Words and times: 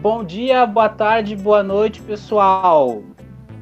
bom 0.00 0.24
dia, 0.24 0.64
boa 0.64 0.88
tarde, 0.88 1.36
boa 1.36 1.62
noite, 1.62 2.00
pessoal. 2.00 3.02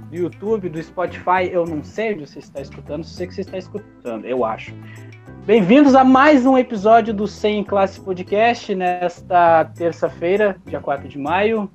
Do 0.08 0.16
YouTube, 0.16 0.68
do 0.68 0.80
Spotify, 0.80 1.50
eu 1.50 1.66
não 1.66 1.82
sei 1.82 2.14
onde 2.14 2.28
você 2.28 2.38
está 2.38 2.60
escutando, 2.60 3.02
sei 3.02 3.26
que 3.26 3.34
você 3.34 3.40
está 3.40 3.58
escutando, 3.58 4.24
eu 4.24 4.44
acho. 4.44 4.72
Bem-vindos 5.44 5.96
a 5.96 6.04
mais 6.04 6.46
um 6.46 6.56
episódio 6.56 7.12
do 7.12 7.26
100 7.26 7.64
Classe 7.64 8.00
Podcast, 8.00 8.72
nesta 8.72 9.64
terça-feira, 9.64 10.56
dia 10.64 10.80
4 10.80 11.08
de 11.08 11.18
maio. 11.18 11.68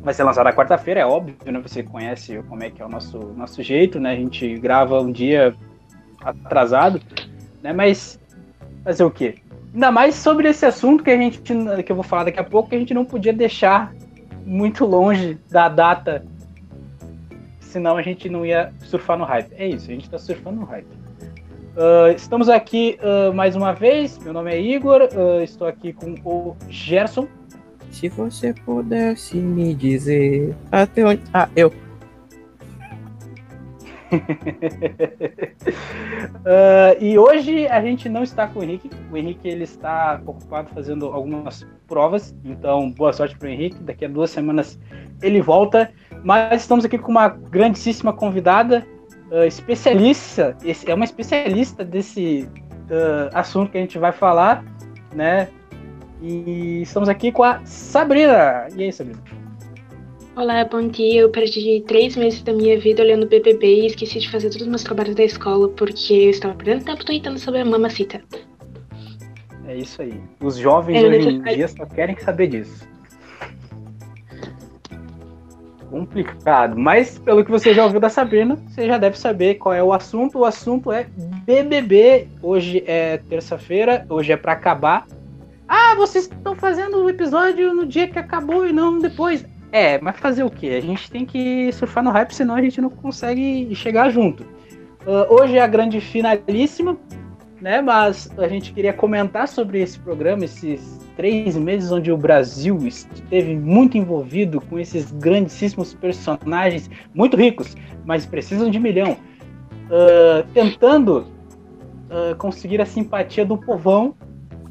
Vai 0.00 0.14
ser 0.14 0.22
lançado 0.22 0.44
na 0.44 0.52
quarta-feira, 0.52 1.00
é 1.00 1.06
óbvio, 1.06 1.36
né? 1.44 1.60
Você 1.60 1.82
conhece 1.82 2.40
como 2.48 2.62
é 2.62 2.70
que 2.70 2.80
é 2.80 2.86
o 2.86 2.88
nosso, 2.88 3.18
nosso 3.36 3.64
jeito, 3.64 3.98
né? 3.98 4.12
A 4.12 4.16
gente 4.16 4.58
grava 4.60 5.00
um 5.00 5.10
dia 5.10 5.56
atrasado, 6.20 7.00
né? 7.60 7.72
Mas 7.72 8.20
fazer 8.84 9.02
o 9.02 9.10
quê? 9.10 9.34
Ainda 9.72 9.90
mais 9.90 10.14
sobre 10.14 10.48
esse 10.48 10.66
assunto 10.66 11.02
que 11.02 11.10
a 11.10 11.16
gente 11.16 11.40
que 11.40 11.92
eu 11.92 11.96
vou 11.96 12.04
falar 12.04 12.24
daqui 12.24 12.38
a 12.38 12.44
pouco, 12.44 12.68
que 12.68 12.76
a 12.76 12.78
gente 12.78 12.92
não 12.92 13.04
podia 13.04 13.32
deixar 13.32 13.94
muito 14.44 14.84
longe 14.84 15.38
da 15.50 15.68
data, 15.68 16.24
senão 17.60 17.96
a 17.96 18.02
gente 18.02 18.28
não 18.28 18.44
ia 18.44 18.72
surfar 18.80 19.16
no 19.16 19.24
hype. 19.24 19.52
É 19.56 19.66
isso, 19.66 19.90
a 19.90 19.94
gente 19.94 20.04
está 20.04 20.18
surfando 20.18 20.60
no 20.60 20.66
hype. 20.66 20.86
Uh, 21.74 22.14
estamos 22.14 22.50
aqui 22.50 22.98
uh, 23.00 23.32
mais 23.32 23.56
uma 23.56 23.72
vez. 23.72 24.18
Meu 24.18 24.34
nome 24.34 24.52
é 24.52 24.60
Igor, 24.60 25.08
uh, 25.14 25.42
estou 25.42 25.66
aqui 25.66 25.94
com 25.94 26.14
o 26.22 26.54
Gerson. 26.68 27.26
Se 27.90 28.10
você 28.10 28.52
pudesse 28.52 29.36
me 29.36 29.74
dizer 29.74 30.54
até 30.70 31.04
onde. 31.04 31.22
Ah, 31.32 31.48
eu. 31.56 31.72
Uh, 34.12 34.18
e 37.00 37.18
hoje 37.18 37.66
a 37.66 37.80
gente 37.80 38.08
não 38.08 38.22
está 38.22 38.46
com 38.46 38.60
o 38.60 38.62
Henrique. 38.62 38.90
O 39.10 39.16
Henrique 39.16 39.48
ele 39.48 39.64
está 39.64 40.20
ocupado 40.24 40.68
fazendo 40.74 41.06
algumas 41.06 41.66
provas. 41.86 42.34
Então, 42.44 42.90
boa 42.90 43.12
sorte 43.12 43.36
para 43.36 43.48
o 43.48 43.50
Henrique. 43.50 43.82
Daqui 43.82 44.04
a 44.04 44.08
duas 44.08 44.30
semanas 44.30 44.78
ele 45.22 45.40
volta. 45.40 45.90
Mas 46.22 46.62
estamos 46.62 46.84
aqui 46.84 46.98
com 46.98 47.10
uma 47.10 47.28
grandíssima 47.28 48.12
convidada, 48.12 48.86
uh, 49.30 49.44
especialista. 49.44 50.56
É 50.86 50.94
uma 50.94 51.04
especialista 51.04 51.84
desse 51.84 52.48
uh, 52.90 53.30
assunto 53.32 53.70
que 53.70 53.78
a 53.78 53.80
gente 53.80 53.98
vai 53.98 54.12
falar, 54.12 54.64
né? 55.14 55.48
E 56.20 56.82
estamos 56.82 57.08
aqui 57.08 57.32
com 57.32 57.42
a 57.42 57.60
Sabrina. 57.64 58.68
E 58.76 58.84
aí, 58.84 58.92
Sabrina? 58.92 59.41
Olá, 60.34 60.64
bom 60.64 60.88
dia. 60.88 61.20
Eu 61.20 61.28
perdi 61.28 61.84
três 61.86 62.16
meses 62.16 62.40
da 62.42 62.54
minha 62.54 62.80
vida 62.80 63.02
olhando 63.02 63.26
BBB 63.26 63.82
e 63.82 63.86
esqueci 63.88 64.18
de 64.18 64.30
fazer 64.30 64.48
todos 64.48 64.62
os 64.62 64.68
meus 64.68 64.82
trabalhos 64.82 65.14
da 65.14 65.22
escola 65.22 65.68
porque 65.68 66.14
eu 66.14 66.30
estava 66.30 66.54
perdendo 66.54 66.86
tempo 66.86 67.04
tweetando 67.04 67.38
sobre 67.38 67.60
a 67.60 67.64
mamacita. 67.66 68.22
É 69.66 69.76
isso 69.76 70.00
aí. 70.00 70.18
Os 70.40 70.56
jovens 70.56 71.04
é, 71.04 71.06
hoje 71.06 71.28
em 71.28 71.42
dia 71.42 71.68
só 71.68 71.84
querem 71.84 72.16
saber 72.18 72.46
disso. 72.46 72.88
Complicado. 75.90 76.78
Mas, 76.78 77.18
pelo 77.18 77.44
que 77.44 77.50
você 77.50 77.74
já 77.74 77.84
ouviu 77.84 78.00
da 78.00 78.08
Sabrina, 78.08 78.56
você 78.68 78.86
já 78.86 78.96
deve 78.96 79.18
saber 79.18 79.56
qual 79.56 79.74
é 79.74 79.82
o 79.82 79.92
assunto. 79.92 80.38
O 80.38 80.44
assunto 80.46 80.90
é 80.90 81.08
BBB. 81.44 82.28
Hoje 82.40 82.82
é 82.86 83.18
terça-feira, 83.18 84.06
hoje 84.08 84.32
é 84.32 84.36
para 84.38 84.52
acabar. 84.52 85.06
Ah, 85.68 85.94
vocês 85.94 86.24
estão 86.24 86.56
fazendo 86.56 87.04
o 87.04 87.10
episódio 87.10 87.74
no 87.74 87.84
dia 87.84 88.08
que 88.08 88.18
acabou 88.18 88.66
e 88.66 88.72
não 88.72 88.98
depois. 88.98 89.51
É, 89.72 89.98
mas 90.02 90.20
fazer 90.20 90.44
o 90.44 90.50
quê? 90.50 90.68
A 90.76 90.80
gente 90.80 91.10
tem 91.10 91.24
que 91.24 91.72
surfar 91.72 92.04
no 92.04 92.10
hype, 92.10 92.34
senão 92.34 92.54
a 92.54 92.60
gente 92.60 92.78
não 92.78 92.90
consegue 92.90 93.74
chegar 93.74 94.10
junto. 94.10 94.42
Uh, 94.42 95.34
hoje 95.34 95.56
é 95.56 95.62
a 95.62 95.66
grande 95.66 95.98
finalíssima, 95.98 96.98
né? 97.58 97.80
Mas 97.80 98.30
a 98.36 98.46
gente 98.48 98.70
queria 98.74 98.92
comentar 98.92 99.48
sobre 99.48 99.80
esse 99.80 99.98
programa, 99.98 100.44
esses 100.44 101.00
três 101.16 101.56
meses 101.56 101.90
onde 101.90 102.12
o 102.12 102.18
Brasil 102.18 102.86
esteve 102.86 103.56
muito 103.56 103.96
envolvido 103.96 104.60
com 104.60 104.78
esses 104.78 105.10
grandíssimos 105.10 105.94
personagens, 105.94 106.90
muito 107.14 107.34
ricos, 107.34 107.74
mas 108.04 108.26
precisam 108.26 108.70
de 108.70 108.78
milhão, 108.78 109.12
uh, 109.12 110.46
tentando 110.52 111.26
uh, 112.10 112.36
conseguir 112.36 112.80
a 112.82 112.86
simpatia 112.86 113.44
do 113.44 113.56
povão 113.56 114.14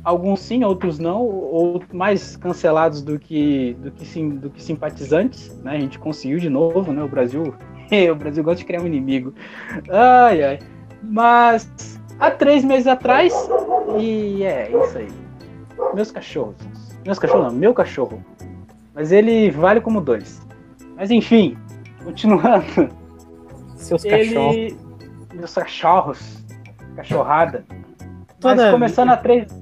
alguns 0.03 0.39
sim, 0.39 0.63
outros 0.63 0.99
não, 0.99 1.21
ou 1.21 1.83
mais 1.93 2.35
cancelados 2.35 3.01
do 3.01 3.19
que 3.19 3.75
do 3.79 3.91
que, 3.91 4.05
sim, 4.05 4.29
do 4.29 4.49
que 4.49 4.61
simpatizantes, 4.61 5.55
né? 5.63 5.75
A 5.75 5.79
gente 5.79 5.99
conseguiu 5.99 6.39
de 6.39 6.49
novo, 6.49 6.91
né? 6.91 7.03
O 7.03 7.07
Brasil, 7.07 7.43
o 8.11 8.15
Brasil 8.15 8.43
gosta 8.43 8.59
de 8.59 8.65
criar 8.65 8.81
um 8.81 8.87
inimigo. 8.87 9.33
Ai, 9.89 10.43
ai. 10.43 10.59
Mas 11.03 11.99
há 12.19 12.31
três 12.31 12.63
meses 12.63 12.87
atrás, 12.87 13.33
e 13.99 14.43
é 14.43 14.71
isso 14.71 14.97
aí. 14.97 15.07
Meus 15.93 16.11
cachorros. 16.11 16.55
Meus 17.05 17.19
cachorros 17.19 17.51
não, 17.51 17.59
meu 17.59 17.73
cachorro. 17.73 18.23
Mas 18.93 19.11
ele 19.11 19.49
vale 19.51 19.81
como 19.81 20.01
dois. 20.01 20.41
Mas 20.95 21.11
enfim, 21.11 21.57
continuando. 22.03 22.89
Seus 23.75 24.03
ele... 24.05 24.25
cachorros. 24.25 24.75
Meus 25.33 25.53
cachorros. 25.53 26.45
Cachorrada. 26.95 27.65
Toda 28.39 28.63
Mas 28.63 28.71
começando 28.71 29.11
a 29.11 29.17
três 29.17 29.60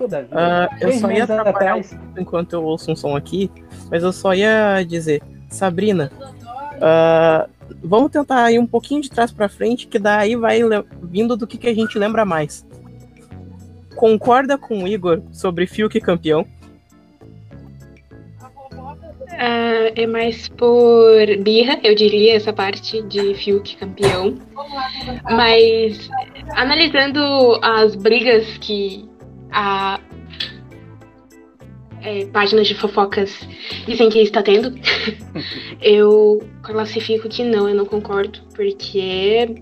Uh, 0.00 0.68
eu 0.80 0.92
só 0.92 1.10
ia 1.10 1.26
trabalhar 1.26 1.80
enquanto 2.18 2.52
eu 2.54 2.64
ouço 2.64 2.90
um 2.90 2.96
som 2.96 3.16
aqui, 3.16 3.50
mas 3.90 4.02
eu 4.02 4.12
só 4.12 4.34
ia 4.34 4.82
dizer, 4.82 5.22
Sabrina, 5.48 6.10
uh, 6.20 7.48
vamos 7.82 8.10
tentar 8.10 8.50
ir 8.50 8.58
um 8.58 8.66
pouquinho 8.66 9.00
de 9.00 9.10
trás 9.10 9.30
para 9.30 9.48
frente, 9.48 9.86
que 9.86 9.98
daí 9.98 10.34
vai 10.34 10.60
vindo 11.02 11.36
do 11.36 11.46
que, 11.46 11.58
que 11.58 11.68
a 11.68 11.74
gente 11.74 11.98
lembra 11.98 12.24
mais. 12.24 12.66
Concorda 13.94 14.58
com 14.58 14.82
o 14.82 14.88
Igor 14.88 15.22
sobre 15.30 15.66
Fiuk 15.66 16.00
campeão? 16.00 16.46
Uh, 19.32 19.92
é 19.96 20.06
mais 20.06 20.48
por 20.48 21.26
birra, 21.40 21.78
eu 21.82 21.94
diria, 21.94 22.36
essa 22.36 22.52
parte 22.52 23.02
de 23.02 23.34
Fiuk 23.34 23.76
campeão. 23.76 24.38
Mas 25.24 26.08
analisando 26.54 27.58
as 27.62 27.94
brigas 27.94 28.58
que 28.58 29.08
a 29.52 30.00
é, 32.02 32.26
páginas 32.26 32.66
de 32.66 32.74
fofocas 32.74 33.46
dizem 33.86 34.10
que 34.10 34.20
está 34.20 34.42
tendo, 34.42 34.74
eu 35.80 36.42
classifico 36.62 37.28
que 37.28 37.44
não, 37.44 37.68
eu 37.68 37.74
não 37.74 37.86
concordo, 37.86 38.40
porque 38.54 39.54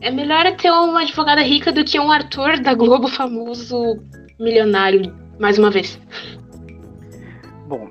é 0.00 0.10
melhor 0.10 0.44
ter 0.56 0.70
uma 0.70 1.02
advogada 1.02 1.42
rica 1.42 1.72
do 1.72 1.84
que 1.84 1.98
um 1.98 2.10
ator 2.10 2.58
da 2.58 2.74
Globo 2.74 3.08
famoso 3.08 3.98
milionário, 4.38 5.14
mais 5.38 5.58
uma 5.58 5.70
vez. 5.70 6.00
Bom, 7.68 7.88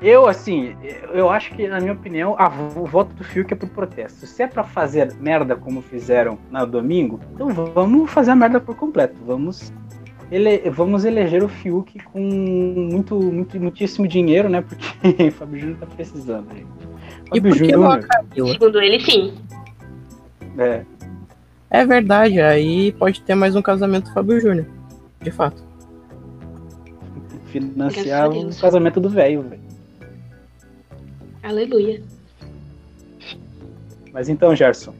eu, 0.00 0.26
assim, 0.26 0.76
eu 1.12 1.30
acho 1.30 1.54
que, 1.54 1.66
na 1.66 1.80
minha 1.80 1.92
opinião, 1.92 2.34
a, 2.38 2.48
o 2.48 2.84
voto 2.84 3.14
do 3.14 3.24
Fiuk 3.24 3.52
é 3.52 3.56
por 3.56 3.68
protesto. 3.68 4.26
Se 4.26 4.42
é 4.42 4.46
para 4.46 4.64
fazer 4.64 5.14
merda 5.14 5.56
como 5.56 5.80
fizeram 5.80 6.38
no 6.50 6.66
domingo, 6.66 7.20
então 7.34 7.48
vamos 7.48 8.10
fazer 8.10 8.32
a 8.32 8.36
merda 8.36 8.60
por 8.60 8.76
completo. 8.76 9.16
Vamos 9.24 9.72
ele, 10.32 10.70
vamos 10.70 11.04
eleger 11.04 11.44
o 11.44 11.48
Fiuk 11.48 11.98
com 12.04 12.18
muito, 12.18 13.20
muito, 13.20 13.60
muitíssimo 13.60 14.08
dinheiro, 14.08 14.48
né? 14.48 14.62
Porque 14.62 15.28
o 15.28 15.32
Fábio 15.32 15.60
Júnior 15.60 15.78
tá 15.78 15.86
precisando. 15.86 16.46
E 17.34 17.40
por 17.40 17.52
que? 17.52 18.50
Segundo 18.50 18.80
ele, 18.80 18.98
sim. 19.00 19.34
É. 20.56 20.84
É 21.68 21.86
verdade, 21.86 22.40
aí 22.40 22.92
pode 22.92 23.20
ter 23.20 23.34
mais 23.34 23.54
um 23.54 23.60
casamento 23.60 24.06
do 24.06 24.14
Fábio 24.14 24.40
Júnior. 24.40 24.66
De 25.20 25.30
fato. 25.30 25.62
Financiar 27.48 28.30
o 28.30 28.54
casamento 28.56 29.00
do 29.00 29.10
velho, 29.10 29.42
velho. 29.42 29.62
Aleluia. 31.42 32.02
Mas 34.14 34.30
então, 34.30 34.56
Gerson, 34.56 34.94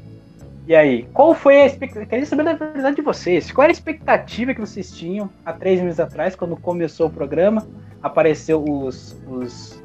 e 0.67 0.75
aí, 0.75 1.09
qual 1.13 1.35
foi 1.35 1.63
a 1.63 1.67
expectativa? 1.67 2.07
Queria 2.07 2.27
saber 2.27 2.45
da 2.45 2.55
verdade 2.55 2.97
de 2.97 3.03
vocês. 3.03 3.51
Qual 3.51 3.65
era 3.65 3.73
a 3.73 3.75
expectativa 3.75 4.55
que 4.55 4.61
vocês 4.61 4.93
tinham 4.93 5.29
há 5.45 5.53
três 5.53 5.81
meses 5.81 5.99
atrás, 5.99 6.37
quando 6.37 6.57
começou 6.57 7.09
o 7.09 7.11
programa? 7.11 7.67
Apareceu 8.01 8.65
os, 8.65 9.21
os 9.27 9.83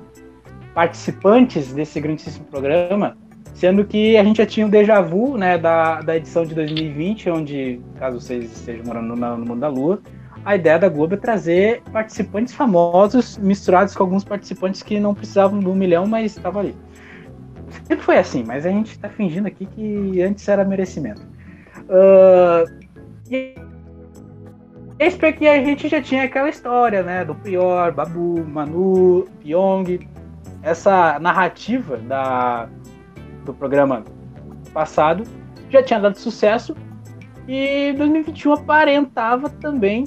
participantes 0.76 1.74
desse 1.74 2.00
grandíssimo 2.00 2.46
programa, 2.46 3.18
sendo 3.56 3.84
que 3.84 4.16
a 4.18 4.24
gente 4.24 4.38
já 4.38 4.46
tinha 4.46 4.68
o 4.68 4.70
déjà 4.70 5.02
vu 5.02 5.36
né, 5.36 5.58
da, 5.58 6.02
da 6.02 6.16
edição 6.16 6.46
de 6.46 6.54
2020, 6.54 7.32
onde, 7.32 7.82
caso 7.98 8.22
vocês 8.22 8.46
estejam 8.46 8.86
morando 8.86 9.16
no, 9.16 9.38
no 9.38 9.46
mundo 9.46 9.60
da 9.60 9.68
lua, 9.68 10.00
a 10.46 10.56
ideia 10.56 10.78
da 10.78 10.88
Globo 10.88 11.16
é 11.16 11.18
trazer 11.18 11.82
participantes 11.92 12.54
famosos 12.54 13.38
misturados 13.40 13.96
com 13.96 14.04
alguns 14.04 14.24
participantes 14.24 14.84
que 14.84 15.00
não 15.00 15.16
precisavam 15.16 15.60
do 15.60 15.72
um 15.72 15.76
milhão, 15.76 16.06
mas 16.06 16.38
estavam 16.38 16.62
ali. 16.62 16.76
Sempre 17.84 18.04
foi 18.04 18.18
assim, 18.18 18.44
mas 18.44 18.66
a 18.66 18.70
gente 18.70 18.98
tá 18.98 19.10
fingindo 19.10 19.48
aqui 19.48 19.66
que 19.66 20.22
antes 20.22 20.48
era 20.48 20.64
merecimento. 20.64 21.22
Uh, 21.90 22.88
e 23.30 23.56
aqui 25.00 25.48
a 25.48 25.64
gente 25.64 25.88
já 25.88 26.02
tinha 26.02 26.24
aquela 26.24 26.50
história, 26.50 27.04
né? 27.04 27.24
Do 27.24 27.36
Prior, 27.36 27.92
Babu, 27.94 28.44
Manu, 28.46 29.28
Pyong. 29.42 30.00
Essa 30.64 31.20
narrativa 31.20 31.98
da, 31.98 32.68
do 33.46 33.54
programa 33.54 34.04
passado 34.74 35.24
já 35.70 35.84
tinha 35.84 36.00
dado 36.00 36.18
sucesso. 36.18 36.76
E 37.48 37.94
2021 37.94 38.54
aparentava 38.54 39.50
também 39.50 40.06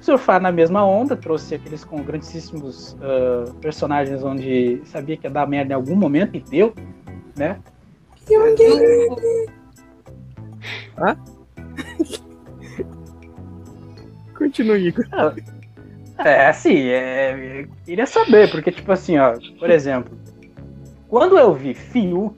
surfar 0.00 0.40
na 0.40 0.52
mesma 0.52 0.84
onda, 0.84 1.16
trouxe 1.16 1.54
aqueles 1.54 1.84
com 1.84 2.02
grandíssimos 2.02 2.92
uh, 2.94 3.52
personagens 3.54 4.22
onde 4.22 4.80
sabia 4.84 5.16
que 5.16 5.26
ia 5.26 5.30
dar 5.30 5.46
merda 5.46 5.72
em 5.72 5.76
algum 5.76 5.96
momento 5.96 6.36
e 6.36 6.40
deu, 6.40 6.74
né? 7.36 7.58
Hã? 10.98 11.16
Continue, 14.36 14.88
Igor. 14.88 15.06
É, 16.18 16.46
assim, 16.46 16.88
é, 16.88 17.62
eu 17.62 17.68
queria 17.84 18.06
saber, 18.06 18.50
porque, 18.50 18.72
tipo 18.72 18.90
assim, 18.90 19.18
ó, 19.18 19.34
por 19.58 19.70
exemplo, 19.70 20.18
quando 21.08 21.38
eu 21.38 21.54
vi 21.54 21.74
Fiuk, 21.74 22.36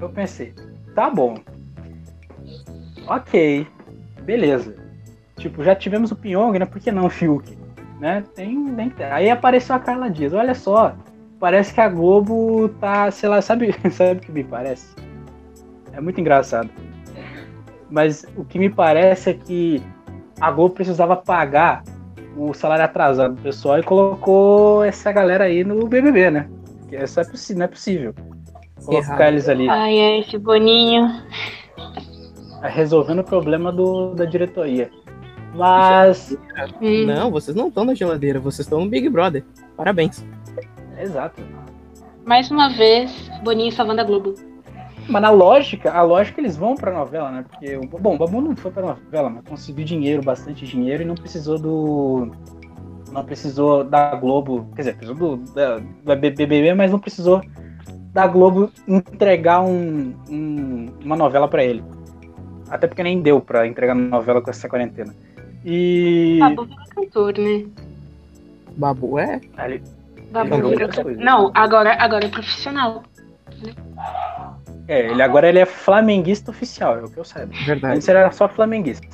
eu 0.00 0.08
pensei, 0.08 0.54
tá 0.94 1.10
bom, 1.10 1.36
ok, 3.06 3.66
beleza. 4.22 4.87
Tipo, 5.38 5.62
já 5.62 5.74
tivemos 5.74 6.10
o 6.10 6.16
Pyong, 6.16 6.58
né? 6.58 6.66
Por 6.66 6.80
que 6.80 6.90
não 6.90 7.06
o 7.06 7.10
Fiuk? 7.10 7.56
Né? 8.00 8.22
Tem, 8.34 8.66
tem, 8.74 8.92
aí 9.10 9.30
apareceu 9.30 9.74
a 9.74 9.78
Carla 9.78 10.10
Dias. 10.10 10.32
Olha 10.32 10.54
só, 10.54 10.94
parece 11.38 11.72
que 11.72 11.80
a 11.80 11.88
Globo 11.88 12.68
tá, 12.80 13.10
sei 13.10 13.28
lá, 13.28 13.40
sabe, 13.40 13.74
sabe 13.90 14.18
o 14.18 14.20
que 14.20 14.32
me 14.32 14.44
parece? 14.44 14.94
É 15.92 16.00
muito 16.00 16.20
engraçado. 16.20 16.70
Mas 17.90 18.26
o 18.36 18.44
que 18.44 18.58
me 18.58 18.68
parece 18.68 19.30
é 19.30 19.34
que 19.34 19.82
a 20.40 20.50
Globo 20.50 20.74
precisava 20.74 21.16
pagar 21.16 21.82
o 22.36 22.52
salário 22.52 22.84
atrasado 22.84 23.34
do 23.34 23.42
pessoal 23.42 23.78
e 23.78 23.82
colocou 23.82 24.84
essa 24.84 25.10
galera 25.10 25.44
aí 25.44 25.64
no 25.64 25.86
BBB, 25.86 26.30
né? 26.30 26.48
Porque 26.80 26.96
isso 26.96 27.18
é 27.18 27.24
possível, 27.24 27.58
não 27.58 27.64
é 27.64 27.68
possível. 27.68 28.14
Colocar 28.84 29.28
eles 29.28 29.48
ali. 29.48 29.68
Ai, 29.68 30.00
ai, 30.00 30.20
esse 30.20 30.38
boninho. 30.38 31.22
Resolvendo 32.62 33.20
o 33.20 33.24
problema 33.24 33.72
do, 33.72 34.14
da 34.14 34.24
diretoria. 34.24 34.90
Mas. 35.54 36.36
Hum. 36.80 37.06
Não, 37.06 37.30
vocês 37.30 37.56
não 37.56 37.68
estão 37.68 37.84
na 37.84 37.94
geladeira, 37.94 38.38
vocês 38.38 38.66
estão 38.66 38.80
no 38.80 38.90
Big 38.90 39.08
Brother. 39.08 39.44
Parabéns. 39.76 40.24
Exato. 40.98 41.42
Mais 42.24 42.50
uma 42.50 42.68
vez, 42.68 43.30
Boninho 43.42 43.72
salvando 43.72 44.00
a 44.00 44.04
Globo. 44.04 44.34
Mas 45.08 45.22
na 45.22 45.30
lógica, 45.30 45.90
a 45.90 46.02
lógica 46.02 46.40
eles 46.40 46.56
vão 46.56 46.74
pra 46.74 46.92
novela, 46.92 47.30
né? 47.30 47.44
Porque, 47.48 47.78
bom, 47.98 48.14
o 48.14 48.18
Babu 48.18 48.42
não 48.42 48.54
foi 48.54 48.70
pra 48.70 48.82
novela, 48.82 49.30
mas 49.30 49.44
conseguiu 49.48 49.84
dinheiro, 49.84 50.22
bastante 50.22 50.66
dinheiro, 50.66 51.02
e 51.02 51.06
não 51.06 51.14
precisou 51.14 51.58
do. 51.58 52.30
Não 53.10 53.24
precisou 53.24 53.82
da 53.82 54.14
Globo. 54.14 54.68
Quer 54.76 54.82
dizer, 54.82 54.96
precisou 54.96 55.36
do, 55.36 55.52
da, 55.54 55.80
da 56.04 56.14
BBB, 56.14 56.74
mas 56.74 56.90
não 56.90 56.98
precisou 56.98 57.40
da 58.12 58.26
Globo 58.26 58.70
entregar 58.86 59.62
um, 59.62 60.14
um, 60.28 60.88
uma 61.02 61.16
novela 61.16 61.48
para 61.48 61.64
ele. 61.64 61.82
Até 62.68 62.86
porque 62.86 63.02
nem 63.02 63.22
deu 63.22 63.40
para 63.40 63.66
entregar 63.66 63.94
novela 63.94 64.42
com 64.42 64.50
essa 64.50 64.68
quarentena. 64.68 65.14
E. 65.64 66.38
Babu 66.40 66.64
virou 66.64 66.86
cantor, 66.94 67.38
né? 67.38 67.66
Babu 68.76 69.18
é? 69.18 69.40
Ali... 69.56 69.82
Babu. 70.30 70.56
Não, 71.16 71.50
agora, 71.54 71.96
agora 71.98 72.26
é 72.26 72.28
profissional. 72.28 73.02
É, 74.86 75.10
ele 75.10 75.22
agora 75.22 75.48
ele 75.48 75.58
é 75.58 75.66
flamenguista 75.66 76.50
oficial, 76.50 76.98
é 76.98 77.02
o 77.02 77.10
que 77.10 77.18
eu 77.18 77.24
saiba. 77.24 77.52
Verdade. 77.66 77.96
Antes 77.96 78.08
ele 78.08 78.18
era 78.18 78.30
só 78.30 78.48
flamenguista. 78.48 79.06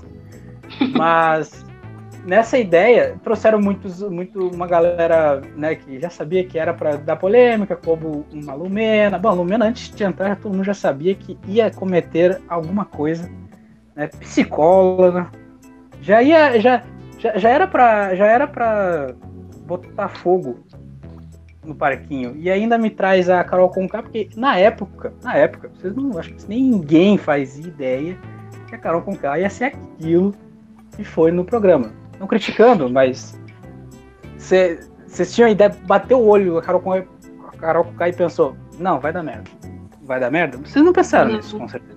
Mas 0.97 1.65
nessa 2.25 2.59
ideia 2.59 3.17
trouxeram 3.23 3.61
muitos, 3.61 4.01
muito 4.03 4.49
uma 4.49 4.67
galera, 4.67 5.43
né, 5.57 5.75
que 5.75 6.01
já 6.01 6.11
sabia 6.11 6.45
que 6.45 6.59
era 6.59 6.73
para 6.73 6.97
dar 6.97 7.17
polêmica, 7.17 7.77
como 7.77 8.25
uma 8.33 8.55
Lumena. 8.55 9.19
Bom, 9.19 9.29
a 9.29 9.33
Lumena 9.33 9.67
antes 9.67 9.91
de 9.91 10.05
entrar, 10.05 10.37
todo 10.37 10.53
mundo 10.53 10.65
já 10.65 10.75
sabia 10.75 11.15
que 11.15 11.39
ia 11.47 11.71
cometer 11.71 12.41
alguma 12.49 12.85
coisa, 12.85 13.31
né, 13.95 14.07
psicóloga, 14.07 15.29
já 16.05 16.23
ia, 16.23 16.61
já, 16.61 16.83
já, 17.19 17.39
já 17.39 17.49
era 17.49 17.67
para, 17.67 18.15
já 18.15 18.27
era 18.27 18.47
para 18.47 19.15
botar 19.67 20.09
fogo 20.09 20.59
no 21.65 21.75
parquinho. 21.75 22.37
E 22.37 22.51
ainda 22.51 22.77
me 22.77 22.91
traz 22.91 23.31
a 23.31 23.43
Carol 23.43 23.71
Conká, 23.71 24.03
porque 24.03 24.29
na 24.37 24.59
época, 24.59 25.15
na 25.23 25.35
época, 25.35 25.71
vocês 25.75 25.95
não, 25.95 26.19
acho 26.19 26.35
que 26.35 26.47
ninguém 26.47 27.17
faz 27.17 27.59
ideia 27.59 28.19
que 28.69 28.75
a 28.75 28.79
Carol 28.79 29.01
Conká 29.01 29.39
ia 29.39 29.49
ser 29.49 29.65
aquilo 29.65 30.35
que 30.95 31.05
foi 31.05 31.33
no 31.33 31.43
programa. 31.43 31.91
Não 32.21 32.27
criticando, 32.27 32.89
mas 32.91 33.39
vocês 34.37 35.35
tinham 35.35 35.49
a 35.49 35.53
ideia, 35.53 35.75
bateu 35.87 36.21
o 36.21 36.27
olho 36.27 36.59
a 36.59 36.63
Carol 36.63 36.83
Conká, 36.83 37.07
a 37.49 37.57
Carol 37.57 37.85
Conká 37.85 38.11
e 38.11 38.13
pensou, 38.13 38.55
não, 38.79 39.01
vai 39.01 39.11
dar 39.11 39.23
merda. 39.23 39.51
Vai 40.03 40.21
dar 40.21 40.31
merda? 40.31 40.59
Vocês 40.59 40.85
não 40.85 40.93
pensaram 40.93 41.33
nisso, 41.33 41.59
com 41.59 41.67
certeza. 41.67 41.94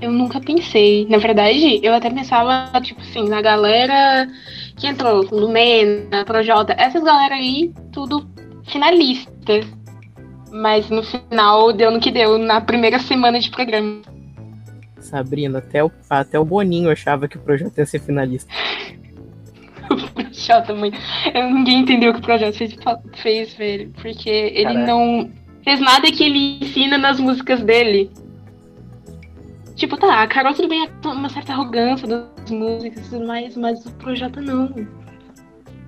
Eu 0.00 0.12
nunca 0.12 0.40
pensei. 0.40 1.06
Na 1.08 1.18
verdade, 1.18 1.80
eu 1.82 1.92
até 1.92 2.08
pensava, 2.10 2.70
tipo 2.80 3.00
assim, 3.00 3.28
na 3.28 3.42
galera 3.42 4.28
que 4.76 4.86
entrou, 4.86 5.26
Lumena, 5.30 6.24
Projota, 6.24 6.74
essas 6.78 7.02
galera 7.02 7.34
aí, 7.34 7.72
tudo 7.92 8.28
finalista. 8.66 9.60
Mas 10.50 10.88
no 10.88 11.02
final 11.02 11.72
deu 11.72 11.90
no 11.90 12.00
que 12.00 12.10
deu, 12.10 12.38
na 12.38 12.60
primeira 12.60 12.98
semana 12.98 13.40
de 13.40 13.50
programa. 13.50 14.00
Sabrina, 15.00 15.58
até 15.58 15.84
o, 15.84 15.90
até 16.08 16.38
o 16.38 16.44
Boninho 16.44 16.90
achava 16.90 17.28
que 17.28 17.36
o 17.36 17.40
projeto 17.40 17.78
ia 17.78 17.86
ser 17.86 18.00
finalista. 18.00 18.50
o 19.90 20.22
Projota, 20.22 20.74
mãe. 20.74 20.92
Ninguém 21.34 21.80
entendeu 21.80 22.10
o 22.10 22.14
que 22.14 22.20
o 22.20 22.22
projeto 22.22 22.56
fez, 22.56 22.76
fez 23.16 23.54
velho. 23.54 23.92
Porque 24.00 24.30
ele 24.30 24.64
Caraca. 24.64 24.86
não 24.86 25.30
fez 25.62 25.80
nada 25.80 26.10
que 26.10 26.24
ele 26.24 26.58
ensina 26.62 26.96
nas 26.96 27.18
músicas 27.18 27.62
dele. 27.62 28.10
Tipo, 29.78 29.96
tá, 29.96 30.22
a 30.22 30.26
Carol 30.26 30.52
tudo 30.54 30.68
bem, 30.68 30.90
uma 31.04 31.28
certa 31.28 31.52
arrogância 31.52 32.08
das 32.08 32.50
músicas 32.50 33.06
e 33.06 33.10
tudo 33.10 33.26
mais, 33.28 33.56
mas 33.56 33.86
o 33.86 33.92
Projota 33.92 34.40
não. 34.40 34.74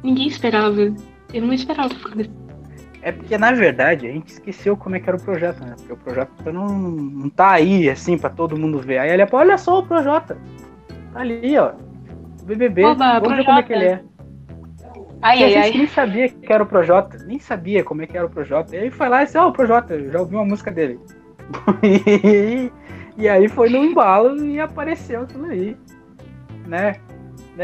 Ninguém 0.05 0.29
esperava. 0.29 0.95
Eu 1.35 1.43
não 1.43 1.53
esperava. 1.53 1.93
É 3.03 3.11
porque, 3.11 3.37
na 3.37 3.51
verdade, 3.51 4.07
a 4.07 4.13
gente 4.13 4.29
esqueceu 4.29 4.77
como 4.77 4.95
é 4.95 5.01
que 5.01 5.09
era 5.09 5.17
o 5.19 5.21
projeto, 5.21 5.65
né? 5.65 5.75
Porque 5.77 5.93
o 5.93 5.97
projeto 5.97 6.53
não, 6.53 6.69
não 6.69 7.29
tá 7.29 7.51
aí, 7.51 7.91
assim, 7.91 8.17
pra 8.17 8.31
todo 8.31 8.57
mundo 8.57 8.79
ver. 8.79 8.99
Aí 8.99 9.11
ele 9.11 9.27
olha 9.33 9.59
só 9.59 9.81
o 9.81 9.83
projeto. 9.87 10.37
Tá 11.13 11.21
ali, 11.21 11.59
ó. 11.59 11.73
BBB, 12.45 12.85
Oba, 12.85 13.19
vamos 13.19 13.39
ver 13.39 13.45
como 13.45 13.59
é 13.59 13.63
que 13.65 13.73
ele 13.73 13.85
é. 13.87 14.03
Ai, 15.21 15.43
ai, 15.43 15.55
ai. 15.57 15.71
nem 15.73 15.87
sabia 15.89 16.29
que 16.29 16.53
era 16.53 16.63
o 16.63 16.67
Projota, 16.67 17.19
nem 17.27 17.41
sabia 17.41 17.83
como 17.83 18.03
é 18.03 18.07
que 18.07 18.17
era 18.17 18.27
o 18.27 18.31
Projota. 18.31 18.77
E 18.77 18.79
aí 18.79 18.91
foi 18.91 19.09
lá 19.09 19.23
e 19.23 19.25
disse, 19.25 19.37
ó, 19.37 19.47
oh, 19.47 19.49
o 19.49 19.53
Projota, 19.53 20.11
já 20.11 20.21
ouvi 20.21 20.37
uma 20.37 20.45
música 20.45 20.71
dele. 20.71 20.99
e, 21.83 22.71
e 23.21 23.29
aí 23.29 23.49
foi 23.49 23.69
no 23.69 23.77
embalo 23.77 24.43
e 24.45 24.59
apareceu 24.59 25.27
tudo 25.27 25.47
aí, 25.47 25.77
né? 26.67 26.97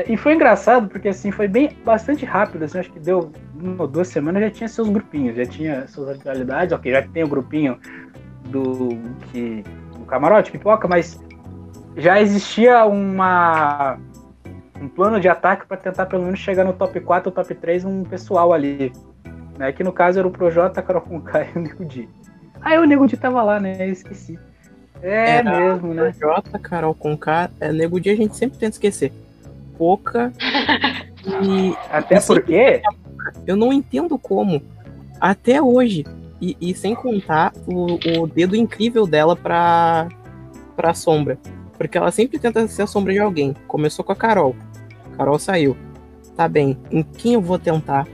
E 0.07 0.17
foi 0.17 0.35
engraçado 0.35 0.89
porque 0.89 1.09
assim 1.09 1.31
foi 1.31 1.49
bem 1.49 1.71
bastante 1.83 2.27
rápido, 2.27 2.65
assim, 2.65 2.79
acho 2.79 2.93
que 2.93 3.01
deu 3.01 3.33
uma 3.59 3.83
ou 3.83 3.89
duas 3.89 4.09
semanas 4.09 4.43
já 4.43 4.51
tinha 4.51 4.69
seus 4.69 4.91
grupinhos, 4.91 5.37
já 5.37 5.47
tinha 5.47 5.89
suas 5.89 6.11
atualidades, 6.11 6.73
ok, 6.73 6.93
já 6.93 7.03
tem 7.03 7.25
o 7.25 7.29
grupinho 7.29 7.79
do 8.45 8.89
que 9.31 9.65
do 9.99 10.05
camarote, 10.05 10.53
pipoca, 10.53 10.87
mas 10.87 11.19
já 11.97 12.21
existia 12.21 12.85
uma 12.85 13.99
um 14.79 14.89
plano 14.89 15.19
de 15.19 15.29
ataque 15.29 15.67
para 15.67 15.79
tentar 15.79 16.05
pelo 16.05 16.25
menos 16.25 16.39
chegar 16.39 16.65
no 16.65 16.75
top 16.75 17.01
4 17.01 17.31
ou 17.31 17.35
top 17.35 17.55
3 17.55 17.87
um 17.87 18.05
pessoal 18.05 18.53
ali. 18.53 18.93
Né? 19.59 19.73
Que 19.73 19.83
no 19.83 19.91
caso 19.91 20.19
era 20.19 20.29
o 20.29 20.31
Projota, 20.31 20.83
Carol 20.83 21.03
e 21.09 21.59
o 21.59 21.63
Nego 21.63 21.85
Di. 21.87 22.09
Aí 22.61 22.79
o 22.79 22.85
Nego 22.85 23.07
Di 23.07 23.17
tava 23.17 23.43
lá, 23.43 23.59
né? 23.59 23.77
Eu 23.81 23.93
esqueci. 23.93 24.39
É 25.03 25.39
Era 25.39 25.61
mesmo, 25.61 25.95
né? 25.95 26.13
J, 26.19 26.59
Carol 26.59 26.95
com 26.95 27.17
K, 27.17 27.51
é, 27.61 27.73
Nego 27.73 28.01
Dia 28.01 28.13
a 28.13 28.17
gente 28.17 28.37
sempre 28.37 28.59
tenta 28.59 28.75
esquecer. 28.75 29.13
Pouca. 29.77 30.33
e. 31.43 31.75
Até 31.91 32.21
porque. 32.21 32.81
Eu 33.47 33.57
não 33.57 33.73
entendo 33.73 34.19
como. 34.19 34.63
Até 35.21 35.61
hoje. 35.61 36.05
E, 36.41 36.57
e 36.61 36.75
sem 36.75 36.95
contar 36.95 37.53
o, 37.67 37.99
o, 38.21 38.27
dedo 38.27 38.55
incrível 38.55 39.07
dela 39.07 39.35
pra, 39.35 40.09
pra 40.75 40.93
sombra. 40.93 41.39
Porque 41.79 41.97
ela 41.97 42.11
sempre 42.11 42.39
tenta 42.39 42.67
ser 42.69 42.83
a 42.83 42.87
sombra 42.87 43.13
de 43.13 43.19
alguém. 43.19 43.55
Começou 43.67 44.05
com 44.05 44.13
a 44.13 44.17
Carol. 44.17 44.55
Carol 45.17 45.39
saiu. 45.39 45.77
Tá 46.37 46.47
bem. 46.47 46.79
Em 46.91 47.03
quem 47.03 47.35
eu 47.35 47.41
vou 47.41 47.59
tentar? 47.59 48.07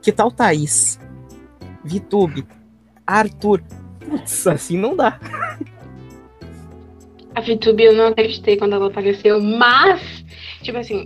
Que 0.00 0.10
tal 0.10 0.30
Thaís? 0.30 0.98
Vitube? 1.84 2.46
Arthur? 3.06 3.62
Putz, 4.00 4.46
assim 4.46 4.78
não 4.78 4.96
dá. 4.96 5.18
A 7.34 7.40
VTube 7.40 7.82
eu 7.82 7.94
não 7.94 8.08
acreditei 8.08 8.56
quando 8.56 8.74
ela 8.74 8.88
apareceu, 8.88 9.40
mas, 9.40 10.24
tipo 10.62 10.78
assim, 10.78 11.04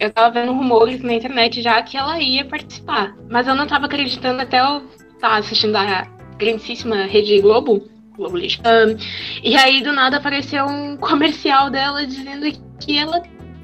eu 0.00 0.10
tava 0.10 0.40
vendo 0.40 0.52
rumores 0.52 1.00
na 1.00 1.14
internet 1.14 1.62
já 1.62 1.80
que 1.82 1.96
ela 1.96 2.20
ia 2.20 2.44
participar. 2.44 3.14
Mas 3.28 3.46
eu 3.46 3.54
não 3.54 3.66
tava 3.66 3.86
acreditando 3.86 4.42
até 4.42 4.60
eu 4.60 4.78
estar 5.14 5.30
tá 5.30 5.36
assistindo 5.36 5.76
a 5.76 6.02
grandíssima 6.38 7.04
Rede 7.04 7.40
Globo, 7.40 7.88
Globo 8.16 8.36
Lixo. 8.36 8.60
Um, 8.60 8.96
e 9.44 9.56
aí, 9.56 9.82
do 9.82 9.92
nada, 9.92 10.16
apareceu 10.16 10.64
um 10.66 10.96
comercial 10.98 11.70
dela 11.70 12.06
dizendo 12.06 12.46
que 12.80 12.98
ela 12.98 13.22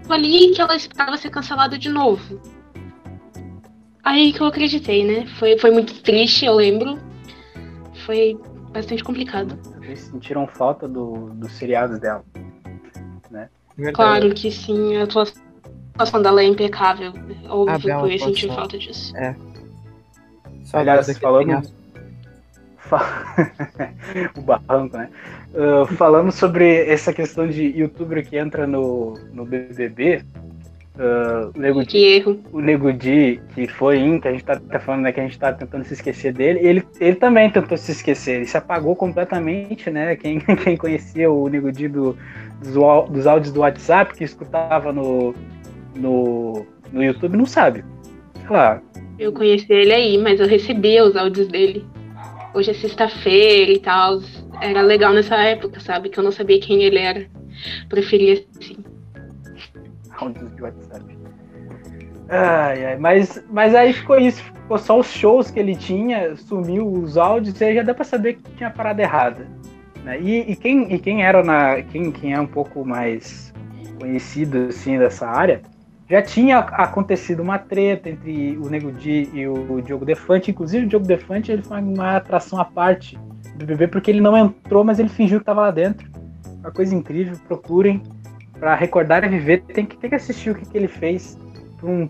ali 0.08 0.50
que 0.50 0.60
ela 0.60 0.76
esperava 0.76 1.16
ser 1.16 1.30
cancelada 1.30 1.76
de 1.76 1.88
novo. 1.88 2.40
Aí 4.04 4.32
que 4.32 4.40
eu 4.40 4.46
acreditei, 4.46 5.04
né? 5.04 5.26
Foi, 5.38 5.58
foi 5.58 5.70
muito 5.70 5.94
triste, 6.02 6.44
eu 6.44 6.54
lembro. 6.54 6.98
Foi 8.04 8.38
bastante 8.72 9.02
complicado. 9.02 9.58
Eles 9.87 10.00
sentiram 10.00 10.47
falta 10.47 10.88
do, 10.88 11.31
dos 11.35 11.52
seriados 11.52 11.99
dela, 12.00 12.25
né? 13.31 13.49
Claro 13.95 14.35
que 14.35 14.50
sim, 14.50 14.97
a 14.97 15.05
atuação 15.05 16.23
dela 16.23 16.40
é 16.40 16.45
impecável. 16.45 17.12
Óbvio 17.49 17.81
que 17.81 17.90
eu 17.90 18.09
ia 18.09 18.19
sentir 18.19 18.49
falta 18.49 18.76
disso. 18.78 19.16
É. 19.16 19.37
Aliás, 20.73 21.16
falando. 21.19 21.62
o 24.37 24.40
barranco, 24.40 24.97
né? 24.97 25.11
Uh, 25.52 25.87
falando 25.95 26.31
sobre 26.31 26.87
essa 26.87 27.12
questão 27.12 27.47
de 27.47 27.64
youtuber 27.64 28.26
que 28.28 28.37
entra 28.37 28.66
no, 28.66 29.14
no 29.33 29.45
BBB, 29.45 30.25
Uh, 30.99 31.53
o 31.55 31.61
Nego 31.61 31.85
que 31.85 31.99
erro. 31.99 32.41
O 32.53 32.61
Nego 32.61 32.91
Di, 32.91 33.38
que 33.55 33.67
foi 33.67 33.99
in, 33.99 34.19
que 34.19 34.29
a 34.29 34.33
gente 34.33 34.45
tá, 34.45 34.59
tá, 34.59 34.81
falando 34.81 35.03
né, 35.03 35.12
que 35.12 35.21
a 35.21 35.23
gente 35.23 35.38
tá 35.38 35.53
tentando 35.53 35.85
se 35.85 35.93
esquecer 35.93 36.33
dele, 36.33 36.59
ele, 36.62 36.83
ele 36.99 37.17
também 37.17 37.50
tentou 37.50 37.76
se 37.76 37.93
esquecer, 37.93 38.37
ele 38.37 38.47
se 38.47 38.57
apagou 38.57 38.97
completamente, 38.97 39.91
né? 39.91 40.17
Quem, 40.17 40.41
quem 40.65 40.76
conhecia 40.76 41.31
o 41.31 41.49
Nego 41.49 41.71
Di 41.71 41.88
do, 41.88 42.17
dos, 42.62 43.11
dos 43.11 43.26
áudios 43.26 43.53
do 43.53 43.61
WhatsApp, 43.61 44.15
que 44.15 44.25
escutava 44.25 44.91
no, 44.91 45.35
no, 45.95 46.67
no 46.91 47.05
YouTube, 47.05 47.37
não 47.37 47.47
sabe. 47.47 47.85
Claro. 48.47 48.81
Eu 49.19 49.33
conheci 49.33 49.71
ele 49.71 49.93
aí, 49.93 50.17
mas 50.17 50.41
eu 50.41 50.47
recebia 50.47 51.05
os 51.05 51.15
áudios 51.15 51.49
dele. 51.49 51.85
Hoje 52.55 52.71
é 52.71 52.75
sexta-feira 52.75 53.71
e 53.71 53.79
tal. 53.79 54.21
Era 54.62 54.81
legal 54.81 55.12
nessa 55.12 55.37
época, 55.37 55.79
sabe? 55.79 56.09
Que 56.09 56.19
eu 56.19 56.25
não 56.25 56.33
sabia 56.33 56.59
quem 56.59 56.83
ele 56.83 56.99
era. 56.99 57.26
Preferia 57.88 58.43
assim 58.59 58.86
áudios 60.18 60.54
de 60.54 60.62
WhatsApp. 60.62 61.18
Ai, 62.28 62.85
ai, 62.85 62.96
mas, 62.99 63.42
mas 63.50 63.75
aí 63.75 63.92
ficou 63.92 64.18
isso, 64.18 64.42
ficou 64.42 64.78
só 64.78 64.99
os 64.99 65.06
shows 65.06 65.50
que 65.50 65.61
ele 65.61 65.76
tinha, 65.76 66.35
sumiu 66.37 66.90
os 66.90 67.16
áudios, 67.16 67.61
e 67.61 67.64
aí 67.64 67.75
já 67.76 67.82
dá 67.82 67.94
pra 67.94 68.04
saber 68.04 68.35
que 68.35 68.50
tinha 68.56 68.70
parada 68.70 69.00
errada. 69.00 69.46
Né? 70.02 70.20
E, 70.20 70.52
e, 70.52 70.56
quem, 70.56 70.92
e 70.92 70.99
quem 70.99 71.25
era 71.25 71.42
na. 71.42 71.82
Quem, 71.82 72.11
quem 72.11 72.32
é 72.32 72.40
um 72.40 72.46
pouco 72.46 72.85
mais 72.85 73.52
conhecido 73.99 74.66
assim 74.68 74.99
dessa 74.99 75.26
área, 75.26 75.62
já 76.08 76.23
tinha 76.23 76.58
acontecido 76.58 77.40
uma 77.40 77.58
treta 77.58 78.08
entre 78.08 78.56
o 78.58 78.68
Nego 78.68 78.92
Di 78.92 79.28
e 79.32 79.46
o 79.46 79.80
Diogo 79.80 80.04
Defante. 80.04 80.50
Inclusive, 80.50 80.87
o 80.87 80.88
Diogo 80.88 81.06
Defante 81.06 81.50
ele 81.50 81.62
foi 81.62 81.80
uma 81.80 82.16
atração 82.16 82.61
à 82.61 82.64
parte 82.64 83.18
do 83.56 83.66
BBB, 83.66 83.88
porque 83.88 84.11
ele 84.11 84.20
não 84.20 84.37
entrou, 84.37 84.85
mas 84.85 84.99
ele 84.99 85.08
fingiu 85.08 85.38
que 85.38 85.42
estava 85.42 85.62
lá 85.62 85.70
dentro. 85.70 86.08
Uma 86.61 86.70
coisa 86.70 86.94
incrível, 86.94 87.37
procurem 87.49 88.02
para 88.58 88.75
recordar 88.75 89.25
e 89.25 89.28
viver, 89.28 89.62
tem 89.62 89.84
que, 89.84 89.96
tem 89.96 90.10
que 90.10 90.16
assistir 90.16 90.50
o 90.50 90.54
que, 90.54 90.66
que 90.66 90.76
ele 90.76 90.88
fez 90.88 91.38
por 91.78 91.88
um 91.88 92.08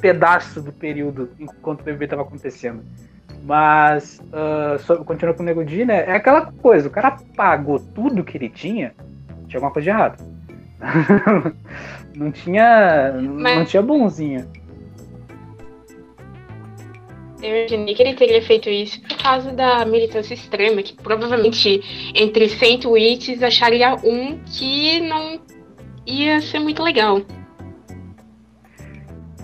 pedaço 0.00 0.60
do 0.60 0.72
período 0.72 1.30
enquanto 1.38 1.80
o 1.80 1.84
BBB 1.84 2.04
estava 2.04 2.22
acontecendo. 2.22 2.82
Mas, 3.42 4.20
uh, 4.32 4.78
sobre, 4.80 5.04
continuando 5.04 5.36
com 5.36 5.42
o 5.42 5.46
Nego 5.46 5.64
Di, 5.64 5.84
né? 5.84 6.04
É 6.06 6.12
aquela 6.12 6.52
coisa, 6.52 6.88
o 6.88 6.90
cara 6.90 7.16
pagou 7.36 7.78
tudo 7.78 8.24
que 8.24 8.36
ele 8.36 8.48
tinha, 8.48 8.92
tinha 9.46 9.58
alguma 9.58 9.72
coisa 9.72 9.84
de 9.84 9.90
errado. 9.90 10.24
não 12.14 12.30
tinha. 12.30 13.14
Mas... 13.14 13.58
Não 13.58 13.64
tinha 13.64 13.82
bonzinho. 13.82 14.46
Eu 17.42 17.56
imaginei 17.56 17.94
que 17.94 18.02
ele 18.02 18.14
teria 18.14 18.42
feito 18.42 18.68
isso 18.68 19.00
por 19.02 19.16
causa 19.16 19.52
da 19.52 19.84
militância 19.84 20.34
extrema, 20.34 20.82
que 20.82 20.94
provavelmente 20.94 22.12
entre 22.14 22.48
100 22.48 22.80
tweets 22.80 23.42
acharia 23.42 23.94
um 23.94 24.38
que 24.44 25.00
não 25.00 25.40
ia 26.06 26.40
ser 26.40 26.58
muito 26.58 26.82
legal. 26.82 27.22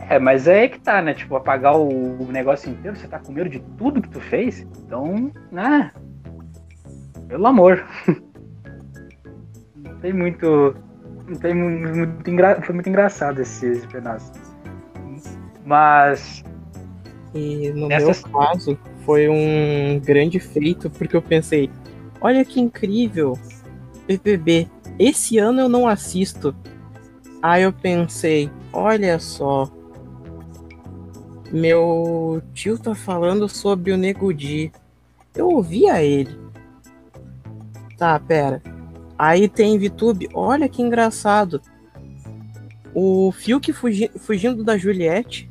É, 0.08 0.18
mas 0.18 0.46
é 0.46 0.60
aí 0.60 0.68
que 0.68 0.78
tá, 0.78 1.02
né? 1.02 1.14
Tipo, 1.14 1.36
apagar 1.36 1.76
o 1.76 2.28
negócio 2.30 2.70
inteiro, 2.70 2.96
você 2.96 3.08
tá 3.08 3.18
com 3.18 3.32
medo 3.32 3.50
de 3.50 3.60
tudo 3.76 4.00
que 4.00 4.08
tu 4.08 4.20
fez? 4.20 4.60
Então, 4.60 5.32
né? 5.50 5.90
Pelo 7.28 7.46
amor. 7.46 7.84
Não 9.74 9.98
tem 10.00 10.12
muito. 10.12 10.76
Não 11.26 11.36
tem 11.36 11.54
muito. 11.54 12.30
Engra... 12.30 12.60
Foi 12.62 12.74
muito 12.74 12.88
engraçado 12.88 13.40
esse, 13.40 13.66
esse 13.66 13.88
pedaço. 13.88 14.32
Mas 15.64 16.44
e 17.36 17.72
no 17.72 17.88
meu 17.88 18.14
caso, 18.32 18.78
foi 19.04 19.28
um 19.28 20.00
grande 20.00 20.40
feito, 20.40 20.88
porque 20.88 21.14
eu 21.14 21.22
pensei, 21.22 21.70
olha 22.20 22.44
que 22.44 22.60
incrível, 22.60 23.38
BBB, 24.06 24.68
esse 24.98 25.38
ano 25.38 25.60
eu 25.60 25.68
não 25.68 25.86
assisto. 25.86 26.54
Aí 27.42 27.62
eu 27.62 27.72
pensei, 27.72 28.50
olha 28.72 29.18
só, 29.18 29.70
meu 31.52 32.42
tio 32.54 32.78
tá 32.78 32.94
falando 32.94 33.48
sobre 33.48 33.92
o 33.92 33.96
Nego 33.96 34.32
Di. 34.32 34.72
Eu 35.34 35.48
ouvia 35.50 36.02
ele. 36.02 36.36
Tá, 37.98 38.18
pera. 38.18 38.62
Aí 39.18 39.48
tem 39.48 39.78
VTube, 39.78 40.28
olha 40.34 40.68
que 40.68 40.82
engraçado. 40.82 41.60
O 42.94 43.30
Fiuk 43.30 43.72
fugi 43.72 44.10
fugindo 44.18 44.64
da 44.64 44.76
Juliette 44.78 45.48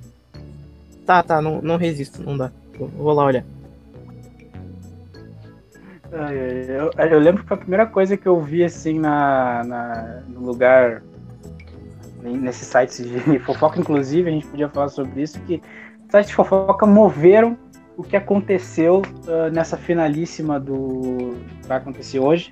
Tá, 1.05 1.21
tá, 1.21 1.41
não, 1.41 1.61
não 1.61 1.77
resisto, 1.77 2.21
não 2.23 2.35
dá. 2.35 2.51
Vou 2.77 3.13
lá 3.13 3.25
olhar. 3.25 3.43
Eu, 6.11 6.91
eu, 6.97 7.19
lembro 7.19 7.43
que 7.43 7.53
a 7.53 7.57
primeira 7.57 7.85
coisa 7.85 8.15
que 8.15 8.27
eu 8.27 8.39
vi 8.39 8.63
assim 8.63 8.99
na, 8.99 9.63
na, 9.65 10.23
no 10.29 10.39
lugar, 10.45 11.03
nesses 12.21 12.67
sites 12.67 12.97
de 12.97 13.39
fofoca, 13.39 13.79
inclusive, 13.79 14.29
a 14.29 14.31
gente 14.31 14.47
podia 14.47 14.69
falar 14.69 14.87
sobre 14.87 15.21
isso, 15.21 15.39
que 15.41 15.61
sites 16.09 16.29
de 16.29 16.35
fofoca 16.35 16.85
moveram 16.85 17.57
o 17.97 18.03
que 18.03 18.15
aconteceu 18.15 19.01
uh, 19.01 19.51
nessa 19.51 19.77
finalíssima 19.77 20.59
do 20.59 21.35
que 21.61 21.67
vai 21.67 21.77
acontecer 21.77 22.19
hoje, 22.19 22.51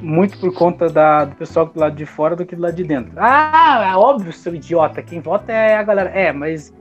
muito 0.00 0.38
por 0.38 0.52
conta 0.52 0.88
da, 0.88 1.24
do 1.24 1.36
pessoal 1.36 1.66
do 1.66 1.78
lado 1.78 1.96
de 1.96 2.06
fora 2.06 2.36
do 2.36 2.44
que 2.44 2.56
do 2.56 2.62
lado 2.62 2.74
de 2.74 2.84
dentro. 2.84 3.12
Ah, 3.16 3.92
é 3.92 3.96
óbvio, 3.96 4.32
seu 4.32 4.54
idiota, 4.54 5.02
quem 5.02 5.20
vota 5.20 5.52
é 5.52 5.76
a 5.76 5.82
galera. 5.82 6.10
É, 6.10 6.32
mas 6.32 6.72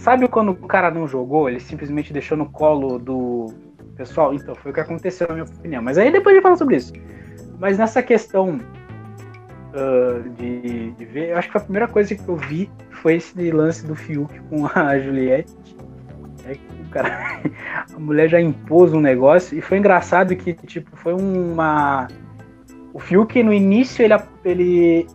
Sabe 0.00 0.26
quando 0.28 0.52
o 0.52 0.66
cara 0.66 0.90
não 0.90 1.06
jogou, 1.06 1.46
ele 1.46 1.60
simplesmente 1.60 2.10
deixou 2.10 2.36
no 2.36 2.48
colo 2.48 2.98
do 2.98 3.52
pessoal? 3.94 4.32
Então, 4.32 4.54
foi 4.54 4.70
o 4.70 4.74
que 4.74 4.80
aconteceu, 4.80 5.28
na 5.28 5.34
minha 5.34 5.44
opinião. 5.44 5.82
Mas 5.82 5.98
aí 5.98 6.10
depois 6.10 6.32
a 6.32 6.36
gente 6.36 6.42
fala 6.42 6.56
sobre 6.56 6.76
isso. 6.76 6.94
Mas 7.58 7.76
nessa 7.76 8.02
questão 8.02 8.58
uh, 9.74 10.30
de, 10.30 10.92
de, 10.92 11.04
ver, 11.04 11.28
eu 11.28 11.36
acho 11.36 11.50
que 11.50 11.56
a 11.58 11.60
primeira 11.60 11.86
coisa 11.86 12.14
que 12.14 12.26
eu 12.26 12.34
vi 12.34 12.70
foi 13.02 13.16
esse 13.16 13.50
lance 13.50 13.86
do 13.86 13.94
Fiuk 13.94 14.40
com 14.48 14.66
a 14.74 14.96
Juliette. 14.98 15.54
É 16.46 16.54
que 16.54 16.82
o 16.82 16.88
cara, 16.88 17.42
a 17.94 17.98
mulher 17.98 18.30
já 18.30 18.40
impôs 18.40 18.94
um 18.94 19.00
negócio 19.00 19.58
e 19.58 19.60
foi 19.60 19.76
engraçado 19.76 20.34
que, 20.34 20.54
tipo, 20.54 20.96
foi 20.96 21.12
uma. 21.12 22.08
O 22.94 22.98
Fiuk 22.98 23.42
no 23.42 23.52
início 23.52 24.02
ele, 24.02 24.14
ele, 24.46 25.06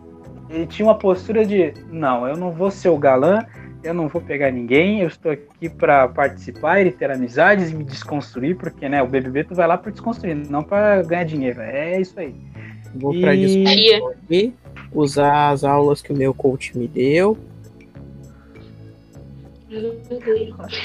ele 0.48 0.66
tinha 0.68 0.86
uma 0.86 0.96
postura 0.96 1.44
de 1.44 1.74
não, 1.90 2.28
eu 2.28 2.36
não 2.36 2.52
vou 2.52 2.70
ser 2.70 2.88
o 2.88 2.96
galã, 2.96 3.44
eu 3.82 3.94
não 3.94 4.08
vou 4.08 4.20
pegar 4.20 4.50
ninguém, 4.50 5.00
eu 5.00 5.08
estou 5.08 5.32
aqui 5.32 5.68
para 5.68 6.08
participar 6.08 6.84
e 6.84 6.90
ter 6.90 7.10
amizades 7.10 7.70
e 7.70 7.74
me 7.74 7.84
desconstruir, 7.84 8.56
porque 8.56 8.88
né, 8.88 9.02
o 9.02 9.06
BBB 9.06 9.44
tu 9.44 9.54
vai 9.54 9.66
lá 9.66 9.78
para 9.78 9.92
desconstruir, 9.92 10.34
não 10.34 10.62
para 10.62 11.02
ganhar 11.02 11.24
dinheiro. 11.24 11.60
É 11.60 12.00
isso 12.00 12.18
aí. 12.18 12.34
Vou 12.94 13.14
e... 13.14 13.20
para 13.20 13.34
desconstruir, 13.34 14.52
usar 14.92 15.50
as 15.50 15.64
aulas 15.64 16.02
que 16.02 16.12
o 16.12 16.16
meu 16.16 16.34
coach 16.34 16.76
me 16.76 16.88
deu. 16.88 17.38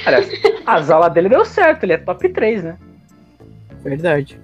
Olha, 0.05 0.19
as 0.65 0.89
aulas 0.89 1.13
dele 1.13 1.29
deu 1.29 1.45
certo, 1.45 1.83
ele 1.83 1.93
é 1.93 1.97
top 1.97 2.27
3, 2.29 2.63
né? 2.63 2.77
Verdade. 3.83 4.39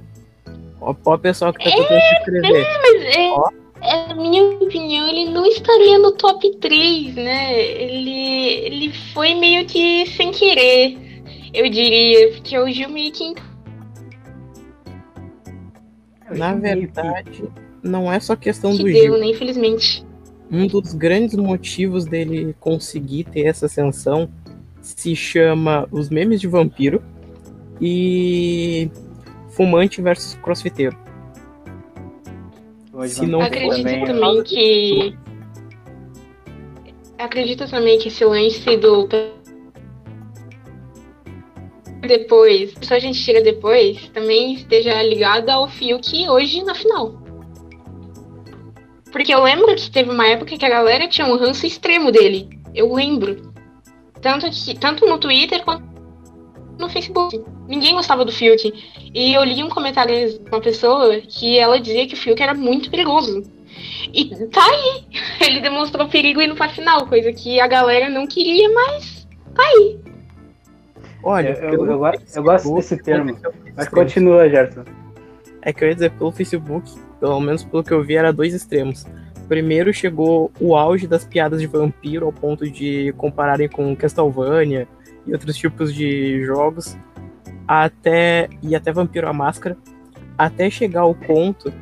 Ó, 0.79 0.95
ó 1.05 1.17
pessoal 1.17 1.53
que 1.53 1.63
tá 1.63 1.69
tentando 1.69 1.99
se 1.99 2.15
inscrever. 2.19 2.65
É, 2.65 2.81
mas 2.81 3.15
é... 3.17 3.31
Ó 3.31 3.66
é, 3.81 4.07
na 4.07 4.15
minha 4.15 4.43
opinião, 4.43 5.07
ele 5.07 5.29
não 5.31 5.45
estaria 5.45 5.99
no 5.99 6.11
top 6.13 6.57
3, 6.57 7.15
né? 7.15 7.61
Ele, 7.61 8.65
ele 8.65 8.93
foi 9.13 9.35
meio 9.35 9.65
que 9.65 10.05
sem 10.07 10.31
querer, 10.31 10.97
eu 11.53 11.69
diria, 11.69 12.31
porque 12.33 12.57
o 12.57 12.69
Gil 12.69 12.89
meio 12.89 13.11
que. 13.11 13.35
Na 16.35 16.53
verdade, 16.53 17.43
não 17.81 18.11
é 18.11 18.19
só 18.19 18.35
questão 18.35 18.71
que 18.71 18.79
do 18.79 18.83
deu, 18.85 18.95
Gil. 18.95 19.17
Né, 19.17 19.27
infelizmente. 19.27 20.05
Um 20.51 20.67
dos 20.67 20.93
grandes 20.93 21.35
motivos 21.35 22.05
dele 22.05 22.55
conseguir 22.59 23.25
ter 23.25 23.47
essa 23.47 23.65
ascensão 23.65 24.29
se 24.81 25.15
chama 25.15 25.87
os 25.91 26.09
memes 26.09 26.39
de 26.39 26.47
vampiro 26.47 27.03
e 27.81 28.89
fumante 29.49 30.01
versus 30.01 30.35
crossfiteiro. 30.35 31.06
Se 33.05 33.27
não 33.27 33.41
Acredito 33.41 33.83
também, 33.83 34.05
também 34.05 34.43
que. 34.43 35.17
Acredito 37.19 37.69
também 37.69 37.99
que 37.99 38.07
esse 38.07 38.25
lance 38.25 38.77
do. 38.77 39.07
Depois, 42.01 42.73
só 42.81 42.95
a 42.95 42.99
gente 42.99 43.17
chega 43.17 43.41
depois, 43.41 44.09
também 44.09 44.53
esteja 44.53 45.01
ligado 45.03 45.49
ao 45.49 45.67
Fiuk 45.67 46.29
hoje 46.29 46.63
na 46.63 46.73
final. 46.73 47.21
Porque 49.11 49.33
eu 49.33 49.43
lembro 49.43 49.75
que 49.75 49.91
teve 49.91 50.09
uma 50.09 50.27
época 50.27 50.57
que 50.57 50.65
a 50.65 50.69
galera 50.69 51.07
tinha 51.07 51.27
um 51.27 51.37
ranço 51.37 51.65
extremo 51.65 52.11
dele. 52.11 52.49
Eu 52.73 52.93
lembro. 52.93 53.53
Tanto, 54.21 54.49
que, 54.49 54.77
tanto 54.77 55.05
no 55.05 55.17
Twitter 55.17 55.63
quanto 55.63 55.96
no 56.77 56.89
Facebook. 56.89 57.43
Ninguém 57.67 57.93
gostava 57.93 58.23
do 58.23 58.31
Fiuk. 58.31 58.73
E 59.13 59.33
eu 59.33 59.43
li 59.43 59.63
um 59.63 59.69
comentário 59.69 60.13
de 60.13 60.41
uma 60.49 60.61
pessoa 60.61 61.19
que 61.21 61.57
ela 61.57 61.79
dizia 61.79 62.07
que 62.07 62.13
o 62.13 62.17
Fiuk 62.17 62.41
era 62.41 62.53
muito 62.53 62.89
perigoso. 62.89 63.43
E 64.13 64.29
tá 64.47 64.61
aí. 64.63 65.05
Ele 65.47 65.61
demonstrou 65.61 66.07
perigo 66.07 66.41
indo 66.41 66.55
pra 66.55 66.69
final, 66.69 67.07
coisa 67.07 67.31
que 67.33 67.59
a 67.59 67.67
galera 67.67 68.09
não 68.09 68.27
queria, 68.27 68.69
mas 68.73 69.27
tá 69.53 69.63
aí. 69.63 69.99
Olha, 71.23 71.49
eu, 71.49 71.73
eu, 71.73 71.85
eu, 71.85 72.13
eu 72.35 72.43
gosto 72.43 72.75
desse 72.75 72.97
termo. 73.03 73.37
Mas 73.75 73.87
continua, 73.89 74.49
Gerson. 74.49 74.83
É 75.61 75.73
que 75.73 75.83
eu 75.83 75.89
ia 75.89 75.93
dizer, 75.95 76.11
pelo 76.11 76.31
Facebook, 76.31 76.89
pelo 77.19 77.39
menos 77.39 77.63
pelo 77.63 77.83
que 77.83 77.91
eu 77.91 78.03
vi, 78.03 78.15
era 78.15 78.31
dois 78.31 78.53
extremos. 78.53 79.05
Primeiro 79.47 79.93
chegou 79.93 80.51
o 80.59 80.75
auge 80.75 81.07
das 81.07 81.25
piadas 81.25 81.59
de 81.59 81.67
vampiro, 81.67 82.25
ao 82.25 82.33
ponto 82.33 82.69
de 82.69 83.13
compararem 83.17 83.67
com 83.67 83.95
Castlevania 83.95 84.87
e 85.27 85.33
outros 85.33 85.57
tipos 85.57 85.93
de 85.93 86.43
jogos, 86.45 86.97
até 87.67 88.49
e 88.63 88.75
até 88.75 88.91
Vampiro 88.91 89.27
a 89.27 89.33
Máscara, 89.33 89.77
até 90.37 90.69
chegar 90.69 91.01
ao 91.01 91.13
ponto 91.13 91.73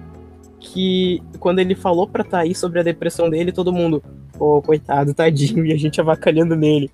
que 0.59 1.21
quando 1.39 1.59
ele 1.59 1.75
falou 1.75 2.07
pra 2.07 2.23
Thaís 2.23 2.57
sobre 2.57 2.79
a 2.79 2.83
depressão 2.83 3.29
dele, 3.29 3.51
todo 3.51 3.71
mundo, 3.71 4.03
pô, 4.37 4.57
oh, 4.57 4.61
coitado, 4.61 5.13
tadinho, 5.13 5.65
e 5.65 5.71
a 5.71 5.77
gente 5.77 6.01
avacalhando 6.01 6.55
nele. 6.55 6.89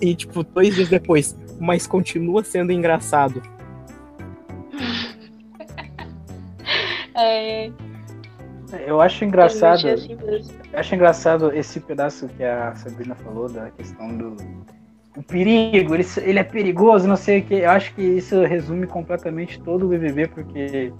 E 0.00 0.14
tipo, 0.14 0.44
dois 0.44 0.74
dias 0.74 0.88
depois, 0.88 1.36
mas 1.58 1.86
continua 1.86 2.44
sendo 2.44 2.72
engraçado. 2.72 3.42
É... 7.14 7.70
Eu 8.86 9.00
acho 9.00 9.24
engraçado. 9.24 9.86
Eu 9.86 9.94
assim 9.94 10.16
acho 10.72 10.94
engraçado 10.94 11.52
esse 11.52 11.80
pedaço 11.80 12.28
que 12.28 12.44
a 12.44 12.74
Sabrina 12.76 13.14
falou 13.16 13.48
da 13.48 13.70
questão 13.70 14.16
do 14.16 14.36
o 15.16 15.22
perigo, 15.22 15.94
ele, 15.94 16.06
ele 16.18 16.38
é 16.38 16.44
perigoso, 16.44 17.08
não 17.08 17.16
sei 17.16 17.40
o 17.40 17.44
que. 17.44 17.54
Eu 17.54 17.70
acho 17.70 17.94
que 17.94 18.02
isso 18.02 18.42
resume 18.44 18.86
completamente 18.86 19.60
todo 19.60 19.86
o 19.86 19.88
BBB, 19.88 20.28
porque. 20.28 20.92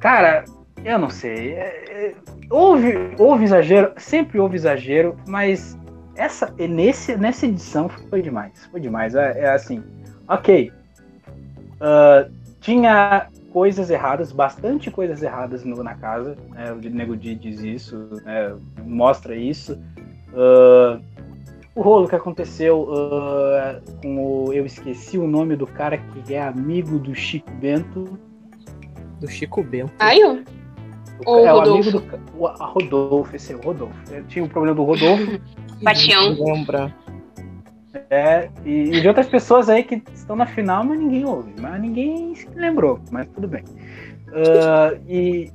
Cara, 0.00 0.44
eu 0.84 0.98
não 0.98 1.10
sei. 1.10 1.52
É, 1.52 1.84
é, 1.90 2.14
houve, 2.50 3.14
houve 3.18 3.44
exagero, 3.44 3.92
sempre 3.96 4.38
houve 4.38 4.56
exagero, 4.56 5.16
mas 5.26 5.78
essa, 6.16 6.52
nesse, 6.58 7.16
nessa 7.16 7.46
edição 7.46 7.88
foi 7.88 8.22
demais. 8.22 8.66
Foi 8.66 8.80
demais. 8.80 9.14
É, 9.14 9.40
é 9.40 9.50
assim, 9.50 9.82
ok. 10.26 10.72
Uh, 11.74 12.30
tinha 12.60 13.28
coisas 13.52 13.90
erradas, 13.90 14.32
bastante 14.32 14.90
coisas 14.90 15.22
erradas 15.22 15.64
no, 15.64 15.82
na 15.82 15.94
casa. 15.94 16.36
Né? 16.50 16.72
O 16.72 16.76
Nego 16.76 17.16
Di 17.16 17.34
diz 17.34 17.60
isso, 17.60 18.08
né? 18.24 18.54
mostra 18.84 19.34
isso. 19.34 19.78
Uh, 20.32 21.00
o 21.78 21.80
rolo 21.80 22.08
que 22.08 22.16
aconteceu 22.16 22.80
uh, 22.80 23.80
com 24.02 24.18
o. 24.18 24.52
Eu 24.52 24.66
esqueci 24.66 25.16
o 25.16 25.28
nome 25.28 25.54
do 25.54 25.64
cara 25.64 25.96
que 25.96 26.34
é 26.34 26.42
amigo 26.42 26.98
do 26.98 27.14
Chico 27.14 27.48
Bento. 27.52 28.18
Do 29.20 29.28
Chico 29.28 29.62
Bento. 29.62 29.92
Ai, 30.00 30.18
eu. 30.18 30.42
O, 31.24 31.38
é, 31.38 31.54
o 31.54 31.60
amigo 31.60 31.92
do. 31.92 32.04
O, 32.36 32.48
a 32.48 32.66
Rodolfo, 32.66 33.36
esse 33.36 33.52
é 33.52 33.56
o 33.56 33.60
Rodolfo. 33.60 33.94
Eu 34.10 34.24
tinha 34.24 34.42
o 34.42 34.46
um 34.46 34.48
problema 34.48 34.74
do 34.74 34.82
Rodolfo. 34.82 35.40
Bastião. 35.80 36.36
Lembra. 36.36 36.92
É, 38.10 38.50
e, 38.64 38.96
e, 38.96 39.00
de 39.00 39.06
outras 39.06 39.28
pessoas 39.28 39.68
aí 39.68 39.84
que 39.84 40.02
estão 40.12 40.34
na 40.34 40.46
final, 40.46 40.82
mas 40.82 40.98
ninguém 40.98 41.24
ouve. 41.24 41.52
Mas 41.60 41.80
ninguém 41.80 42.34
se 42.34 42.48
lembrou, 42.56 42.98
mas 43.12 43.28
tudo 43.28 43.46
bem. 43.46 43.62
Uh, 44.30 45.00
e 45.08 45.52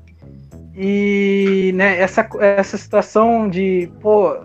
e 0.75 1.71
né, 1.75 1.99
essa, 1.99 2.27
essa 2.39 2.77
situação 2.77 3.47
de, 3.47 3.91
pô, 4.01 4.35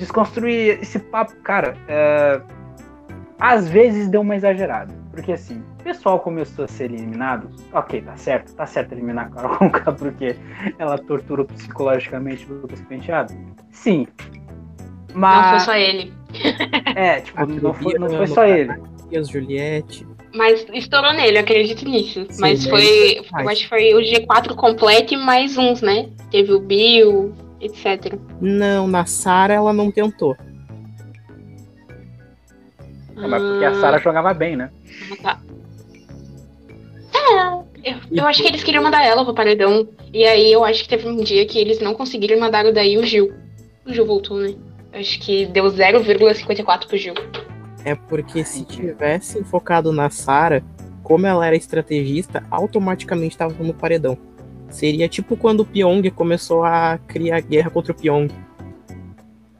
desconstruir 0.00 0.80
esse 0.80 0.98
papo, 0.98 1.36
cara, 1.42 1.76
é, 1.86 2.40
às 3.38 3.68
vezes 3.68 4.08
deu 4.08 4.22
uma 4.22 4.34
exagerada. 4.34 4.92
Porque 5.10 5.32
assim, 5.32 5.62
o 5.80 5.82
pessoal 5.82 6.18
começou 6.20 6.64
a 6.64 6.68
ser 6.68 6.84
eliminado. 6.84 7.50
Ok, 7.72 8.00
tá 8.00 8.16
certo, 8.16 8.54
tá 8.54 8.66
certo 8.66 8.92
eliminar 8.92 9.26
a 9.26 9.30
Carol 9.30 9.56
Conká 9.58 9.92
porque 9.92 10.36
ela 10.78 10.96
torturou 10.98 11.44
psicologicamente 11.46 12.50
o 12.50 12.60
Lucas 12.60 12.80
Penteado. 12.82 13.34
Sim. 13.70 14.06
Mas... 15.12 15.42
Não 15.42 15.50
foi 15.50 15.60
só 15.60 15.74
ele. 15.74 16.12
É, 16.94 17.20
tipo, 17.22 17.46
não 17.46 17.74
foi, 17.74 17.94
não 17.94 18.08
foi 18.08 18.26
só 18.26 18.44
ele. 18.44 18.72
As 19.14 19.28
Juliette. 19.28 20.06
Mas 20.32 20.64
estourou 20.72 21.12
nele, 21.12 21.38
acredito 21.38 21.84
nisso. 21.84 22.24
Sim, 22.30 22.40
mas 22.40 22.64
foi. 22.64 23.18
Eu 23.18 23.48
acho 23.48 23.62
que 23.62 23.68
foi 23.68 23.92
o 23.94 23.98
G4 23.98 24.54
completo 24.54 25.14
e 25.14 25.16
mais 25.16 25.58
uns, 25.58 25.82
né? 25.82 26.08
Teve 26.30 26.52
o 26.52 26.60
Bill, 26.60 27.34
etc. 27.60 28.18
Não, 28.40 28.86
na 28.86 29.04
Sara 29.06 29.54
ela 29.54 29.72
não 29.72 29.90
tentou. 29.90 30.36
Ah, 33.16 33.28
mas 33.28 33.42
porque 33.42 33.64
a 33.64 33.74
Sara 33.74 33.98
jogava 33.98 34.32
bem, 34.32 34.56
né? 34.56 34.70
Tá. 35.22 35.40
É, 37.12 37.92
eu, 37.92 37.96
eu 38.10 38.26
acho 38.26 38.42
que 38.42 38.48
eles 38.48 38.62
queriam 38.62 38.82
mandar 38.82 39.04
ela 39.04 39.24
pro 39.24 39.34
paredão. 39.34 39.88
E 40.12 40.24
aí 40.24 40.52
eu 40.52 40.64
acho 40.64 40.82
que 40.82 40.88
teve 40.88 41.08
um 41.08 41.16
dia 41.16 41.46
que 41.46 41.58
eles 41.58 41.80
não 41.80 41.94
conseguiram 41.94 42.38
mandar 42.38 42.70
daí 42.72 42.96
o 42.96 43.04
Gil. 43.04 43.32
O 43.86 43.92
Gil 43.92 44.06
voltou, 44.06 44.38
né? 44.38 44.54
Acho 44.92 45.20
que 45.20 45.46
deu 45.46 45.64
0,54 45.64 46.86
pro 46.86 46.96
Gil. 46.96 47.14
É 47.84 47.94
porque 47.94 48.44
se 48.44 48.64
tivessem 48.64 49.44
focado 49.44 49.92
na 49.92 50.10
Sara, 50.10 50.62
como 51.02 51.26
ela 51.26 51.46
era 51.46 51.56
estrategista, 51.56 52.44
automaticamente 52.50 53.34
estava 53.34 53.54
no 53.62 53.72
paredão. 53.72 54.18
Seria 54.70 55.08
tipo 55.08 55.36
quando 55.36 55.60
o 55.60 55.64
Pyong 55.64 56.08
começou 56.10 56.64
a 56.64 56.98
criar 57.06 57.40
guerra 57.40 57.70
contra 57.70 57.92
o 57.92 57.94
Pyong. 57.94 58.28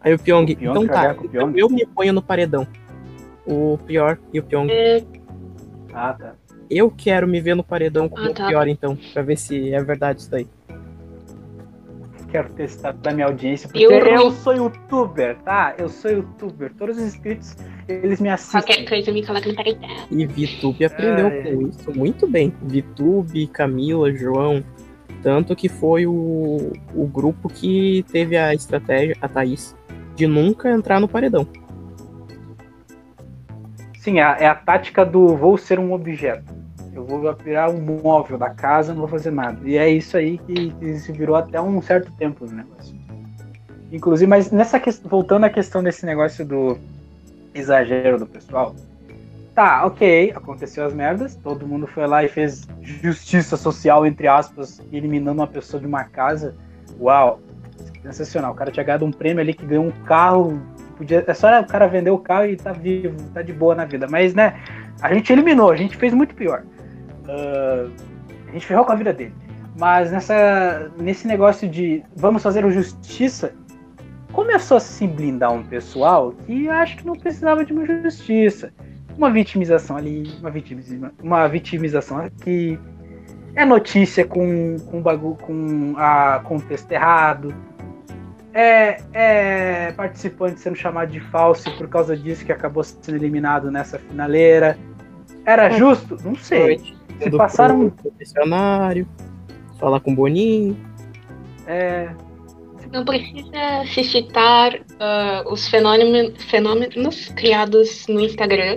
Aí 0.00 0.14
o 0.14 0.18
Pyong, 0.18 0.52
o 0.52 0.56
Pyong 0.56 0.70
então 0.70 0.86
tá, 0.86 1.16
então 1.22 1.52
eu 1.54 1.68
me 1.68 1.84
ponho 1.84 2.12
no 2.12 2.22
paredão. 2.22 2.66
O 3.46 3.78
pior 3.84 4.18
e 4.32 4.38
o 4.38 4.42
Pyong. 4.42 4.70
É... 4.70 5.02
Ah, 5.92 6.14
tá. 6.14 6.34
Eu 6.70 6.90
quero 6.90 7.26
me 7.26 7.40
ver 7.40 7.56
no 7.56 7.64
paredão 7.64 8.08
com 8.08 8.16
ah, 8.16 8.32
tá. 8.32 8.44
o 8.44 8.48
pior, 8.48 8.68
então, 8.68 8.96
pra 9.12 9.22
ver 9.22 9.36
se 9.36 9.74
é 9.74 9.82
verdade 9.82 10.20
isso 10.20 10.30
daí. 10.30 10.46
Quero 12.30 12.48
testar 12.52 12.92
da 12.92 13.12
minha 13.12 13.26
audiência, 13.26 13.68
porque 13.68 13.84
eu, 13.84 13.90
eu 13.90 14.30
sou 14.30 14.54
youtuber, 14.54 15.36
tá? 15.38 15.74
Eu 15.76 15.88
sou 15.88 16.12
youtuber. 16.12 16.72
Todos 16.78 16.96
os 16.96 17.02
inscritos, 17.02 17.56
eles 17.88 18.20
me 18.20 18.28
assistem. 18.28 18.60
Qualquer 18.60 18.88
coisa 18.88 19.10
me 19.10 19.26
coloca 19.26 19.48
no 19.48 19.56
paredão. 19.56 19.90
E 20.12 20.26
VTube 20.26 20.84
aprendeu 20.84 21.26
é... 21.26 21.42
com 21.42 21.62
isso 21.62 21.92
muito 21.92 22.28
bem. 22.28 22.54
VTube, 22.62 23.48
Camila, 23.48 24.12
João, 24.12 24.62
tanto 25.22 25.54
que 25.56 25.68
foi 25.68 26.06
o, 26.06 26.72
o 26.94 27.06
grupo 27.06 27.48
que 27.48 28.04
teve 28.10 28.36
a 28.36 28.54
estratégia, 28.54 29.16
a 29.20 29.28
Thaís, 29.28 29.76
de 30.14 30.26
nunca 30.26 30.70
entrar 30.70 31.00
no 31.00 31.08
paredão. 31.08 31.46
Sim, 33.98 34.18
é, 34.18 34.22
é 34.22 34.46
a 34.46 34.54
tática 34.54 35.04
do 35.04 35.36
vou 35.36 35.58
ser 35.58 35.78
um 35.78 35.92
objeto. 35.92 36.54
Eu 36.92 37.04
vou 37.04 37.34
virar 37.34 37.70
um 37.70 37.80
móvel 37.80 38.36
da 38.36 38.50
casa, 38.50 38.92
não 38.92 39.00
vou 39.00 39.08
fazer 39.08 39.30
nada. 39.30 39.58
E 39.64 39.76
é 39.76 39.88
isso 39.88 40.16
aí 40.16 40.38
que, 40.38 40.70
que 40.70 40.98
se 40.98 41.12
virou 41.12 41.36
até 41.36 41.60
um 41.60 41.80
certo 41.80 42.10
tempo 42.12 42.44
o 42.44 42.50
negócio. 42.50 42.98
Inclusive, 43.92 44.28
mas 44.28 44.50
nessa 44.50 44.78
questão, 44.80 45.10
voltando 45.10 45.44
à 45.44 45.50
questão 45.50 45.82
desse 45.82 46.06
negócio 46.06 46.44
do 46.44 46.78
exagero 47.54 48.18
do 48.18 48.26
pessoal, 48.26 48.74
Tá, 49.60 49.84
ok, 49.84 50.32
aconteceu 50.34 50.86
as 50.86 50.94
merdas, 50.94 51.36
todo 51.36 51.66
mundo 51.66 51.86
foi 51.86 52.06
lá 52.06 52.24
e 52.24 52.28
fez 52.28 52.66
justiça 52.80 53.58
social, 53.58 54.06
entre 54.06 54.26
aspas, 54.26 54.80
eliminando 54.90 55.38
uma 55.38 55.46
pessoa 55.46 55.78
de 55.78 55.86
uma 55.86 56.02
casa. 56.02 56.56
Uau, 56.98 57.42
sensacional. 58.02 58.52
O 58.52 58.54
cara 58.54 58.70
tinha 58.70 58.82
ganhado 58.82 59.04
um 59.04 59.10
prêmio 59.10 59.42
ali 59.42 59.52
que 59.52 59.66
ganhou 59.66 59.84
um 59.84 59.90
carro. 59.90 60.58
Podia, 60.96 61.22
é 61.26 61.34
só 61.34 61.60
o 61.60 61.66
cara 61.66 61.86
vender 61.88 62.08
o 62.08 62.16
carro 62.16 62.46
e 62.46 62.56
tá 62.56 62.72
vivo, 62.72 63.14
tá 63.34 63.42
de 63.42 63.52
boa 63.52 63.74
na 63.74 63.84
vida. 63.84 64.06
Mas, 64.08 64.32
né, 64.32 64.58
a 65.02 65.12
gente 65.12 65.30
eliminou, 65.30 65.70
a 65.70 65.76
gente 65.76 65.94
fez 65.94 66.14
muito 66.14 66.34
pior. 66.34 66.62
Uh, 67.26 67.92
a 68.48 68.52
gente 68.52 68.64
ferrou 68.64 68.86
com 68.86 68.92
a 68.92 68.96
vida 68.96 69.12
dele. 69.12 69.34
Mas 69.78 70.10
nessa, 70.10 70.90
nesse 70.98 71.28
negócio 71.28 71.68
de 71.68 72.02
vamos 72.16 72.42
fazer 72.42 72.66
justiça, 72.70 73.52
começou 74.32 74.78
a 74.78 74.80
se 74.80 75.06
blindar 75.06 75.52
um 75.52 75.62
pessoal 75.62 76.32
que 76.46 76.66
acho 76.66 76.96
que 76.96 77.06
não 77.06 77.12
precisava 77.14 77.62
de 77.62 77.74
uma 77.74 77.84
justiça 77.84 78.72
uma 79.16 79.30
vitimização 79.30 79.96
ali, 79.96 80.32
uma, 80.40 80.50
vitimização, 80.50 81.10
uma 81.22 81.46
vitimização 81.48 82.18
aqui, 82.18 82.78
é 83.54 83.64
notícia 83.64 84.24
com, 84.24 84.76
com, 84.86 85.02
bagulho, 85.02 85.36
com 85.36 85.94
a 85.96 86.40
contexto 86.44 86.90
errado, 86.92 87.54
é, 88.52 89.00
é 89.12 89.92
participante 89.92 90.60
sendo 90.60 90.76
chamado 90.76 91.10
de 91.10 91.20
falso 91.20 91.70
por 91.76 91.88
causa 91.88 92.16
disso 92.16 92.44
que 92.44 92.52
acabou 92.52 92.82
sendo 92.82 93.16
eliminado 93.16 93.70
nessa 93.70 93.98
finaleira. 93.98 94.76
Era 95.44 95.66
é. 95.66 95.70
justo? 95.72 96.16
Não 96.24 96.34
sei. 96.34 96.78
Se 97.22 97.30
passaram. 97.30 97.90
Profissionário, 97.90 99.06
falar 99.78 100.00
com 100.00 100.12
o 100.12 100.14
Boninho. 100.14 100.76
É, 101.66 102.10
não 102.92 103.04
precisa 103.04 103.84
se 103.92 104.04
citar 104.04 104.74
uh, 104.74 105.52
os 105.52 105.68
fenômenos, 105.68 106.42
fenômenos 106.44 107.28
criados 107.28 108.06
no 108.08 108.20
Instagram, 108.20 108.76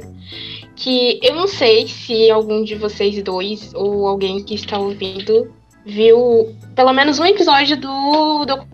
que 0.76 1.20
eu 1.22 1.36
não 1.36 1.48
sei 1.48 1.88
se 1.88 2.30
algum 2.30 2.64
de 2.64 2.76
vocês 2.76 3.22
dois 3.24 3.74
ou 3.74 4.08
alguém 4.08 4.44
que 4.44 4.56
está 4.56 4.78
ouvindo 4.78 5.52
viu 5.86 6.56
pelo 6.76 6.94
menos 6.94 7.20
um 7.20 7.26
episódio 7.26 7.76
do, 7.78 8.46
do 8.46 8.66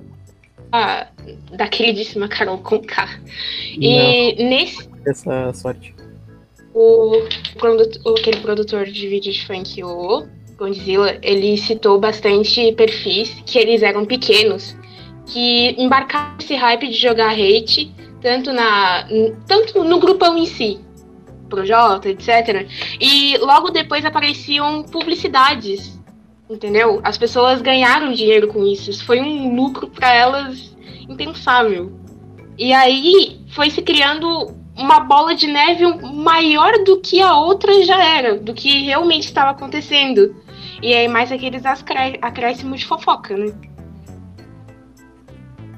ah, 0.71 1.07
da 1.51 1.67
queridíssima 1.67 2.27
Carol 2.27 2.59
Conká. 2.59 3.19
E 3.77 4.35
não, 4.37 4.49
nesse 4.49 4.89
essa 5.05 5.53
sorte. 5.53 5.95
O, 6.73 7.23
o, 8.05 8.09
aquele 8.15 8.39
produtor 8.41 8.85
de 8.85 9.07
vídeo 9.07 9.31
de 9.31 9.45
funk, 9.45 9.83
o 9.83 10.27
Godzilla, 10.57 11.17
ele 11.21 11.57
citou 11.57 11.99
bastante 11.99 12.71
perfis 12.73 13.41
que 13.45 13.57
eles 13.57 13.81
eram 13.81 14.05
pequenos, 14.05 14.75
que 15.29 15.75
embarcaram 15.81 16.35
esse 16.39 16.55
hype 16.55 16.87
de 16.87 16.97
jogar 16.97 17.31
hate, 17.31 17.93
tanto, 18.21 18.51
na, 18.51 19.07
tanto 19.47 19.83
no 19.83 19.99
grupão 19.99 20.37
em 20.37 20.45
si, 20.45 20.79
Projota, 21.49 22.09
etc. 22.09 22.67
E 22.99 23.37
logo 23.37 23.69
depois 23.69 24.05
apareciam 24.05 24.83
publicidades, 24.83 25.99
entendeu? 26.49 26.99
As 27.03 27.17
pessoas 27.17 27.61
ganharam 27.61 28.11
dinheiro 28.11 28.47
com 28.47 28.63
isso. 28.65 28.89
Isso 28.89 29.05
foi 29.05 29.19
um 29.19 29.55
lucro 29.55 29.87
para 29.87 30.13
elas 30.13 30.75
impensável. 31.07 31.91
E 32.57 32.71
aí 32.73 33.39
foi 33.49 33.69
se 33.69 33.81
criando 33.81 34.53
uma 34.77 34.99
bola 35.01 35.35
de 35.35 35.47
neve 35.47 35.85
maior 36.13 36.83
do 36.83 36.99
que 36.99 37.21
a 37.21 37.35
outra 37.35 37.83
já 37.83 38.03
era, 38.03 38.37
do 38.37 38.53
que 38.53 38.83
realmente 38.83 39.25
estava 39.25 39.51
acontecendo. 39.51 40.35
E 40.81 40.93
aí 40.93 41.07
mais 41.07 41.31
aqueles 41.31 41.63
acréscimos 41.65 42.81
de 42.81 42.85
fofoca, 42.85 43.35
né? 43.35 43.51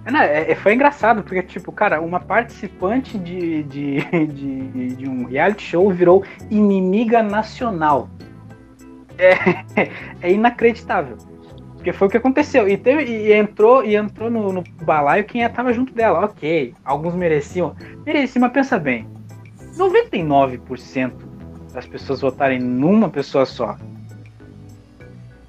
Não, 0.06 0.20
é, 0.20 0.52
é, 0.52 0.56
foi 0.56 0.74
engraçado, 0.74 1.22
porque, 1.22 1.44
tipo, 1.44 1.72
cara, 1.72 2.02
uma 2.02 2.20
participante 2.20 3.18
de, 3.18 3.64
de, 3.64 3.98
de, 4.28 4.96
de 4.96 5.10
um 5.10 5.26
reality 5.26 5.64
show 5.64 5.92
virou 5.92 6.24
inimiga 6.50 7.22
nacional. 7.22 8.10
É, 9.18 9.90
é 10.22 10.32
inacreditável. 10.32 11.18
Porque 11.76 11.94
foi 11.94 12.08
o 12.08 12.12
que 12.12 12.18
aconteceu. 12.18 12.68
E, 12.70 12.78
teve, 12.78 13.04
e 13.06 13.34
entrou 13.34 13.84
e 13.84 13.96
entrou 13.96 14.30
no, 14.30 14.54
no 14.54 14.64
balaio 14.84 15.24
quem 15.24 15.42
estava 15.42 15.74
junto 15.74 15.94
dela. 15.94 16.26
Ok, 16.26 16.76
alguns 16.86 17.16
mereciam. 17.16 17.76
Mereciam, 18.06 18.42
mas 18.42 18.52
pensa 18.52 18.78
bem. 18.78 19.08
99% 19.76 21.12
das 21.74 21.88
pessoas 21.88 22.22
votarem 22.22 22.60
numa 22.60 23.10
pessoa 23.10 23.46
só. 23.46 23.78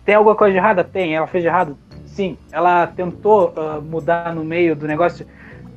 Tem 0.05 0.15
alguma 0.15 0.35
coisa 0.35 0.53
de 0.53 0.59
errada? 0.59 0.83
Tem. 0.83 1.15
Ela 1.15 1.27
fez 1.27 1.43
de 1.43 1.49
errado? 1.49 1.77
Sim. 2.13 2.37
Ela 2.53 2.87
tentou 2.87 3.55
uh, 3.57 3.83
mudar 3.83 4.35
no 4.35 4.45
meio 4.45 4.77
do 4.77 4.87
negócio? 4.87 5.27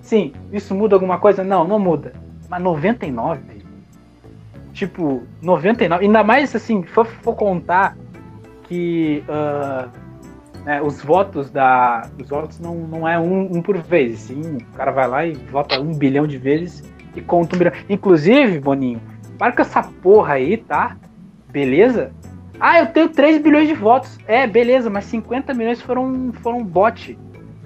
Sim. 0.01 0.33
Isso 0.51 0.75
muda 0.75 0.95
alguma 0.95 1.17
coisa? 1.17 1.43
Não, 1.43 1.65
não 1.65 1.79
muda. 1.79 2.13
Mas 2.49 2.61
99? 2.61 3.41
Tipo, 4.73 5.23
99. 5.41 6.05
Ainda 6.05 6.23
mais 6.23 6.55
assim, 6.55 6.83
for, 6.83 7.05
for 7.05 7.35
contar 7.35 7.97
que. 8.63 9.23
Uh, 9.29 9.89
né, 10.65 10.81
os 10.81 11.01
votos 11.01 11.49
da. 11.49 12.09
Os 12.19 12.27
votos 12.27 12.59
não, 12.59 12.75
não 12.75 13.07
é 13.07 13.17
um, 13.17 13.57
um, 13.57 13.61
por 13.61 13.77
vez, 13.77 14.19
sim. 14.19 14.57
O 14.57 14.77
cara 14.77 14.91
vai 14.91 15.07
lá 15.07 15.25
e 15.25 15.33
vota 15.33 15.79
um 15.79 15.93
bilhão 15.93 16.27
de 16.27 16.37
vezes 16.37 16.83
e 17.15 17.21
conta 17.21 17.55
um 17.55 17.59
bilhão. 17.59 17.73
Inclusive, 17.87 18.59
Boninho, 18.59 19.01
com 19.39 19.61
essa 19.61 19.83
porra 19.83 20.33
aí, 20.33 20.57
tá? 20.57 20.97
Beleza? 21.49 22.11
Ah, 22.59 22.79
eu 22.79 22.87
tenho 22.87 23.09
3 23.09 23.41
bilhões 23.41 23.67
de 23.67 23.73
votos. 23.73 24.17
É, 24.27 24.47
beleza, 24.47 24.89
mas 24.89 25.05
50 25.05 25.53
milhões 25.53 25.81
foram, 25.81 26.31
foram 26.41 26.63
bot. 26.63 27.17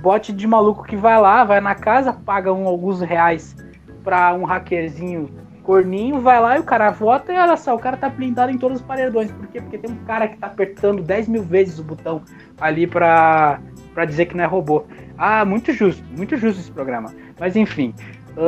Bot 0.02 0.32
de 0.32 0.48
maluco 0.48 0.86
que 0.86 0.96
vai 0.96 1.20
lá, 1.20 1.44
vai 1.44 1.60
na 1.60 1.76
casa, 1.76 2.14
paga 2.14 2.54
um, 2.54 2.68
alguns 2.68 3.02
reais 3.02 3.56
pra 4.04 4.34
um 4.34 4.46
hackerzinho 4.46 5.30
corninho, 5.70 6.20
vai 6.20 6.40
lá 6.42 6.58
e 6.58 6.60
o 6.60 6.64
cara 6.64 6.90
vota 6.90 7.32
e 7.32 7.38
olha 7.38 7.56
só, 7.56 7.76
o 7.76 7.80
cara 7.80 7.96
tá 7.96 8.10
blindado 8.10 8.52
em 8.52 8.58
todos 8.58 8.80
os 8.80 8.86
paredões. 8.86 9.32
Por 9.32 9.46
quê? 9.48 9.62
Porque 9.62 9.78
tem 9.78 9.92
um 9.92 9.98
cara 9.98 10.28
que 10.28 10.38
tá 10.38 10.48
apertando 10.48 11.04
10 11.04 11.28
mil 11.28 11.44
vezes 11.44 11.78
o 11.78 11.84
botão 11.84 12.24
ali 12.60 12.88
pra, 12.88 13.62
pra 13.94 14.06
dizer 14.06 14.26
que 14.26 14.36
não 14.36 14.44
é 14.44 14.48
robô. 14.48 14.86
Ah, 15.16 15.46
muito 15.46 15.72
justo, 15.72 16.04
muito 16.18 16.36
justo 16.38 16.60
esse 16.60 16.72
programa. 16.72 17.14
Mas 17.40 17.56
enfim. 17.56 17.94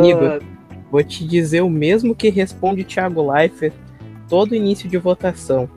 Igor, 0.04 0.38
uh... 0.38 0.46
vou 0.90 1.04
te 1.04 1.24
dizer 1.28 1.62
o 1.62 1.70
mesmo 1.70 2.16
que 2.16 2.30
responde 2.30 2.84
Thiago 2.84 3.32
Leifert 3.32 3.74
todo 4.28 4.56
início 4.56 4.90
de 4.90 4.98
votação. 4.98 5.70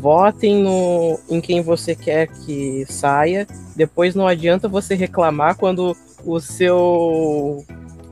Votem 0.00 0.62
no, 0.62 1.20
em 1.28 1.42
quem 1.42 1.60
você 1.60 1.94
quer 1.94 2.26
que 2.26 2.86
saia. 2.88 3.46
Depois 3.76 4.14
não 4.14 4.26
adianta 4.26 4.66
você 4.66 4.94
reclamar 4.94 5.58
quando 5.58 5.94
o 6.24 6.40
seu 6.40 7.62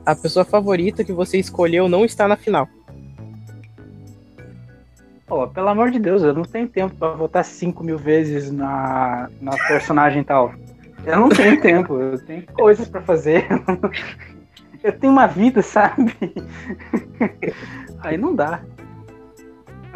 a 0.05 0.15
pessoa 0.15 0.45
favorita 0.45 1.03
que 1.03 1.11
você 1.11 1.39
escolheu 1.39 1.89
não 1.89 2.05
está 2.05 2.27
na 2.27 2.35
final. 2.35 2.67
Pô, 5.25 5.47
pelo 5.47 5.69
amor 5.69 5.89
de 5.89 5.97
Deus, 5.97 6.21
eu 6.21 6.33
não 6.33 6.43
tenho 6.43 6.67
tempo 6.67 6.95
para 6.95 7.13
votar 7.13 7.43
5 7.43 7.83
mil 7.83 7.97
vezes 7.97 8.51
na, 8.51 9.27
na 9.41 9.57
personagem 9.67 10.23
tal. 10.23 10.53
Eu 11.03 11.19
não 11.19 11.29
tenho 11.29 11.57
tempo, 11.61 11.99
eu 11.99 12.19
tenho 12.23 12.45
coisas 12.53 12.87
para 12.87 13.01
fazer. 13.01 13.47
Eu 14.81 14.93
tenho 14.93 15.11
uma 15.11 15.27
vida, 15.27 15.61
sabe? 15.61 16.15
Aí 17.99 18.17
não 18.17 18.33
dá. 18.33 18.61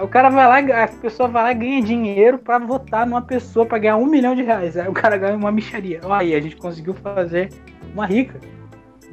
O 0.03 0.07
cara 0.07 0.29
vai 0.29 0.63
lá, 0.63 0.83
a 0.83 0.87
pessoa 0.87 1.29
vai 1.29 1.43
lá 1.43 1.51
e 1.51 1.55
ganha 1.55 1.81
dinheiro 1.81 2.37
para 2.37 2.59
votar 2.59 3.07
numa 3.07 3.21
pessoa 3.21 3.65
para 3.65 3.77
ganhar 3.77 3.97
um 3.97 4.05
milhão 4.05 4.35
de 4.35 4.43
reais. 4.43 4.77
Aí 4.77 4.87
o 4.87 4.93
cara 4.93 5.17
ganha 5.17 5.35
uma 5.35 5.51
micharia. 5.51 6.01
Olha 6.03 6.17
aí, 6.17 6.35
a 6.35 6.41
gente 6.41 6.57
conseguiu 6.57 6.93
fazer 6.93 7.49
uma 7.93 8.05
rica. 8.05 8.39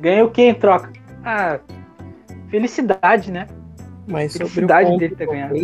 Ganha 0.01 0.25
o 0.25 0.31
que 0.31 0.43
em 0.43 0.55
troca? 0.55 0.93
Ah, 1.25 1.61
felicidade, 2.49 3.31
né? 3.31 3.47
Mas 4.09 4.33
felicidade 4.33 4.89
sobre 4.89 4.97
o 4.97 4.99
dele 4.99 5.15
ter 5.15 5.27
ganhado. 5.27 5.55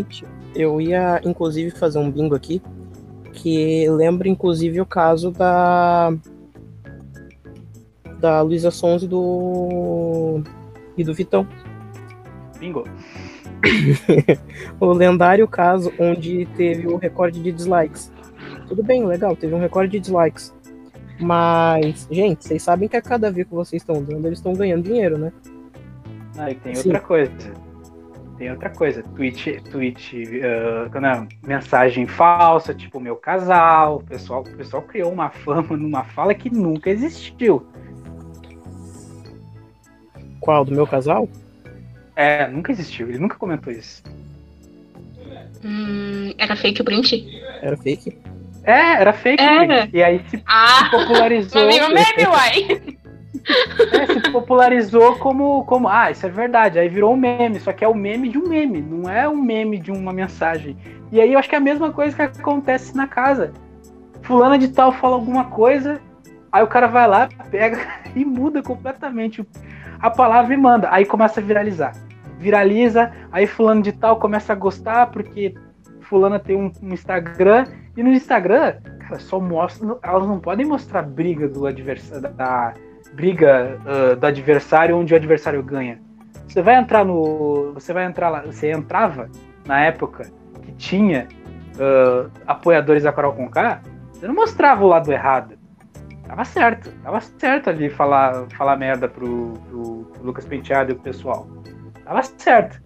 Eu 0.55 0.81
ia, 0.81 1.21
inclusive, 1.25 1.71
fazer 1.73 1.99
um 1.99 2.11
bingo 2.11 2.35
aqui 2.35 2.63
que 3.33 3.89
lembra, 3.91 4.29
inclusive, 4.29 4.81
o 4.81 4.87
caso 4.87 5.31
da 5.31 6.13
da 8.19 8.41
Luísa 8.41 8.71
Sons 8.71 9.03
e 9.03 9.07
do 9.07 10.43
e 10.97 11.05
do 11.05 11.13
Vitão. 11.13 11.47
Bingo. 12.59 12.85
o 14.81 14.93
lendário 14.93 15.47
caso 15.47 15.93
onde 15.99 16.47
teve 16.57 16.87
o 16.87 16.97
recorde 16.97 17.43
de 17.43 17.53
dislikes. 17.53 18.13
Tudo 18.69 18.83
bem, 18.83 19.05
legal, 19.05 19.37
teve 19.37 19.55
um 19.55 19.61
recorde 19.61 19.93
de 19.93 20.01
dislikes. 20.01 20.55
Mas, 21.19 22.07
gente, 22.11 22.45
vocês 22.45 22.63
sabem 22.63 22.89
que 22.89 22.97
a 22.97 23.03
cada 23.03 23.31
vez 23.31 23.47
que 23.47 23.55
vocês 23.55 23.83
estão 23.83 24.03
dando, 24.03 24.27
eles 24.27 24.39
estão 24.39 24.53
ganhando 24.53 24.83
dinheiro, 24.83 25.17
né? 25.17 25.33
Ah, 26.39 26.51
e 26.51 26.55
tem 26.55 26.75
Sim. 26.75 26.89
outra 26.89 27.01
coisa. 27.01 27.33
Tem 28.37 28.51
outra 28.51 28.69
coisa. 28.69 29.03
Tweet, 29.03 29.63
tweet 29.71 30.41
uh, 30.41 31.01
não, 31.01 31.27
mensagem 31.47 32.07
falsa, 32.07 32.75
tipo 32.75 33.01
meu 33.01 33.17
casal. 33.17 33.97
O 33.97 34.05
pessoal, 34.05 34.43
o 34.43 34.57
pessoal 34.57 34.83
criou 34.83 35.11
uma 35.11 35.31
fama 35.31 35.77
numa 35.77 36.05
fala 36.05 36.35
que 36.35 36.51
nunca 36.51 36.91
existiu. 36.91 37.67
Qual? 40.39 40.65
Do 40.65 40.73
meu 40.73 40.87
casal? 40.87 41.29
É, 42.17 42.49
nunca 42.49 42.73
existiu. 42.73 43.09
Ele 43.09 43.19
nunca 43.19 43.37
comentou 43.37 43.73
isso. 43.73 44.03
Hum, 45.63 46.33
era 46.39 46.57
fake 46.57 46.81
o 46.81 46.85
print? 46.85 47.29
Era 47.61 47.77
fake? 47.77 48.17
É, 48.65 49.01
era 49.01 49.13
fake. 49.13 49.43
Era. 49.43 49.89
E 49.93 50.03
aí 50.03 50.23
se, 50.29 50.43
ah, 50.47 50.85
se 50.85 50.91
popularizou. 50.91 51.67
Meu 51.67 51.89
meme, 51.89 52.27
uai. 52.27 52.97
É, 53.93 54.07
se 54.07 54.33
popularizou 54.33 55.17
como, 55.17 55.65
como. 55.65 55.89
Ah, 55.89 56.11
isso 56.11 56.27
é 56.27 56.29
verdade. 56.29 56.79
Aí 56.79 56.89
virou 56.89 57.13
um 57.13 57.17
meme, 57.17 57.61
só 57.61 57.73
que 57.73 57.85
é 57.85 57.89
o 57.89 57.95
meme 57.95 58.29
de 58.29 58.39
um 58.39 58.49
meme, 58.49 58.81
não 58.81 59.09
é 59.09 59.29
um 59.29 59.37
meme 59.37 59.79
de 59.79 59.93
uma 59.93 60.13
mensagem. 60.13 60.77
E 61.13 61.21
aí 61.21 61.33
eu 61.33 61.39
acho 61.39 61.49
que 61.49 61.55
é 61.55 61.59
a 61.59 61.61
mesma 61.61 61.93
coisa 61.93 62.17
que 62.17 62.41
acontece 62.41 62.97
na 62.97 63.07
casa. 63.07 63.53
Fulana 64.23 64.59
de 64.59 64.69
tal 64.69 64.91
fala 64.91 65.15
alguma 65.15 65.45
coisa, 65.45 66.01
aí 66.51 66.63
o 66.63 66.67
cara 66.67 66.89
vai 66.89 67.07
lá, 67.07 67.29
pega 67.51 67.79
e 68.17 68.25
muda 68.25 68.63
completamente 68.63 69.47
a 70.01 70.11
palavra 70.11 70.53
e 70.53 70.57
manda. 70.57 70.89
Aí 70.91 71.05
começa 71.05 71.39
a 71.39 71.43
viralizar. 71.43 72.06
Viraliza, 72.39 73.13
aí 73.33 73.47
fulano 73.47 73.83
de 73.83 73.93
tal 73.93 74.19
começa 74.19 74.53
a 74.53 74.57
gostar 74.57 75.07
porque 75.07 75.55
fulana 76.03 76.39
tem 76.39 76.57
um, 76.57 76.71
um 76.83 76.93
Instagram 76.93 77.67
e 77.97 78.03
no 78.03 78.13
Instagram, 78.13 78.77
cara, 79.01 79.19
só 79.19 79.41
mostra. 79.41 79.97
Elas 80.03 80.29
não 80.29 80.39
podem 80.39 80.67
mostrar 80.67 81.03
briga 81.03 81.49
do 81.49 81.67
adversário. 81.67 82.31
Da, 82.35 82.75
briga 83.13 83.79
uh, 83.87 84.17
do 84.17 84.27
adversário 84.27 84.97
onde 84.97 85.15
o 85.15 85.17
adversário 85.17 85.63
ganha. 85.63 85.99
Você 86.47 86.63
vai 86.63 86.77
entrar 86.77 87.05
no. 87.05 87.73
Você 87.73 87.93
vai 87.93 88.05
entrar 88.05 88.29
lá. 88.29 88.43
Você 88.43 88.71
entrava 88.71 89.29
na 89.67 89.81
época 89.81 90.31
que 90.63 90.73
tinha 90.73 91.27
uh, 91.77 92.31
apoiadores 92.47 93.03
da 93.03 93.13
Carol 93.13 93.33
Conká, 93.33 93.81
você 94.13 94.27
não 94.27 94.35
mostrava 94.35 94.85
o 94.85 94.89
lado 94.89 95.11
errado. 95.11 95.57
Tava 96.27 96.45
certo. 96.45 96.91
Tava 97.03 97.21
certo 97.21 97.71
ali 97.71 97.89
falar, 97.89 98.47
falar 98.57 98.77
merda 98.77 99.09
pro, 99.09 99.55
pro, 99.69 100.11
pro 100.13 100.25
Lucas 100.25 100.45
Penteado 100.45 100.93
e 100.93 100.95
o 100.95 100.99
pessoal. 100.99 101.49
Tava 102.07 102.23
certo. 102.23 102.81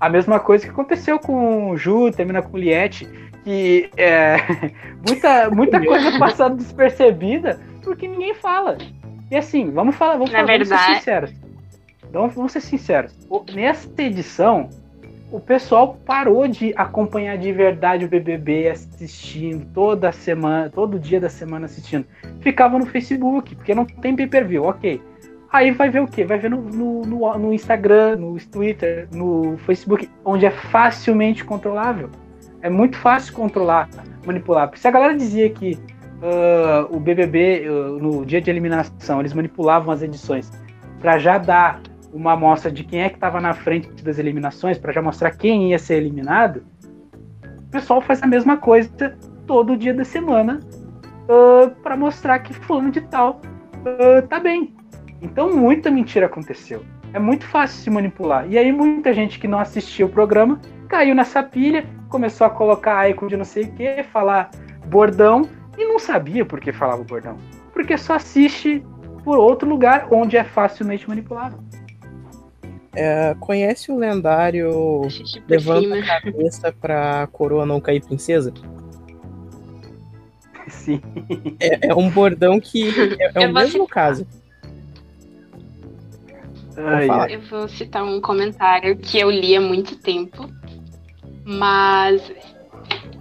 A 0.00 0.08
mesma 0.08 0.40
coisa 0.40 0.64
que 0.64 0.70
aconteceu 0.70 1.18
com 1.18 1.70
o 1.70 1.76
Ju, 1.76 2.10
termina 2.10 2.42
com 2.42 2.56
o 2.56 2.60
Liette 2.60 3.08
que 3.44 3.90
é, 3.96 4.36
muita, 5.06 5.50
muita 5.50 5.78
coisa 5.84 6.18
passada 6.18 6.56
despercebida 6.56 7.60
porque 7.82 8.08
ninguém 8.08 8.34
fala. 8.34 8.78
E 9.30 9.36
assim, 9.36 9.70
vamos 9.70 9.94
falar, 9.94 10.14
vamos, 10.14 10.30
falar, 10.30 10.46
vamos 10.46 10.68
ser 10.68 10.78
sinceros. 10.78 11.32
Então, 12.08 12.28
vamos 12.28 12.52
ser 12.52 12.60
sinceros. 12.60 13.14
Nessa 13.52 13.90
edição, 14.02 14.70
o 15.30 15.40
pessoal 15.40 15.98
parou 16.06 16.46
de 16.46 16.72
acompanhar 16.76 17.36
de 17.36 17.52
verdade 17.52 18.04
o 18.04 18.08
BBB 18.08 18.68
assistindo 18.68 19.66
toda 19.74 20.12
semana, 20.12 20.70
todo 20.70 20.98
dia 20.98 21.20
da 21.20 21.28
semana 21.28 21.66
assistindo. 21.66 22.06
Ficava 22.40 22.78
no 22.78 22.86
Facebook, 22.86 23.54
porque 23.56 23.74
não 23.74 23.84
tem 23.84 24.14
pay-per-view, 24.14 24.64
ok. 24.64 25.02
Aí 25.54 25.70
vai 25.70 25.88
ver 25.88 26.00
o 26.00 26.06
quê? 26.08 26.24
Vai 26.24 26.36
ver 26.36 26.50
no, 26.50 26.60
no, 26.62 27.02
no, 27.02 27.38
no 27.38 27.52
Instagram, 27.52 28.16
no 28.16 28.36
Twitter, 28.40 29.06
no 29.14 29.56
Facebook, 29.58 30.10
onde 30.24 30.44
é 30.44 30.50
facilmente 30.50 31.44
controlável 31.44 32.10
É 32.60 32.68
muito 32.68 32.96
fácil 32.96 33.32
controlar, 33.34 33.88
manipular. 34.26 34.68
Se 34.74 34.88
a 34.88 34.90
galera 34.90 35.16
dizia 35.16 35.48
que 35.48 35.78
uh, 36.20 36.92
o 36.92 36.98
BBB, 36.98 37.68
uh, 37.68 38.00
no 38.00 38.26
dia 38.26 38.40
de 38.40 38.50
eliminação, 38.50 39.20
eles 39.20 39.32
manipulavam 39.32 39.94
as 39.94 40.02
edições 40.02 40.50
para 40.98 41.18
já 41.18 41.38
dar 41.38 41.80
uma 42.12 42.32
amostra 42.32 42.68
de 42.68 42.82
quem 42.82 43.02
é 43.02 43.08
que 43.08 43.14
estava 43.14 43.40
na 43.40 43.54
frente 43.54 44.02
das 44.02 44.18
eliminações, 44.18 44.76
para 44.76 44.90
já 44.90 45.00
mostrar 45.00 45.30
quem 45.30 45.70
ia 45.70 45.78
ser 45.78 45.98
eliminado, 45.98 46.64
o 47.68 47.70
pessoal 47.70 48.00
faz 48.00 48.20
a 48.24 48.26
mesma 48.26 48.56
coisa 48.56 49.16
todo 49.46 49.76
dia 49.76 49.94
da 49.94 50.04
semana 50.04 50.58
uh, 51.28 51.70
para 51.80 51.96
mostrar 51.96 52.40
que 52.40 52.52
fulano 52.52 52.90
de 52.90 53.02
tal 53.02 53.40
uh, 53.84 54.26
tá 54.26 54.40
bem. 54.40 54.73
Então 55.24 55.56
muita 55.56 55.90
mentira 55.90 56.26
aconteceu. 56.26 56.84
É 57.12 57.18
muito 57.18 57.46
fácil 57.46 57.82
se 57.82 57.90
manipular. 57.90 58.46
E 58.48 58.58
aí 58.58 58.70
muita 58.70 59.14
gente 59.14 59.38
que 59.38 59.48
não 59.48 59.58
assistiu 59.58 60.06
o 60.06 60.10
programa 60.10 60.60
caiu 60.86 61.14
nessa 61.14 61.42
pilha, 61.42 61.86
começou 62.10 62.46
a 62.46 62.50
colocar 62.50 63.08
eco 63.08 63.26
de 63.26 63.36
não 63.36 63.44
sei 63.44 63.64
o 63.64 63.72
que, 63.72 64.02
falar 64.04 64.50
bordão 64.86 65.48
e 65.78 65.84
não 65.86 65.98
sabia 65.98 66.44
por 66.44 66.60
que 66.60 66.72
falava 66.72 67.02
bordão. 67.02 67.38
Porque 67.72 67.96
só 67.96 68.14
assiste 68.14 68.84
por 69.24 69.38
outro 69.38 69.66
lugar 69.66 70.08
onde 70.10 70.36
é 70.36 70.44
facilmente 70.44 71.08
manipulável. 71.08 71.58
É, 72.94 73.34
conhece 73.40 73.90
o 73.90 73.96
lendário 73.96 75.00
Levanta 75.48 75.96
a 75.96 76.20
cabeça 76.20 76.72
pra 76.80 77.26
coroa 77.32 77.64
não 77.64 77.80
cair 77.80 78.04
princesa? 78.04 78.52
Sim. 80.68 81.00
É, 81.58 81.88
é 81.88 81.94
um 81.94 82.10
bordão 82.10 82.60
que 82.60 82.90
é, 83.18 83.42
é 83.42 83.48
o 83.48 83.52
mesmo 83.52 83.88
caso. 83.88 84.26
Eu 87.30 87.40
vou 87.42 87.68
citar 87.68 88.04
um 88.04 88.20
comentário 88.20 88.96
que 88.96 89.18
eu 89.18 89.30
li 89.30 89.56
há 89.56 89.60
muito 89.60 89.96
tempo, 89.96 90.48
mas, 91.44 92.22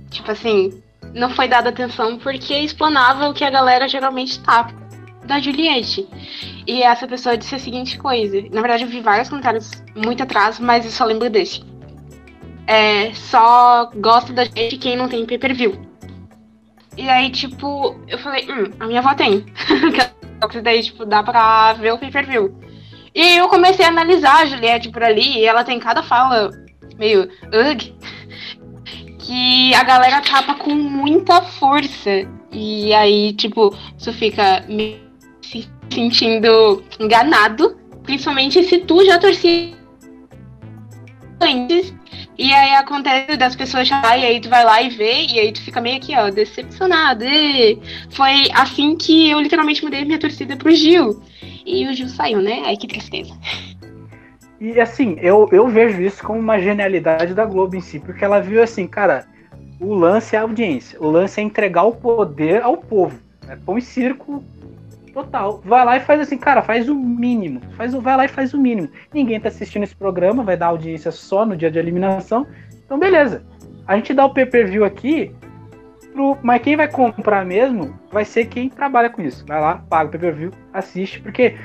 tipo 0.10 0.32
assim, 0.32 0.82
não 1.14 1.30
foi 1.30 1.48
dada 1.48 1.70
atenção 1.70 2.18
porque 2.18 2.54
explanava 2.54 3.30
o 3.30 3.34
que 3.34 3.44
a 3.44 3.50
galera 3.50 3.88
geralmente 3.88 4.40
tá 4.40 4.70
da 5.26 5.40
Juliette. 5.40 6.08
E 6.66 6.82
essa 6.82 7.08
pessoa 7.08 7.38
disse 7.38 7.56
a 7.56 7.60
seguinte 7.60 7.98
coisa. 7.98 8.42
Na 8.52 8.62
verdade, 8.62 8.84
eu 8.84 8.90
vi 8.90 9.02
vários 9.02 9.30
comentários 9.30 9.72
muito 9.96 10.24
atrás, 10.24 10.60
mas 10.60 10.86
eu 10.86 10.92
só 10.92 11.06
lembro 11.06 11.30
desse. 11.30 11.64
É, 12.66 13.14
só 13.14 13.92
gosta 13.96 14.32
da 14.32 14.46
gente 14.46 14.78
quem 14.78 14.96
não 14.96 15.10
tem 15.10 15.26
pay-per-view. 15.26 15.80
E 16.96 17.10
aí, 17.10 17.30
tipo, 17.30 18.00
eu 18.08 18.18
falei, 18.20 18.50
hum, 18.50 18.72
a 18.80 18.88
minha 18.88 19.00
avó 19.00 19.14
tem. 19.14 19.46
que 20.50 20.62
daí, 20.62 20.84
tipo, 20.84 21.06
dá 21.06 21.24
pra 21.24 21.74
ver 21.74 21.94
o 21.94 21.98
pay-per-view. 21.98 22.56
E 23.16 23.22
aí 23.22 23.38
eu 23.38 23.48
comecei 23.48 23.86
a 23.86 23.90
analisar 23.90 24.42
a 24.42 24.46
Juliette 24.46 24.90
por 24.90 25.04
ali, 25.04 25.38
e 25.40 25.46
ela 25.46 25.64
tem 25.64 25.80
cada 25.80 26.02
fala 26.02 26.50
meio 26.98 27.24
ugh, 27.24 27.94
que 29.20 29.74
a 29.74 29.84
galera 29.84 30.22
tapa 30.22 30.56
com 30.56 30.74
muita 30.74 31.42
força. 31.42 32.28
E 32.52 32.94
aí, 32.94 33.34
tipo, 33.34 33.76
isso 33.98 34.12
fica 34.14 34.64
me 34.68 35.02
sentindo 35.90 36.84
enganado, 37.00 37.78
principalmente 38.04 38.64
se 38.64 38.80
tu 38.80 39.06
já 39.06 39.20
torcia 39.20 39.74
antes 41.40 41.94
e 42.38 42.52
aí 42.52 42.72
acontece 42.76 43.38
das 43.38 43.56
pessoas 43.56 43.88
chamar, 43.88 44.18
e 44.18 44.26
aí 44.26 44.40
tu 44.40 44.50
vai 44.50 44.64
lá 44.64 44.82
e 44.82 44.90
vê, 44.90 45.26
e 45.26 45.40
aí 45.40 45.52
tu 45.52 45.62
fica 45.62 45.80
meio 45.80 45.98
aqui, 45.98 46.16
ó, 46.16 46.30
decepcionado. 46.32 47.24
E 47.24 47.80
foi 48.10 48.48
assim 48.54 48.96
que 48.96 49.30
eu 49.30 49.40
literalmente 49.40 49.84
mudei 49.84 50.04
minha 50.04 50.20
torcida 50.20 50.56
pro 50.56 50.74
Gil. 50.74 51.22
E 51.66 51.88
o 51.88 51.94
Gil 51.94 52.10
saiu, 52.10 52.42
né? 52.42 52.64
Ai, 52.66 52.78
que 52.78 52.88
tristeza. 52.88 53.34
E 54.60 54.80
assim, 54.80 55.18
eu, 55.22 55.50
eu 55.52 55.68
vejo 55.68 56.02
isso 56.02 56.24
como 56.24 56.40
uma 56.40 56.60
genialidade 56.60 57.34
da 57.34 57.46
Globo 57.46 57.76
em 57.76 57.82
si, 57.82 58.00
porque 58.00 58.24
ela 58.24 58.40
viu 58.40 58.64
assim, 58.64 58.88
cara, 58.88 59.26
o 59.80 59.94
lance 59.94 60.36
é 60.36 60.40
a 60.40 60.44
audiência, 60.44 60.98
o 61.02 61.10
lance 61.10 61.40
é 61.40 61.44
entregar 61.44 61.84
o 61.84 61.92
poder 61.92 62.62
ao 62.62 62.78
povo. 62.78 63.20
Né? 63.46 63.58
Põe 63.66 63.82
circo 63.82 64.44
Total. 65.14 65.62
Vai 65.64 65.86
lá 65.86 65.98
e 65.98 66.00
faz 66.00 66.20
assim, 66.20 66.38
cara, 66.38 66.64
faz 66.64 66.90
o 66.90 66.96
mínimo. 66.96 67.62
Faz 67.78 67.94
vai 67.94 68.18
lá 68.18 68.26
e 68.26 68.28
faz 68.28 68.54
o 68.54 68.58
mínimo. 68.58 68.90
Ninguém 69.14 69.40
tá 69.40 69.48
assistindo 69.48 69.84
esse 69.84 69.96
programa, 69.96 70.44
vai 70.44 70.58
dar 70.58 70.68
audiência 70.68 71.12
só 71.12 71.46
no 71.46 71.56
dia 71.56 71.70
de 71.70 71.78
eliminação. 71.78 72.48
Então, 72.84 72.98
beleza. 72.98 73.44
A 73.88 73.96
gente 73.96 74.14
dá 74.14 74.26
o 74.26 74.34
pay-per-view 74.34 74.84
aqui, 74.84 75.32
pro, 76.14 76.38
mas 76.42 76.62
quem 76.62 76.76
vai 76.76 76.88
comprar 76.88 77.46
mesmo 77.46 78.00
vai 78.12 78.24
ser 78.24 78.46
quem 78.46 78.70
trabalha 78.70 79.10
com 79.10 79.22
isso. 79.22 79.44
Vai 79.48 79.60
lá, 79.60 79.84
paga 79.90 80.08
o 80.08 80.12
pay-per-view, 80.12 80.52
assiste, 80.72 81.20
porque 81.20 81.56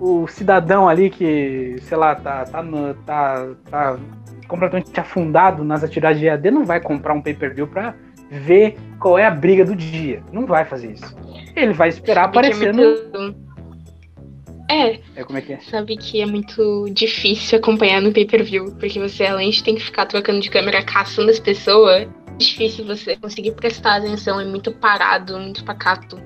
o 0.00 0.26
cidadão 0.28 0.88
ali 0.88 1.10
que, 1.10 1.76
sei 1.82 1.96
lá, 1.96 2.14
tá, 2.14 2.44
tá, 2.44 2.62
no, 2.62 2.94
tá, 2.94 3.48
tá 3.70 3.98
completamente 4.46 4.98
afundado 4.98 5.64
nas 5.64 5.82
atividades 5.82 6.20
de 6.20 6.26
EAD 6.26 6.50
não 6.50 6.64
vai 6.64 6.80
comprar 6.80 7.14
um 7.14 7.22
pay-per-view 7.22 7.66
pra 7.66 7.94
ver 8.30 8.76
qual 9.00 9.18
é 9.18 9.24
a 9.24 9.30
briga 9.30 9.64
do 9.64 9.74
dia. 9.74 10.22
Não 10.32 10.46
vai 10.46 10.64
fazer 10.64 10.92
isso. 10.92 11.16
Ele 11.56 11.72
vai 11.72 11.88
esperar 11.88 12.26
aparecer 12.26 12.68
é 12.68 12.72
muito... 12.72 13.18
no. 13.18 13.48
É. 14.70 15.00
É 15.16 15.24
como 15.24 15.38
é 15.38 15.40
que 15.40 15.54
é? 15.54 15.60
Sabe 15.60 15.96
que 15.96 16.20
é 16.20 16.26
muito 16.26 16.86
difícil 16.90 17.58
acompanhar 17.58 18.02
no 18.02 18.12
pay-per-view, 18.12 18.76
porque 18.78 19.00
você, 19.00 19.24
além 19.24 19.50
de 19.50 19.64
ter 19.64 19.72
que 19.74 19.80
ficar 19.80 20.06
trocando 20.06 20.40
de 20.40 20.50
câmera 20.50 20.84
caçando 20.84 21.30
as 21.30 21.40
pessoas, 21.40 22.06
difícil 22.38 22.84
você 22.84 23.16
conseguir 23.16 23.52
prestar 23.52 23.96
atenção, 23.96 24.40
é 24.40 24.44
muito 24.44 24.72
parado, 24.72 25.38
muito 25.38 25.64
pacato. 25.64 26.20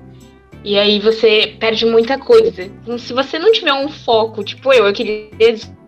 E 0.63 0.77
aí 0.77 0.99
você 0.99 1.55
perde 1.59 1.85
muita 1.85 2.17
coisa. 2.17 2.63
Então, 2.63 2.97
se 2.97 3.11
você 3.11 3.37
não 3.37 3.51
tiver 3.51 3.73
um 3.73 3.89
foco, 3.89 4.43
tipo 4.43 4.71
eu, 4.71 4.85
eu 4.85 4.93
queria 4.93 5.29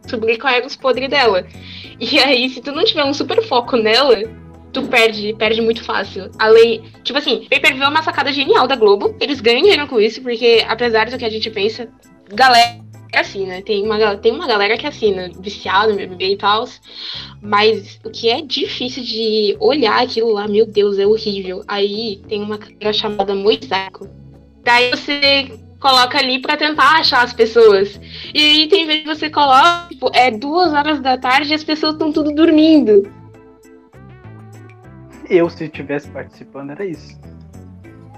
descobrir 0.02 0.38
qual 0.38 0.54
era 0.54 0.66
os 0.66 0.76
podres 0.76 1.10
dela. 1.10 1.48
E 2.00 2.20
aí, 2.20 2.50
se 2.50 2.62
tu 2.62 2.72
não 2.72 2.84
tiver 2.84 3.06
um 3.06 3.14
super 3.14 3.42
foco 3.44 3.78
nela, 3.78 4.18
tu 4.74 4.84
perde, 4.84 5.34
perde 5.34 5.62
muito 5.62 5.84
fácil. 5.84 6.30
Além, 6.38 6.84
tipo 7.04 7.18
assim, 7.18 7.46
pay 7.50 7.60
per 7.60 7.74
view 7.74 7.86
é 7.86 7.88
uma 7.88 8.04
sacada 8.04 8.34
genial 8.34 8.68
da 8.68 8.76
Globo. 8.76 9.16
Eles 9.22 9.40
ganham 9.40 9.62
dinheiro 9.62 9.88
com 9.88 10.00
isso, 10.00 10.22
porque 10.22 10.66
apesar 10.68 11.10
do 11.10 11.18
que 11.18 11.24
a 11.26 11.30
gente 11.30 11.50
pensa, 11.50 11.88
galera 12.34 12.85
assim, 13.18 13.46
né? 13.46 13.62
Tem 13.62 13.84
uma, 13.84 14.18
tem 14.18 14.32
uma 14.32 14.48
galera 14.48 14.78
que 14.78 14.88
assina, 14.88 15.30
viciada 15.40 15.92
no 15.92 15.98
BBB 15.98 16.34
e 16.34 16.38
tal. 16.38 16.66
Mas 17.42 18.00
o 18.04 18.10
que 18.10 18.30
é 18.30 18.42
difícil 18.42 19.04
de 19.04 19.56
olhar 19.60 20.02
aquilo 20.02 20.34
lá, 20.34 20.48
meu 20.48 20.66
Deus, 20.66 20.98
é 20.98 21.06
horrível. 21.06 21.64
Aí 21.68 22.22
tem 22.28 22.42
uma 22.42 22.58
câmera 22.58 22.94
chamada 22.94 23.36
Mosaico. 23.36 24.08
Daí 24.64 24.90
você 24.92 25.60
coloca 25.80 26.18
ali 26.18 26.40
para 26.40 26.58
tentar 26.58 27.00
achar 27.00 27.24
as 27.24 27.34
pessoas. 27.34 28.00
E 28.34 28.40
aí 28.40 28.68
tem 28.68 28.86
vezes 28.86 29.04
que 29.04 29.16
você 29.16 29.30
coloca, 29.30 29.88
tipo, 29.90 30.10
é 30.14 30.32
duas 30.32 30.74
horas 30.74 31.00
da 31.00 31.18
tarde 31.18 31.52
e 31.52 31.54
as 31.54 31.64
pessoas 31.64 31.94
estão 31.94 32.12
tudo 32.12 32.34
dormindo 32.34 33.04
eu, 35.30 35.50
se 35.50 35.66
estivesse 35.66 36.10
participando, 36.10 36.72
era 36.72 36.86
isso. 36.86 37.18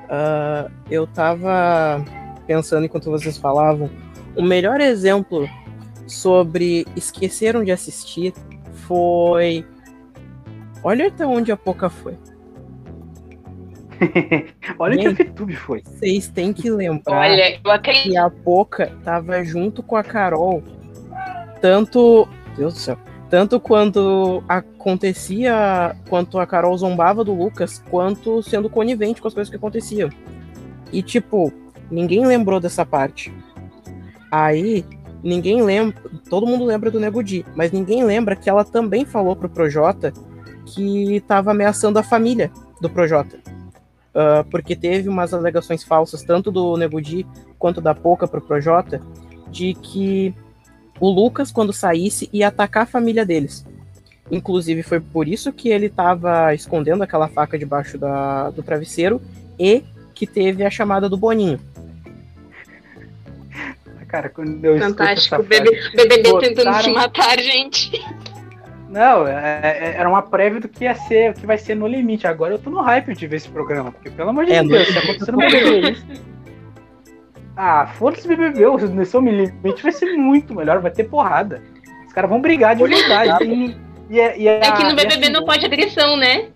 Uh, 0.05 0.71
eu 0.89 1.05
tava 1.07 2.03
pensando 2.45 2.85
enquanto 2.85 3.09
vocês 3.09 3.37
falavam, 3.37 3.89
o 4.37 4.43
melhor 4.43 4.79
exemplo 4.79 5.49
sobre 6.05 6.85
esqueceram 6.95 7.63
de 7.63 7.71
assistir 7.71 8.33
foi. 8.87 9.65
Olha 10.83 11.07
até 11.07 11.25
onde 11.25 11.51
a 11.51 11.57
Poca 11.57 11.89
foi. 11.89 12.15
Olha 14.77 14.93
Gente, 14.93 15.15
que 15.15 15.21
a 15.23 15.25
VTube 15.25 15.55
foi. 15.55 15.81
Vocês 15.83 16.27
têm 16.27 16.53
que 16.53 16.69
lembrar 16.69 17.29
Olha, 17.29 17.59
que 17.81 18.15
a 18.15 18.29
Poca 18.29 18.93
tava 19.03 19.43
junto 19.43 19.81
com 19.81 19.95
a 19.95 20.03
Carol. 20.03 20.63
Tanto. 21.59 22.27
Deus 22.55 22.75
do 22.75 22.79
céu. 22.79 22.97
Tanto 23.29 23.59
quando 23.59 24.41
acontecia, 24.47 25.95
quanto 26.07 26.39
a 26.39 26.47
Carol 26.47 26.77
zombava 26.77 27.23
do 27.25 27.33
Lucas, 27.33 27.83
quanto 27.89 28.41
sendo 28.41 28.69
conivente 28.69 29.21
com 29.21 29.27
as 29.27 29.33
coisas 29.33 29.49
que 29.49 29.57
aconteciam. 29.57 30.09
E, 30.93 31.03
tipo, 31.03 31.51
ninguém 31.91 32.25
lembrou 32.25 32.59
dessa 32.59 32.85
parte. 32.85 33.33
Aí, 34.31 34.85
ninguém 35.23 35.61
lembra. 35.61 36.01
Todo 36.29 36.47
mundo 36.47 36.65
lembra 36.65 36.91
do 36.91 36.99
Nego 36.99 37.23
Di, 37.23 37.45
mas 37.55 37.71
ninguém 37.71 38.03
lembra 38.03 38.35
que 38.35 38.49
ela 38.49 38.63
também 38.63 39.05
falou 39.05 39.35
pro 39.35 39.49
Projota 39.49 40.13
que 40.65 41.15
estava 41.15 41.51
ameaçando 41.51 41.97
a 41.97 42.03
família 42.03 42.51
do 42.81 42.89
Projota. 42.89 43.37
Uh, 44.13 44.43
porque 44.49 44.75
teve 44.75 45.07
umas 45.07 45.33
alegações 45.33 45.83
falsas, 45.83 46.23
tanto 46.23 46.51
do 46.51 46.75
Nego 46.75 47.01
Di 47.01 47.25
quanto 47.57 47.79
da 47.79 47.93
Poca 47.93 48.27
pro 48.27 48.41
Projota, 48.41 49.01
de 49.49 49.73
que 49.75 50.33
o 50.99 51.09
Lucas, 51.09 51.51
quando 51.51 51.71
saísse, 51.71 52.29
ia 52.33 52.47
atacar 52.47 52.83
a 52.83 52.87
família 52.87 53.25
deles. 53.25 53.65
Inclusive, 54.29 54.83
foi 54.83 54.99
por 54.99 55.27
isso 55.27 55.53
que 55.53 55.69
ele 55.69 55.85
estava 55.85 56.53
escondendo 56.53 57.03
aquela 57.03 57.27
faca 57.27 57.57
debaixo 57.57 57.97
da, 57.97 58.49
do 58.49 58.61
travesseiro 58.61 59.21
e 59.57 59.83
que 60.13 60.27
teve 60.27 60.65
a 60.65 60.69
chamada 60.69 61.07
do 61.07 61.15
Boninho. 61.15 61.59
Cara, 64.07 64.29
quando 64.29 64.63
eu 64.63 64.79
Fantástico, 64.79 65.43
bebê, 65.43 65.69
BBB 65.93 66.39
tentando 66.39 66.73
se 66.81 66.91
matar, 66.91 67.37
gente. 67.39 67.91
Não, 68.89 69.27
é, 69.27 69.61
é, 69.63 69.95
era 69.97 70.07
uma 70.07 70.21
prévia 70.21 70.61
do 70.61 70.69
que 70.69 70.85
ia 70.85 70.95
ser, 70.95 71.31
o 71.31 71.33
que 71.33 71.45
vai 71.45 71.57
ser 71.57 71.75
no 71.75 71.87
limite. 71.87 72.25
Agora 72.25 72.53
eu 72.53 72.59
tô 72.59 72.69
no 72.69 72.81
hype 72.81 73.13
de 73.13 73.27
ver 73.27 73.35
esse 73.35 73.49
programa, 73.49 73.91
porque 73.91 74.09
pelo 74.09 74.29
amor 74.29 74.45
de 74.45 74.53
é, 74.53 74.63
Deus, 74.63 74.87
se 74.87 74.97
acontecer 74.97 75.31
no 75.31 75.37
BBB 75.37 75.91
isso. 75.91 76.05
Ah, 77.59 77.87
foda-se 77.87 78.27
BBB, 78.27 78.67
o 78.67 78.77
Nesse 78.77 79.17
Limite 79.19 79.81
vai 79.81 79.91
ser 79.91 80.15
muito 80.15 80.53
melhor, 80.53 80.79
vai 80.79 80.91
ter 80.91 81.05
porrada. 81.05 81.61
Os 82.05 82.13
caras 82.13 82.29
vão 82.29 82.39
brigar 82.39 82.75
de 82.75 82.83
verdade. 82.83 83.45
e, 83.45 83.75
e, 84.11 84.19
é, 84.19 84.39
e 84.39 84.47
é, 84.47 84.59
é 84.59 84.71
que 84.73 84.83
no 84.83 84.95
BBB 84.95 85.23
assim, 85.23 85.33
não 85.33 85.43
pode 85.43 85.65
agressão, 85.65 86.15
né? 86.15 86.49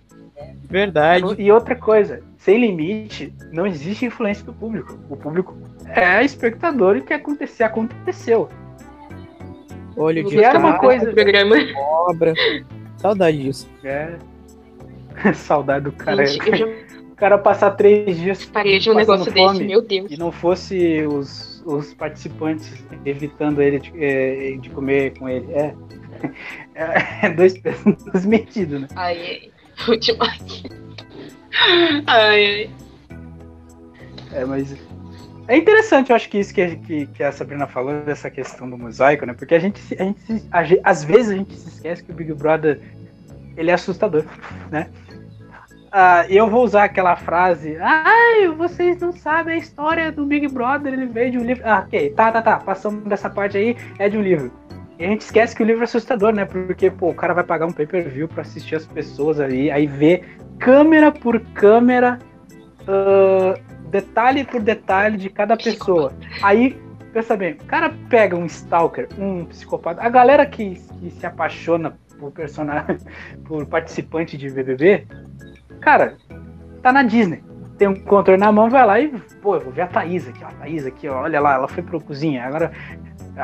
Verdade. 0.69 1.25
E 1.39 1.51
outra 1.51 1.75
coisa, 1.75 2.21
sem 2.37 2.59
limite, 2.59 3.33
não 3.51 3.65
existe 3.65 4.05
influência 4.05 4.45
do 4.45 4.53
público. 4.53 4.97
O 5.09 5.17
público 5.17 5.57
é 5.95 6.23
espectador 6.23 6.95
e 6.95 6.99
o 6.99 7.03
que 7.03 7.13
acontecer, 7.13 7.63
aconteceu. 7.63 8.49
Olha, 9.97 10.23
que 10.23 10.43
era 10.43 10.57
uma 10.57 10.77
coisa. 10.79 11.11
Programa. 11.11 11.55
Obra. 12.07 12.33
Saudade 12.97 13.41
disso. 13.41 13.69
É. 13.83 14.15
Saudade 15.33 15.85
do 15.85 15.91
cara. 15.91 16.25
Gente, 16.25 16.57
já... 16.57 16.65
O 16.65 17.15
cara 17.15 17.37
passar 17.37 17.71
três 17.71 18.17
dias. 18.17 18.45
Parei 18.45 18.79
de 18.79 18.89
um 18.89 18.95
negócio 18.95 19.31
fome, 19.31 19.59
desse, 19.59 19.63
meu 19.63 19.81
Deus. 19.81 20.11
E 20.11 20.17
não 20.17 20.31
fosse 20.31 21.05
os, 21.05 21.63
os 21.65 21.93
participantes 21.93 22.83
evitando 23.05 23.61
ele 23.61 23.79
de, 23.79 23.91
é, 24.03 24.57
de 24.57 24.69
comer 24.69 25.17
com 25.17 25.27
ele. 25.27 25.51
É. 25.53 25.73
É, 26.73 27.29
dois 27.31 27.57
pesos 27.57 28.25
metidos, 28.25 28.81
né? 28.81 28.87
Ai, 28.95 29.51
ai. 29.87 29.97
Demais. 29.97 30.63
Ai, 32.07 32.45
ai. 32.45 32.69
É, 34.33 34.45
mas. 34.45 34.75
É 35.47 35.57
interessante, 35.57 36.11
eu 36.11 36.15
acho 36.15 36.29
que 36.29 36.39
isso 36.39 36.53
que, 36.53 36.75
que, 36.77 37.05
que, 37.07 37.23
a 37.23 37.31
Sabrina 37.31 37.67
falou, 37.67 38.01
dessa 38.01 38.29
questão 38.29 38.69
do 38.69 38.77
mosaico, 38.77 39.25
né? 39.25 39.33
Porque 39.33 39.55
a 39.55 39.59
gente, 39.59 39.81
a 39.99 40.03
gente 40.03 40.79
a, 40.85 40.89
às 40.89 41.03
vezes 41.03 41.31
a 41.31 41.35
gente 41.35 41.55
se 41.55 41.69
esquece 41.69 42.03
que 42.03 42.11
o 42.11 42.15
Big 42.15 42.33
Brother 42.33 42.79
ele 43.57 43.71
é 43.71 43.73
assustador, 43.73 44.23
né? 44.69 44.89
Ah, 45.91 46.25
eu 46.29 46.49
vou 46.49 46.63
usar 46.63 46.85
aquela 46.85 47.17
frase, 47.17 47.75
ai, 47.81 48.47
vocês 48.55 49.01
não 49.01 49.11
sabem 49.11 49.55
a 49.55 49.57
história 49.57 50.09
do 50.09 50.25
Big 50.25 50.47
Brother, 50.47 50.93
ele 50.93 51.05
veio 51.07 51.31
de 51.31 51.37
um 51.37 51.43
livro. 51.43 51.63
Ah, 51.65 51.83
ok, 51.85 52.11
tá, 52.11 52.31
tá, 52.31 52.41
tá, 52.41 52.57
passamos 52.57 53.03
dessa 53.03 53.29
parte 53.29 53.57
aí, 53.57 53.75
é 53.99 54.07
de 54.07 54.17
um 54.17 54.21
livro. 54.21 54.51
E 54.97 55.03
a 55.03 55.07
gente 55.07 55.21
esquece 55.21 55.53
que 55.53 55.63
o 55.63 55.65
livro 55.65 55.81
é 55.81 55.85
assustador, 55.85 56.31
né? 56.31 56.45
Porque, 56.45 56.89
pô, 56.89 57.09
o 57.09 57.13
cara 57.13 57.33
vai 57.33 57.43
pagar 57.43 57.65
um 57.65 57.73
pay-per-view 57.73 58.29
pra 58.29 58.43
assistir 58.43 58.75
as 58.75 58.85
pessoas 58.85 59.39
ali, 59.39 59.69
aí 59.69 59.85
ver 59.85 60.37
câmera 60.59 61.11
por 61.11 61.39
câmera, 61.39 62.19
uh, 62.83 63.59
detalhe 63.91 64.43
por 64.43 64.61
detalhe 64.61 65.17
de 65.17 65.29
cada 65.29 65.57
pessoa. 65.57 66.13
Aí, 66.41 66.79
pensa 67.13 67.35
bem, 67.35 67.53
o 67.53 67.65
cara 67.65 67.93
pega 68.09 68.35
um 68.35 68.45
stalker, 68.45 69.09
um 69.19 69.45
psicopata, 69.45 70.01
a 70.01 70.09
galera 70.09 70.45
que, 70.45 70.75
que 70.75 71.11
se 71.11 71.25
apaixona 71.25 71.97
por 72.17 72.31
personagem, 72.31 72.97
por 73.45 73.65
participante 73.65 74.37
de 74.37 74.49
BBB, 74.49 75.05
cara, 75.81 76.15
tá 76.81 76.91
na 76.91 77.03
Disney. 77.03 77.43
Tem 77.77 77.87
um 77.87 77.95
controle 77.95 78.39
na 78.39 78.51
mão, 78.51 78.69
vai 78.69 78.85
lá 78.85 78.99
e, 78.99 79.09
pô, 79.41 79.55
eu 79.55 79.61
vou 79.61 79.73
ver 79.73 79.81
a 79.81 79.87
Thaís 79.87 80.27
aqui, 80.27 80.43
ó, 80.43 80.47
a 80.47 80.51
Thaís 80.51 80.85
aqui, 80.85 81.07
ó, 81.09 81.23
olha 81.23 81.41
lá, 81.41 81.55
ela 81.55 81.67
foi 81.67 81.83
pro 81.83 81.99
cozinha, 81.99 82.45
agora 82.45 82.71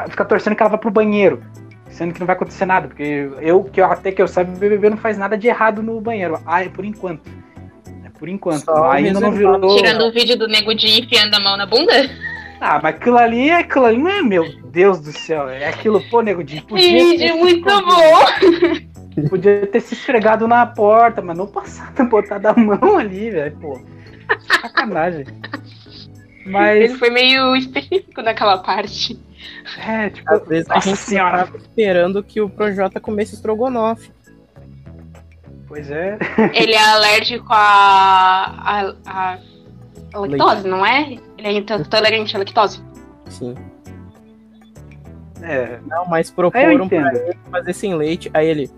fica 0.09 0.23
torcendo 0.23 0.55
que 0.55 0.61
ela 0.61 0.69
vai 0.69 0.79
pro 0.79 0.91
banheiro 0.91 1.41
sendo 1.89 2.13
que 2.13 2.19
não 2.19 2.27
vai 2.27 2.35
acontecer 2.35 2.65
nada, 2.65 2.87
porque 2.87 3.29
eu, 3.39 3.63
que 3.63 3.81
eu, 3.81 3.85
até 3.85 4.11
que 4.11 4.21
eu 4.21 4.27
saiba, 4.27 4.53
o 4.53 4.57
BBB 4.57 4.91
não 4.91 4.97
faz 4.97 5.17
nada 5.17 5.37
de 5.37 5.47
errado 5.47 5.81
no 5.81 5.99
banheiro. 5.99 6.39
Ah, 6.45 6.63
é 6.63 6.69
por 6.69 6.85
enquanto. 6.85 7.29
É 8.17 8.19
por 8.19 8.27
enquanto. 8.27 8.65
Só 8.65 8.91
Ainda 8.91 9.19
não 9.19 9.31
virou. 9.31 9.77
Tirando 9.77 10.01
o 10.05 10.11
vídeo 10.11 10.37
do 10.37 10.47
Nego 10.47 10.73
de 10.73 10.87
enfiando 10.99 11.35
a 11.35 11.39
mão 11.39 11.55
na 11.55 11.65
bunda? 11.65 11.93
Ah, 12.59 12.79
mas 12.81 12.95
aquilo 12.95 13.17
ali, 13.17 13.51
aquilo 13.51 13.85
ali 13.85 13.97
não 13.97 14.09
é 14.09 14.21
meu 14.23 14.45
Deus 14.71 14.99
do 14.99 15.11
céu. 15.11 15.47
É 15.47 15.67
aquilo, 15.67 16.01
pô, 16.09 16.21
Nego 16.21 16.43
de. 16.43 16.61
Podia 16.61 17.03
vídeo 17.03 17.37
muito 17.37 17.65
bom! 17.65 19.29
Podia 19.29 19.65
ter 19.67 19.79
se 19.79 19.93
esfregado 19.93 20.47
na 20.47 20.65
porta, 20.65 21.21
mas 21.21 21.37
não 21.37 21.47
passar, 21.47 21.91
botar 22.05 22.37
da 22.37 22.53
mão 22.53 22.97
ali, 22.97 23.31
velho, 23.31 23.57
pô. 23.59 23.79
Sacanagem. 24.61 25.25
Mas... 26.45 26.77
Ele 26.77 26.97
foi 26.97 27.09
meio 27.09 27.55
específico 27.55 28.21
naquela 28.21 28.57
parte. 28.59 29.19
É, 29.85 30.09
tipo, 30.09 30.33
às 30.33 30.47
vezes 30.47 30.69
a 30.69 30.79
gente 30.79 30.97
senhora. 30.97 31.45
tava 31.45 31.57
esperando 31.57 32.23
que 32.23 32.41
o 32.41 32.49
Projota 32.49 32.99
comesse 32.99 33.35
estrogonofe. 33.35 34.11
Pois 35.67 35.91
é. 35.91 36.17
Ele 36.53 36.73
é 36.73 36.81
alérgico 36.81 37.47
a, 37.49 38.93
a, 39.05 39.37
a 40.13 40.19
lactose, 40.19 40.55
Leite. 40.55 40.67
não 40.67 40.85
é? 40.85 41.17
Ele 41.37 41.47
é 41.47 41.51
intolerante 41.51 42.35
à 42.35 42.39
lactose. 42.39 42.81
Sim. 43.29 43.55
É. 45.41 45.79
Não, 45.85 46.05
mas 46.05 46.31
proporam 46.31 46.87
pra 46.87 47.13
ele 47.13 47.37
fazer 47.51 47.73
sem 47.73 47.95
leite. 47.95 48.29
Aí 48.33 48.47
ele. 48.47 48.71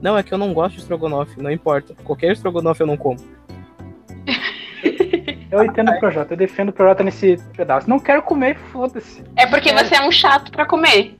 Não, 0.00 0.16
é 0.16 0.22
que 0.22 0.32
eu 0.32 0.38
não 0.38 0.54
gosto 0.54 0.76
de 0.76 0.80
estrogonofe, 0.80 1.40
não 1.42 1.50
importa. 1.50 1.94
Qualquer 2.04 2.32
estrogonofe 2.32 2.80
eu 2.80 2.86
não 2.86 2.96
como. 2.96 3.18
Eu 5.50 5.64
entendo 5.64 5.90
o 5.90 5.98
Projota, 5.98 6.34
eu 6.34 6.36
defendo 6.36 6.68
o 6.68 6.72
Projota 6.72 7.02
nesse 7.02 7.36
pedaço. 7.56 7.90
Não 7.90 7.98
quero 7.98 8.22
comer, 8.22 8.56
foda-se. 8.70 9.24
É 9.34 9.44
porque 9.46 9.70
é. 9.70 9.74
você 9.74 9.96
é 9.96 10.00
um 10.00 10.12
chato 10.12 10.52
pra 10.52 10.64
comer. 10.64 11.18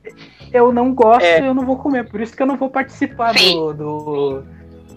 Eu 0.53 0.71
não 0.71 0.93
gosto 0.93 1.25
é. 1.25 1.45
eu 1.45 1.53
não 1.53 1.65
vou 1.65 1.75
comer, 1.75 2.07
por 2.07 2.21
isso 2.21 2.33
que 2.33 2.41
eu 2.41 2.47
não 2.47 2.55
vou 2.55 2.69
participar 2.69 3.33
do, 3.33 3.73
do, 3.73 4.43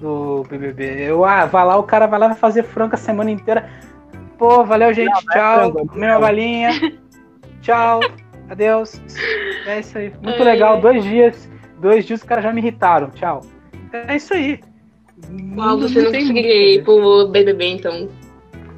do, 0.01 0.43
BBB. 0.49 1.03
Eu, 1.03 1.25
ah, 1.25 1.47
vai 1.47 1.65
lá, 1.65 1.77
o 1.77 1.83
cara 1.83 2.07
vai 2.07 2.19
lá 2.19 2.29
vai 2.29 2.37
fazer 2.37 2.63
frango 2.63 2.95
a 2.95 2.99
semana 2.99 3.31
inteira. 3.31 3.69
Pô, 4.39 4.65
valeu, 4.65 4.93
gente, 4.93 5.11
não, 5.11 5.21
tchau. 5.33 5.73
Comi 5.87 6.07
uma 6.07 6.19
balinha. 6.19 6.71
tchau, 7.63 8.01
adeus. 8.49 9.01
É 9.67 9.81
isso 9.81 9.97
aí. 9.97 10.13
Muito 10.23 10.41
é. 10.41 10.45
legal, 10.45 10.81
dois 10.81 11.03
dias. 11.05 11.49
Dois 11.81 12.05
dias 12.05 12.21
os 12.21 12.27
caras 12.27 12.45
já 12.45 12.53
me 12.53 12.61
irritaram. 12.61 13.11
Tchau. 13.11 13.43
É 13.93 14.17
isso 14.17 14.35
aí. 14.35 14.61
Uau, 15.57 15.79
você 15.79 16.03
não, 16.03 16.11
não 16.11 16.19
conseguiria 16.19 16.75
ir 16.75 16.85
pro 16.85 17.29
BBB, 17.29 17.67
então. 17.67 18.09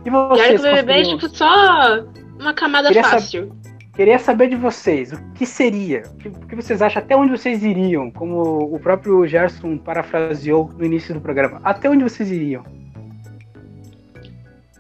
E 0.05 0.11
vocês? 0.11 0.61
Quero 0.61 0.77
BBB 0.77 0.93
é 0.93 1.03
tipo 1.03 1.29
só 1.29 2.05
uma 2.39 2.53
camada 2.53 2.89
queria 2.89 3.05
fácil. 3.05 3.49
Sab... 3.49 3.66
Queria 3.97 4.19
saber 4.19 4.51
de 4.51 4.57
vocês, 4.57 5.11
o 5.11 5.33
que 5.33 5.47
seria? 5.47 6.03
O 6.23 6.47
que 6.47 6.55
vocês 6.55 6.83
acham? 6.83 7.03
Até 7.03 7.17
onde 7.17 7.31
vocês 7.31 7.65
iriam? 7.65 8.11
Como 8.11 8.75
o 8.75 8.79
próprio 8.79 9.27
Gerson 9.27 9.79
parafraseou 9.79 10.71
no 10.77 10.85
início 10.85 11.15
do 11.15 11.21
programa. 11.21 11.63
Até 11.65 11.89
onde 11.89 12.05
vocês 12.05 12.31
iriam? 12.31 12.63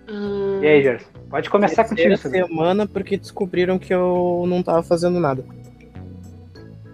Hum... 0.07 0.61
E 0.62 0.66
aí, 0.66 0.83
Gerson? 0.83 1.09
Pode 1.31 1.48
começar 1.48 1.85
contigo. 1.85 2.14
Semana 2.18 2.87
porque 2.87 3.16
descobriram 3.16 3.79
que 3.79 3.92
eu 3.92 4.44
não 4.46 4.62
tava 4.62 4.83
fazendo 4.83 5.18
nada. 5.18 5.42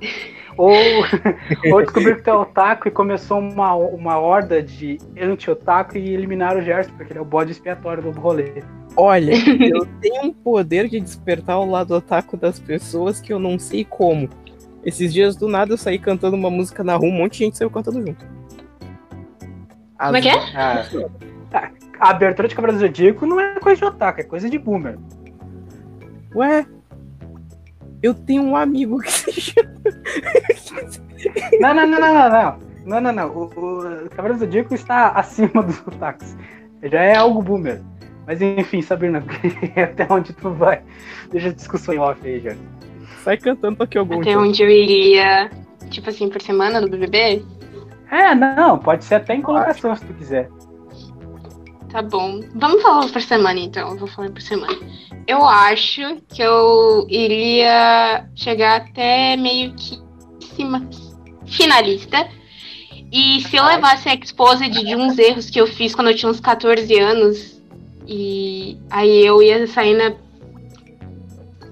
Ou, 0.54 0.70
ou 1.72 1.80
descobriu 1.80 2.16
que 2.16 2.22
tu 2.22 2.28
é 2.28 2.35
otaku 2.35 2.87
e 2.87 2.90
começou 2.90 3.38
uma, 3.38 3.74
uma 3.74 4.18
horda 4.18 4.62
de 4.62 4.98
anti-otaku 5.18 5.96
e 5.96 6.12
eliminaram 6.12 6.61
o 6.61 6.62
Gerson, 6.62 6.92
porque 6.94 7.11
ele 7.11 7.18
é 7.18 7.22
o 7.22 7.24
bode 7.24 7.52
expiatório 7.52 8.02
do 8.02 8.11
rolê. 8.11 8.62
Olha, 8.96 9.33
eu 9.61 9.87
tenho 10.00 10.24
um 10.24 10.33
poder 10.33 10.88
de 10.88 11.00
despertar 11.00 11.59
o 11.59 11.70
lado 11.70 11.94
otaku 11.94 12.37
das 12.37 12.59
pessoas 12.59 13.20
que 13.20 13.33
eu 13.33 13.38
não 13.38 13.59
sei 13.59 13.85
como. 13.85 14.28
Esses 14.85 15.12
dias 15.12 15.37
do 15.37 15.48
nada 15.48 15.72
eu 15.72 15.78
saí 15.78 15.98
cantando 15.98 16.37
uma 16.37 16.50
música 16.50 16.83
na 16.83 16.96
rua, 16.96 17.09
um 17.09 17.12
monte 17.12 17.38
de 17.38 17.44
gente 17.44 17.59
saiu 17.59 17.70
cantando 17.70 18.05
junto. 18.05 18.26
As... 19.98 20.07
Como 20.07 20.16
é 20.16 20.20
que 20.20 20.28
é? 20.28 20.35
Ah, 20.57 21.70
a 22.00 22.11
abertura 22.11 22.48
de 22.48 22.55
Cabra 22.55 22.72
do 22.72 22.78
Zodíaco 22.78 23.24
não 23.24 23.38
é 23.38 23.61
coisa 23.61 23.78
de 23.78 23.85
otaku, 23.85 24.20
é 24.20 24.24
coisa 24.24 24.50
de 24.50 24.59
boomer. 24.59 24.98
Ué, 26.35 26.66
eu 28.02 28.12
tenho 28.12 28.42
um 28.42 28.57
amigo 28.57 28.98
que 28.98 29.12
se 29.12 29.33
chama. 29.33 29.70
não, 31.61 31.74
não, 31.74 31.87
não, 31.87 32.00
não, 32.00 32.14
não, 32.14 32.31
não. 32.31 33.00
Não, 33.00 33.12
não, 33.12 33.28
O, 33.28 33.44
o 33.44 34.11
Cavaleiro 34.11 34.38
do 34.38 34.44
Zodíaco 34.44 34.74
está 34.74 35.11
acima 35.11 35.62
dos 35.62 35.78
ataques. 35.87 36.37
Já 36.83 37.02
é 37.02 37.16
algo 37.16 37.40
boomer. 37.40 37.81
Mas 38.26 38.40
enfim, 38.40 38.82
Sabrina, 38.82 39.24
até 39.76 40.06
onde 40.12 40.32
tu 40.32 40.50
vai? 40.50 40.82
Deixa 41.30 41.48
a 41.48 41.52
discussão 41.52 41.94
em 41.94 41.98
off 41.98 42.20
aí, 42.26 42.40
já. 42.40 42.54
Sai 43.22 43.37
cantando 43.37 43.76
pra 43.76 43.87
que 43.87 43.98
algum. 43.98 44.20
Até 44.20 44.37
onde 44.37 44.62
eu 44.62 44.70
iria, 44.70 45.50
tipo 45.90 46.08
assim, 46.08 46.28
por 46.28 46.40
semana 46.40 46.80
no 46.80 46.88
BBB? 46.88 47.44
É, 48.11 48.35
não, 48.35 48.78
pode 48.78 49.04
ser 49.04 49.16
até 49.16 49.35
em 49.35 49.42
colocação 49.42 49.94
se 49.96 50.04
tu 50.04 50.14
quiser. 50.14 50.48
Tá 51.90 52.00
bom. 52.00 52.40
Vamos 52.54 52.82
falar 52.82 53.08
por 53.08 53.20
semana 53.20 53.61
então. 53.61 53.90
Eu 53.90 53.98
vou 53.98 54.08
falar 54.08 54.30
por 54.30 54.40
semana. 54.40 54.78
Eu 55.26 55.44
acho 55.44 56.16
que 56.28 56.42
eu 56.42 57.06
iria 57.08 58.26
chegar 58.35 58.76
até 58.76 59.37
meio 59.37 59.74
que 59.74 60.00
cima 60.54 60.88
finalista. 61.46 62.28
E 63.12 63.42
se 63.42 63.56
eu 63.56 63.64
levasse 63.64 64.08
a 64.08 64.14
exposed 64.14 64.70
de 64.70 64.96
uns 64.96 65.18
erros 65.18 65.50
que 65.50 65.60
eu 65.60 65.66
fiz 65.66 65.94
quando 65.94 66.08
eu 66.08 66.16
tinha 66.16 66.31
uns 66.31 66.40
14 66.40 66.98
anos, 66.98 67.62
e 68.07 68.79
aí 68.90 69.25
eu 69.25 69.42
ia 69.42 69.67
sair 69.67 69.96
na 69.96 70.15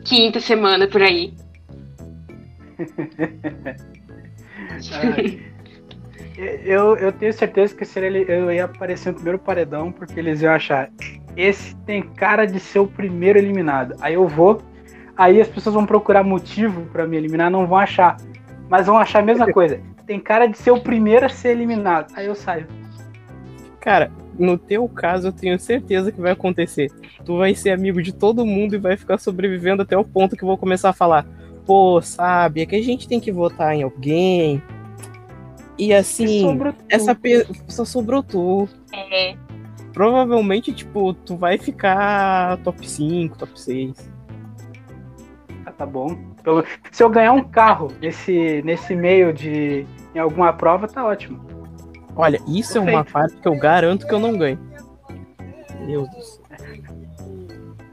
quinta 0.05 0.41
semana 0.41 0.87
por 0.87 1.03
aí. 1.03 1.35
eu, 6.65 6.97
eu 6.97 7.13
tenho 7.13 7.33
certeza 7.33 7.75
que 7.75 7.85
seria 7.85 8.09
ele, 8.09 8.25
eu 8.29 8.53
ia 8.53 8.65
aparecer 8.65 9.11
no 9.11 9.17
primeiro 9.17 9.39
paredão, 9.39 9.93
porque 9.93 10.19
eles 10.19 10.43
iam 10.43 10.53
achar. 10.53 10.91
Esse 11.37 11.77
tem 11.79 12.03
cara 12.03 12.47
de 12.47 12.59
ser 12.59 12.79
o 12.79 12.87
primeiro 12.87 13.39
eliminado. 13.39 13.95
Aí 14.01 14.15
eu 14.15 14.27
vou, 14.27 14.63
aí 15.17 15.41
as 15.41 15.49
pessoas 15.49 15.75
vão 15.75 15.87
procurar 15.87 16.25
motivo 16.25 16.83
para 16.87 17.07
me 17.07 17.17
eliminar, 17.17 17.51
não 17.51 17.67
vão 17.67 17.79
achar. 17.79 18.17
Mas 18.69 18.87
vão 18.87 18.99
achar 18.99 19.21
a 19.21 19.25
mesma 19.25 19.51
coisa. 19.53 19.81
Tem 20.07 20.19
cara 20.19 20.47
de 20.47 20.59
ser 20.59 20.71
o 20.71 20.81
primeiro 20.81 21.27
a 21.27 21.29
ser 21.29 21.51
eliminado. 21.51 22.13
Aí 22.17 22.27
eu 22.27 22.35
saio. 22.35 22.67
Cara, 23.81 24.11
no 24.39 24.57
teu 24.57 24.89
caso, 24.89 25.29
eu 25.29 25.33
tenho 25.33 25.59
certeza 25.59 26.13
que 26.13 26.21
vai 26.21 26.33
acontecer. 26.33 26.91
Tu 27.25 27.37
vai 27.37 27.55
ser 27.55 27.71
amigo 27.71 28.03
de 28.03 28.13
todo 28.13 28.47
mundo 28.47 28.75
e 28.75 28.79
vai 28.79 28.97
ficar 28.97 29.19
sobrevivendo 29.19 29.83
até 29.83 29.97
o 29.97 30.05
ponto 30.05 30.37
que 30.37 30.43
eu 30.43 30.49
vou 30.49 30.59
começar 30.59 30.91
a 30.91 30.95
falar. 30.95 31.27
Pô, 31.67 32.01
sabe, 32.01 32.63
é 32.63 32.67
que 32.67 32.77
a 32.77 32.83
gente 32.83 33.07
tem 33.07 33.21
que 33.21 33.31
votar 33.31 33.75
em 33.75 33.83
alguém, 33.83 34.63
e 35.81 35.95
assim, 35.95 36.45
essa 36.91 37.15
pessoa 37.15 37.87
sobrou 37.87 38.23
tu. 38.23 38.69
É. 38.93 39.35
Provavelmente, 39.95 40.75
tipo, 40.75 41.15
tu 41.15 41.39
vai 41.39 41.57
ficar 41.57 42.59
top 42.59 42.87
5, 42.87 43.39
top 43.39 43.59
6. 43.59 44.13
Ah, 45.65 45.73
tá 45.73 45.87
bom. 45.87 46.15
Pelo... 46.45 46.63
Se 46.93 47.03
eu 47.03 47.09
ganhar 47.09 47.33
um 47.33 47.43
carro 47.43 47.89
nesse, 47.99 48.61
nesse 48.63 48.95
meio 48.95 49.33
de. 49.33 49.87
em 50.15 50.19
alguma 50.19 50.53
prova, 50.53 50.87
tá 50.87 51.03
ótimo. 51.03 51.41
Olha, 52.21 52.39
isso 52.47 52.75
Perfeito. 52.75 52.89
é 52.89 52.93
uma 52.93 53.05
parte 53.05 53.37
que 53.37 53.49
eu 53.49 53.57
garanto 53.57 54.07
que 54.07 54.13
eu 54.13 54.19
não 54.19 54.37
ganho. 54.37 54.59
Meu 55.81 56.07
Deus 56.07 56.09
do 56.11 56.23
céu. 56.23 56.41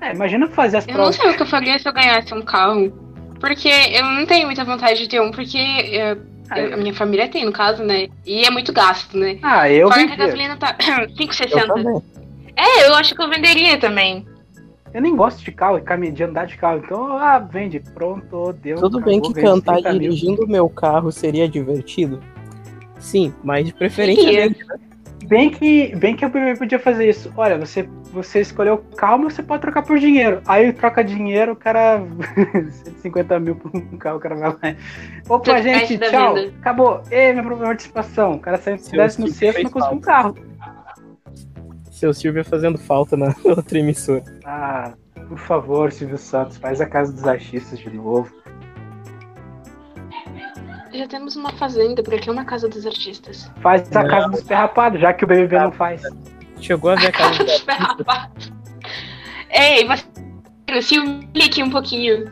É, 0.01 0.13
imagina 0.13 0.47
fazer 0.47 0.77
as 0.77 0.87
eu 0.87 0.93
provas. 0.93 1.17
Eu 1.17 1.23
não 1.23 1.29
sei 1.29 1.33
o 1.33 1.37
que 1.37 1.43
eu 1.43 1.47
faria 1.47 1.79
se 1.79 1.87
eu 1.87 1.93
ganhasse 1.93 2.33
um 2.33 2.41
carro. 2.41 2.91
Porque 3.39 3.69
eu 3.69 4.03
não 4.03 4.25
tenho 4.25 4.45
muita 4.45 4.65
vontade 4.65 4.99
de 4.99 5.07
ter 5.07 5.21
um, 5.21 5.31
porque 5.31 5.57
eu, 5.57 6.17
ah, 6.49 6.59
eu, 6.59 6.73
a 6.73 6.77
minha 6.77 6.93
família 6.93 7.27
tem, 7.27 7.45
no 7.45 7.51
caso, 7.51 7.83
né? 7.83 8.07
E 8.25 8.43
é 8.43 8.49
muito 8.49 8.73
gasto, 8.73 9.17
né? 9.17 9.37
Ah, 9.41 9.69
eu 9.69 9.87
Fora 9.87 10.07
que 10.07 10.13
a 10.13 10.15
gasolina 10.15 10.57
tá 10.57 10.75
5,60. 11.17 12.03
É, 12.55 12.87
eu 12.87 12.95
acho 12.95 13.15
que 13.15 13.21
eu 13.21 13.29
venderia 13.29 13.77
também. 13.77 14.27
Eu 14.93 15.01
nem 15.01 15.15
gosto 15.15 15.43
de 15.43 15.51
carro, 15.51 15.79
de 15.79 16.23
andar 16.23 16.47
de 16.47 16.57
carro. 16.57 16.81
Então, 16.83 17.17
ah, 17.17 17.37
vende, 17.37 17.79
pronto, 17.79 18.53
deu. 18.53 18.77
Tudo 18.77 18.99
bem 18.99 19.21
que 19.21 19.33
cantar 19.33 19.81
dirigindo 19.81 20.43
o 20.43 20.47
meu 20.47 20.67
carro 20.67 21.11
seria 21.11 21.47
divertido. 21.47 22.19
Sim, 22.99 23.33
mas 23.43 23.65
de 23.65 23.73
preferência. 23.73 24.55
Bem 25.25 25.49
que, 25.49 25.93
bem 25.95 26.15
que 26.15 26.25
o 26.25 26.29
primeiro 26.29 26.57
podia 26.57 26.79
fazer 26.79 27.09
isso. 27.09 27.33
Olha, 27.35 27.57
você, 27.57 27.83
você 28.13 28.39
escolheu 28.39 28.77
calma, 28.95 29.29
você 29.29 29.43
pode 29.43 29.61
trocar 29.61 29.83
por 29.83 29.99
dinheiro. 29.99 30.41
Aí 30.47 30.71
troca 30.71 31.03
dinheiro, 31.03 31.51
o 31.51 31.55
cara. 31.55 32.01
150 32.85 33.39
mil 33.39 33.55
por 33.55 33.75
um 33.75 33.97
carro, 33.97 34.17
o 34.17 34.19
cara 34.21 34.35
vai 34.35 34.49
lá. 34.49 34.75
Opa, 35.27 35.61
gente, 35.61 35.97
tchau. 35.97 36.35
Acabou. 36.59 37.01
Ei, 37.11 37.33
minha 37.33 37.43
participação. 37.43 38.35
O 38.35 38.39
cara 38.39 38.57
saiu 38.57 38.77
se 38.77 39.19
no 39.19 39.27
sexto 39.27 39.63
não 39.63 39.71
conseguiu 39.71 39.97
um 39.97 40.01
carro. 40.01 40.35
Seu 41.91 42.13
Silvio 42.13 42.45
fazendo 42.45 42.77
falta 42.77 43.17
na 43.17 43.35
outra 43.43 43.79
emissora. 43.79 44.23
Ah, 44.45 44.93
por 45.27 45.39
favor, 45.39 45.91
Silvio 45.91 46.17
Santos, 46.17 46.57
faz 46.57 46.79
a 46.79 46.85
casa 46.85 47.11
dos 47.11 47.27
artistas 47.27 47.79
de 47.79 47.89
novo. 47.89 48.31
Já 50.97 51.07
temos 51.07 51.35
uma 51.35 51.51
fazenda, 51.51 52.01
por 52.01 52.15
aqui 52.15 52.27
é 52.27 52.31
uma 52.31 52.43
casa 52.43 52.67
dos 52.67 52.83
artistas. 52.83 53.51
Faz 53.61 53.95
a 53.95 54.01
não. 54.01 54.09
casa 54.09 54.29
dos 54.29 54.41
perrapados, 54.41 54.99
já 54.99 55.13
que 55.13 55.23
o 55.23 55.27
BBB 55.27 55.59
não 55.59 55.71
faz. 55.71 56.01
Chegou 56.59 56.89
a 56.89 56.95
ver 56.95 57.07
a 57.07 57.11
casa 57.13 57.43
dos 57.43 57.61
perrapados. 57.61 58.51
Ei, 59.51 59.85
você. 59.85 60.81
Se 60.81 60.95
aqui 61.45 61.61
um 61.61 61.69
pouquinho. 61.69 62.31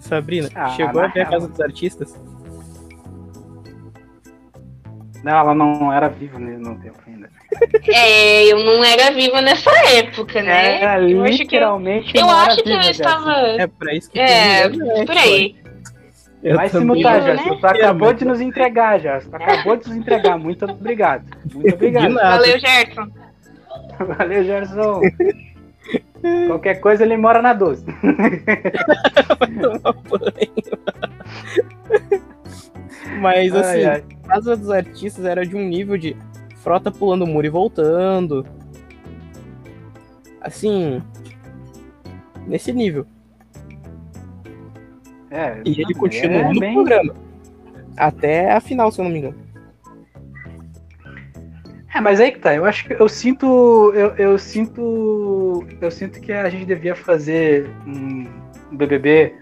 Sabrina, 0.00 0.48
ah, 0.56 0.68
chegou 0.70 1.00
a 1.00 1.06
ver 1.06 1.22
a 1.22 1.26
casa 1.26 1.46
dos 1.46 1.60
artistas? 1.60 2.20
Não, 5.22 5.32
ela 5.32 5.54
não 5.54 5.92
era 5.92 6.08
viva 6.08 6.38
no 6.38 6.80
tempo 6.80 6.98
ainda. 7.06 7.30
É, 7.88 8.44
eu 8.52 8.64
não 8.64 8.84
era 8.84 9.12
viva 9.12 9.40
nessa 9.40 9.70
época, 9.94 10.42
né? 10.42 10.82
É, 10.82 11.00
eu 11.00 11.24
literalmente. 11.24 12.16
Eu 12.16 12.28
acho 12.28 12.62
que 12.62 12.70
eu, 12.70 12.76
acho 12.76 12.82
que 12.82 12.88
eu 12.88 12.90
estava. 12.90 13.32
É 13.58 13.66
por 13.66 13.92
isso 13.92 14.10
que 14.10 14.18
É, 14.18 14.68
por 14.68 15.16
aí. 15.16 15.65
Eu 16.46 16.54
Vai 16.54 16.68
se 16.68 16.78
mutar, 16.78 17.20
Gerson. 17.22 17.54
Né? 17.54 17.58
Tu 17.60 17.66
acabou 17.66 18.12
de 18.12 18.24
nos 18.24 18.40
entregar, 18.40 19.00
Gerson. 19.00 19.30
Tu 19.30 19.34
acabou 19.34 19.76
de 19.76 19.88
nos 19.88 19.96
entregar. 19.96 20.38
Muito 20.38 20.64
obrigado. 20.64 21.24
Muito 21.52 21.74
obrigado. 21.74 22.14
Valeu, 22.14 22.58
Gerson. 22.60 23.08
Valeu, 23.98 24.44
Gerson. 24.44 25.00
Qualquer 26.46 26.76
coisa 26.76 27.02
ele 27.02 27.16
mora 27.16 27.42
na 27.42 27.52
12. 27.52 27.84
Mas 33.20 33.52
assim, 33.52 33.78
ai, 33.78 33.84
ai. 33.84 34.04
a 34.24 34.28
casa 34.28 34.56
dos 34.56 34.70
artistas 34.70 35.24
era 35.24 35.44
de 35.44 35.56
um 35.56 35.64
nível 35.68 35.98
de 35.98 36.16
frota 36.58 36.92
pulando 36.92 37.24
o 37.24 37.26
muro 37.26 37.48
e 37.48 37.50
voltando. 37.50 38.46
Assim. 40.40 41.02
Nesse 42.46 42.72
nível. 42.72 43.04
É, 45.36 45.60
e 45.64 45.82
ele 45.82 45.94
continuou 45.94 46.40
é 46.40 46.52
no 46.54 46.60
bem... 46.60 46.74
programa. 46.74 47.14
Até 47.96 48.52
a 48.52 48.60
final, 48.60 48.90
se 48.90 49.00
eu 49.00 49.04
não 49.04 49.12
me 49.12 49.18
engano. 49.18 49.36
É, 51.94 52.00
mas 52.00 52.20
aí 52.20 52.32
que 52.32 52.38
tá. 52.38 52.54
Eu 52.54 52.64
acho 52.64 52.86
que 52.86 52.94
eu 52.94 53.08
sinto. 53.08 53.92
Eu, 53.94 54.14
eu 54.16 54.38
sinto. 54.38 55.66
Eu 55.80 55.90
sinto 55.90 56.20
que 56.20 56.32
a 56.32 56.48
gente 56.48 56.64
devia 56.64 56.94
fazer 56.94 57.70
um 57.86 58.26
BBB 58.72 59.34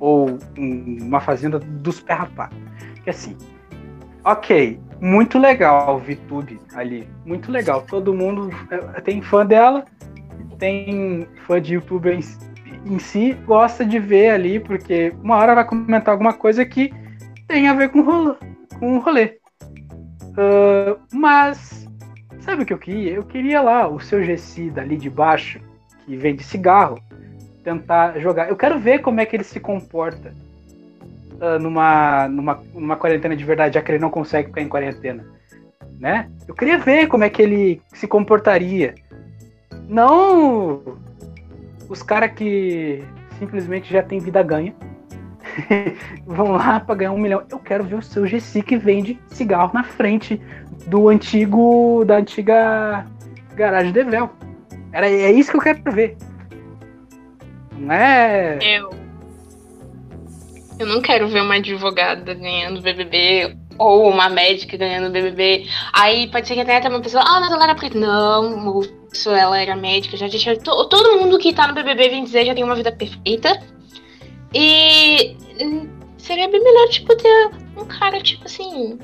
ou 0.00 0.38
um, 0.58 0.98
uma 1.00 1.20
fazenda 1.20 1.58
dos 1.58 2.00
pé 2.00 2.14
rapados. 2.14 2.58
Que 3.04 3.10
assim. 3.10 3.36
Ok, 4.24 4.80
muito 5.00 5.38
legal 5.38 5.96
o 5.96 5.98
VTube 5.98 6.60
ali. 6.74 7.08
Muito 7.24 7.50
legal. 7.50 7.84
Todo 7.88 8.14
mundo 8.14 8.50
é, 8.70 9.00
tem 9.00 9.20
fã 9.20 9.44
dela, 9.44 9.84
tem 10.58 11.26
fã 11.46 11.60
de 11.60 11.74
youtuber 11.74 12.18
em, 12.84 12.98
si, 12.98 13.32
gosta 13.44 13.84
de 13.84 13.98
ver 13.98 14.30
ali, 14.30 14.60
porque 14.60 15.12
uma 15.22 15.36
hora 15.36 15.54
vai 15.54 15.64
comentar 15.64 16.12
alguma 16.12 16.32
coisa 16.32 16.64
que 16.64 16.92
tem 17.46 17.68
a 17.68 17.74
ver 17.74 17.90
com, 17.90 18.02
rolo, 18.02 18.36
com 18.78 18.96
o 18.96 19.00
rolê. 19.00 19.38
Uh, 20.32 20.98
mas, 21.12 21.88
sabe 22.40 22.62
o 22.62 22.66
que 22.66 22.72
eu 22.72 22.78
queria? 22.78 23.12
Eu 23.12 23.24
queria 23.24 23.60
lá 23.60 23.88
o 23.88 24.00
seu 24.00 24.22
GC 24.22 24.70
dali 24.70 24.96
de 24.96 25.10
baixo, 25.10 25.60
que 26.04 26.16
vende 26.16 26.42
cigarro, 26.42 26.98
tentar 27.62 28.18
jogar. 28.18 28.48
Eu 28.48 28.56
quero 28.56 28.78
ver 28.78 29.00
como 29.00 29.20
é 29.20 29.26
que 29.26 29.36
ele 29.36 29.44
se 29.44 29.60
comporta 29.60 30.34
uh, 31.34 31.58
numa, 31.60 32.28
numa, 32.28 32.62
numa 32.74 32.96
quarentena 32.96 33.36
de 33.36 33.44
verdade, 33.44 33.74
já 33.74 33.82
que 33.82 33.92
ele 33.92 33.98
não 33.98 34.10
consegue 34.10 34.48
ficar 34.48 34.62
em 34.62 34.68
quarentena. 34.68 35.24
Né? 35.98 36.28
Eu 36.48 36.54
queria 36.54 36.78
ver 36.78 37.06
como 37.06 37.22
é 37.22 37.30
que 37.30 37.42
ele 37.42 37.80
se 37.92 38.08
comportaria. 38.08 38.94
Não 39.88 40.82
os 41.92 42.02
caras 42.02 42.32
que 42.32 43.04
simplesmente 43.38 43.92
já 43.92 44.02
tem 44.02 44.18
vida 44.18 44.42
ganha. 44.42 44.74
vão 46.24 46.52
lá 46.52 46.80
para 46.80 46.94
ganhar 46.94 47.12
um 47.12 47.18
milhão. 47.18 47.42
Eu 47.50 47.58
quero 47.58 47.84
ver 47.84 47.96
o 47.96 48.02
seu 48.02 48.26
GC 48.26 48.62
que 48.62 48.78
vende 48.78 49.20
cigarro 49.28 49.72
na 49.74 49.84
frente 49.84 50.40
do 50.86 51.08
antigo. 51.10 52.02
da 52.06 52.16
antiga 52.16 53.04
garagem 53.54 53.92
Devel. 53.92 54.30
Era, 54.90 55.08
é 55.08 55.30
isso 55.30 55.50
que 55.50 55.58
eu 55.58 55.60
quero 55.60 55.92
ver. 55.92 56.16
Não 57.76 57.92
é. 57.92 58.58
Eu 58.62 58.90
eu 60.78 60.86
não 60.86 61.00
quero 61.00 61.28
ver 61.28 61.42
uma 61.42 61.56
advogada 61.56 62.34
ganhando 62.34 62.82
BBB 62.82 63.56
ou 63.78 64.08
uma 64.08 64.28
médica 64.28 64.76
ganhando 64.76 65.10
BBB. 65.10 65.66
Aí 65.92 66.26
pode 66.28 66.46
ser 66.46 66.54
que 66.54 66.60
até 66.60 66.88
uma 66.88 67.00
pessoa, 67.00 67.24
ah, 67.26 67.40
mas 67.40 67.52
ela 67.52 67.64
era 67.64 67.74
preta. 67.74 67.98
Não, 67.98 68.56
moço, 68.56 69.30
ela 69.30 69.60
era 69.60 69.76
médica. 69.76 70.16
Já, 70.16 70.28
já, 70.28 70.56
todo 70.56 71.18
mundo 71.18 71.38
que 71.38 71.52
tá 71.52 71.66
no 71.66 71.74
BBB, 71.74 72.08
vem 72.08 72.24
dizer, 72.24 72.46
já 72.46 72.54
tem 72.54 72.64
uma 72.64 72.74
vida 72.74 72.92
perfeita. 72.92 73.60
E 74.54 75.36
seria 76.18 76.48
bem 76.48 76.62
melhor, 76.62 76.88
tipo, 76.88 77.16
ter 77.16 77.50
um 77.76 77.84
cara, 77.84 78.20
tipo 78.20 78.44
assim, 78.44 78.98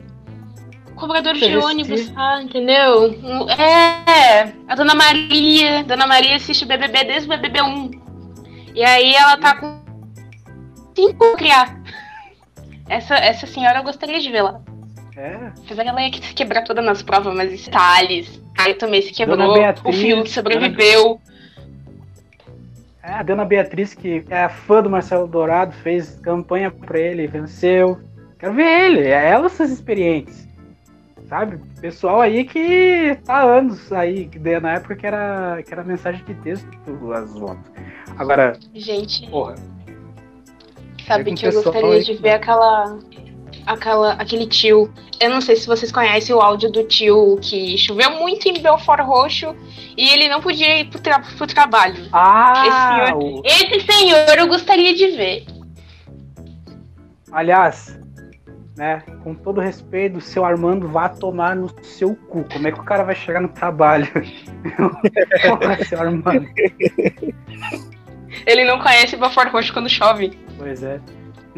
cobrador 0.95 1.35
de 1.35 1.57
ônibus, 1.57 2.11
tá? 2.11 2.43
Entendeu? 2.43 3.15
É, 3.59 4.53
a 4.69 4.75
Dona 4.75 4.95
Maria. 4.95 5.85
Dona 5.85 6.07
Maria 6.07 6.37
assiste 6.37 6.65
o 6.65 6.67
BBB 6.67 7.05
desde 7.05 7.27
o 7.27 7.31
BBB 7.31 7.63
1. 7.63 7.91
E 8.75 8.85
aí 8.85 9.15
ela 9.15 9.37
tá 9.37 9.57
com 9.57 9.81
cinco 10.95 11.37
criar. 11.37 11.78
Essa, 12.89 13.17
essa 13.17 13.47
senhora 13.47 13.79
eu 13.79 13.85
gostaria 13.85 14.19
de 14.21 14.31
lá. 14.31 14.61
É. 15.17 15.51
Apesar 15.65 15.83
que 15.83 15.89
ela 15.89 16.01
ia 16.01 16.13
se 16.13 16.35
quebrar 16.35 16.63
todas 16.63 16.85
nas 16.85 17.03
provas, 17.03 17.35
mas 17.35 17.53
esse 17.53 17.69
Thales. 17.69 18.41
Aí 18.57 18.75
também 18.75 19.03
se 19.03 19.13
quebrou. 19.13 19.55
Beatriz, 19.55 19.85
o 19.85 19.99
Fiuk 19.99 20.31
sobreviveu. 20.31 21.21
É, 23.03 23.13
a 23.15 23.23
Dona 23.23 23.45
Beatriz, 23.45 23.95
que 23.95 24.25
é 24.31 24.49
fã 24.49 24.83
do 24.83 24.89
Marcelo 24.89 25.27
Dourado, 25.27 25.73
fez 25.73 26.19
campanha 26.21 26.71
pra 26.71 26.99
ele, 26.99 27.27
venceu. 27.27 27.99
Quero 28.39 28.55
ver 28.55 28.85
ele, 28.85 29.09
é 29.09 29.31
elas 29.31 29.55
essas 29.55 29.73
experientes. 29.73 30.47
Sabe? 31.29 31.59
Pessoal 31.81 32.21
aí 32.21 32.45
que 32.45 33.19
tá 33.25 33.39
há 33.39 33.43
anos 33.43 33.93
aí, 33.93 34.31
na 34.63 34.75
época 34.75 34.97
que 34.97 35.07
era, 35.07 35.63
que 35.67 35.73
era 35.73 35.83
mensagem 35.85 36.25
de 36.25 36.35
texto 36.35 36.69
as 37.13 37.33
votos. 37.35 37.71
Agora. 38.17 38.57
Gente. 38.73 39.29
Porra 39.29 39.57
Sabe 41.09 41.33
que 41.33 41.47
eu 41.47 41.53
gostaria 41.53 42.03
de 42.03 42.15
ver 42.15 42.33
aquela, 42.33 42.99
aquela, 43.67 44.13
aquele 44.13 44.47
tio. 44.47 44.93
Eu 45.19 45.31
não 45.31 45.41
sei 45.41 45.57
se 45.57 45.67
vocês 45.67 45.91
conhecem 45.91 46.35
o 46.35 46.41
áudio 46.41 46.71
do 46.71 46.85
tio 46.85 47.39
que 47.41 47.79
choveu 47.79 48.11
muito 48.19 48.47
em 48.47 48.61
Belfort 48.61 49.01
Roxo 49.01 49.57
e 49.97 50.11
ele 50.11 50.29
não 50.29 50.43
podia 50.43 50.81
ir 50.81 50.91
pro, 50.91 51.01
tra 51.01 51.19
pro 51.19 51.47
trabalho. 51.47 52.07
Ah! 52.13 52.63
Esse 52.67 53.07
senhor, 53.07 53.43
esse 53.45 53.93
senhor 53.93 54.39
eu 54.39 54.47
gostaria 54.47 54.95
de 54.95 55.07
ver. 55.17 55.47
Aliás, 57.33 57.99
né, 58.77 59.03
com 59.25 59.35
todo 59.35 59.63
respeito, 59.63 60.19
o 60.19 60.21
seu 60.21 60.45
Armando 60.45 60.89
vá 60.89 61.09
tomar 61.09 61.57
no 61.57 61.69
seu 61.83 62.15
cu. 62.15 62.45
Como 62.45 62.69
é 62.69 62.73
que 62.73 62.81
o 62.81 62.85
cara 62.85 63.03
vai 63.03 63.15
chegar 63.15 63.41
no 63.41 63.49
trabalho? 63.49 64.07
Porra, 65.49 65.85
seu 65.85 65.99
Armando. 65.99 66.47
Ele 68.47 68.65
não 68.65 68.79
conhece 68.79 69.17
Belfort 69.17 69.51
Roxo 69.51 69.73
quando 69.73 69.89
chove. 69.89 70.48
Pois 70.59 70.83
é. 70.83 71.01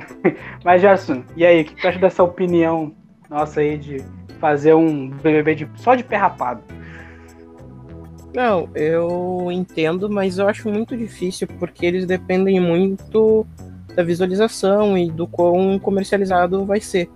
Mas, 0.65 0.81
Gerson, 0.81 1.25
e 1.37 1.45
aí, 1.45 1.63
o 1.63 1.65
que 1.65 1.75
tu 1.75 1.89
acha 1.89 1.99
dessa 1.99 2.23
opinião 2.23 2.95
nossa 3.29 3.61
aí 3.61 3.79
de 3.79 4.05
fazer 4.39 4.75
um 4.75 5.11
BBB 5.11 5.55
de, 5.55 5.71
só 5.77 5.95
de 5.95 6.05
pé 6.05 6.17
rapado? 6.17 6.63
Não, 8.35 8.69
eu 8.75 9.49
entendo, 9.51 10.09
mas 10.09 10.39
eu 10.39 10.49
acho 10.49 10.69
muito 10.71 10.97
difícil 10.97 11.49
porque 11.59 11.85
eles 11.85 12.07
dependem 12.07 12.61
muito 12.61 13.45
da 13.95 14.05
visualização 14.05 14.97
e 14.97 15.11
do 15.11 15.27
quão 15.27 15.79
comercializado 15.81 16.65
vai 16.65 16.81
ser. 16.81 17.11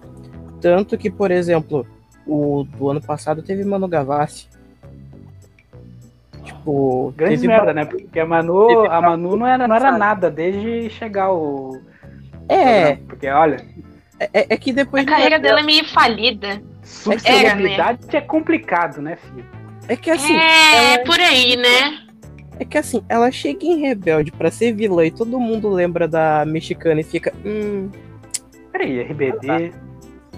Tanto 0.60 0.98
que, 0.98 1.10
por 1.10 1.30
exemplo, 1.30 1.86
o 2.26 2.64
do 2.64 2.90
ano 2.90 3.00
passado 3.00 3.42
teve 3.42 3.64
Manu 3.64 3.86
Gavassi. 3.86 4.48
Tipo. 6.44 7.12
Grande 7.16 7.46
merda, 7.46 7.72
né? 7.72 7.84
Porque 7.84 8.20
a 8.20 8.26
Manu, 8.26 8.84
a 8.90 9.00
Manu 9.00 9.36
não 9.36 9.46
era, 9.46 9.66
não 9.66 9.74
era 9.74 9.92
nada 9.96 10.30
desde 10.30 10.90
chegar 10.90 11.32
o. 11.32 11.80
É. 12.48 12.96
Porque, 12.96 13.28
olha. 13.28 13.64
É, 14.20 14.30
é, 14.32 14.46
é 14.50 14.56
que 14.56 14.72
depois. 14.72 15.02
A 15.04 15.10
carreira 15.10 15.38
dela 15.38 15.60
é 15.60 15.62
meio 15.62 15.84
falida. 15.86 16.62
Subcelebridade 16.82 18.00
é, 18.08 18.12
né? 18.12 18.18
é 18.18 18.20
complicado, 18.20 19.00
né, 19.00 19.16
filho? 19.16 19.44
É 19.88 19.96
que 19.96 20.10
assim. 20.10 20.36
É, 20.36 20.94
ela... 20.94 21.04
por 21.04 21.18
aí, 21.18 21.56
né? 21.56 22.04
É 22.60 22.64
que 22.64 22.78
assim, 22.78 23.02
ela 23.08 23.30
chega 23.32 23.64
em 23.64 23.80
Rebelde 23.80 24.30
pra 24.30 24.50
ser 24.50 24.72
vilã 24.72 25.04
e 25.04 25.10
todo 25.10 25.40
mundo 25.40 25.68
lembra 25.68 26.06
da 26.06 26.44
mexicana 26.44 27.00
e 27.00 27.04
fica. 27.04 27.32
Hum. 27.44 27.90
Peraí, 28.70 29.02
RBD. 29.02 29.72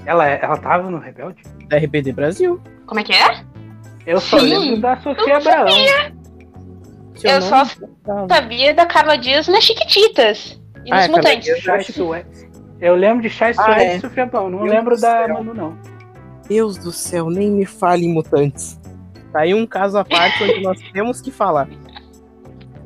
Ela, 0.07 0.26
ela 0.28 0.57
tava 0.57 0.88
no 0.88 0.98
Rebelde? 0.98 1.42
Da 1.68 1.76
RBD 1.76 2.12
Brasil. 2.12 2.61
Como 2.86 3.00
é 3.00 3.04
que 3.04 3.12
é? 3.12 3.44
Eu 4.07 4.20
só 4.20 4.38
Sim. 4.38 4.46
lembro 4.46 4.80
da 4.80 4.96
Sofia 4.98 5.38
Abraão. 5.38 5.66
Eu, 7.24 7.30
eu 7.30 7.42
só 7.42 7.64
sabia 8.28 8.72
da 8.72 8.86
Carla 8.86 9.16
Dias 9.16 9.48
nas 9.48 9.64
Chiquititas. 9.64 10.61
E 10.84 10.92
ah, 10.92 10.96
nos 10.96 11.04
é, 11.04 11.09
Mutantes. 11.09 11.66
Eu 12.80 12.94
lembro 12.94 13.22
de 13.22 13.30
Chai 13.30 13.52
ah, 13.59 13.82
é. 13.82 13.96
e 13.96 14.00
Sofia 14.00 14.22
Abraão. 14.22 14.48
Não 14.48 14.61
Deus 14.61 14.70
lembro 14.70 15.00
da 15.00 15.26
Manu, 15.28 15.52
não. 15.52 15.76
Deus 16.48 16.78
do 16.78 16.92
céu, 16.92 17.28
nem 17.28 17.50
me 17.50 17.66
fale 17.66 18.07
em 18.07 18.12
Mutantes. 18.12 18.80
Tá 19.32 19.40
aí 19.40 19.52
um 19.52 19.66
caso 19.66 19.98
à 19.98 20.04
parte 20.04 20.44
onde 20.44 20.62
nós 20.62 20.80
temos 20.92 21.20
que 21.20 21.32
falar. 21.32 21.68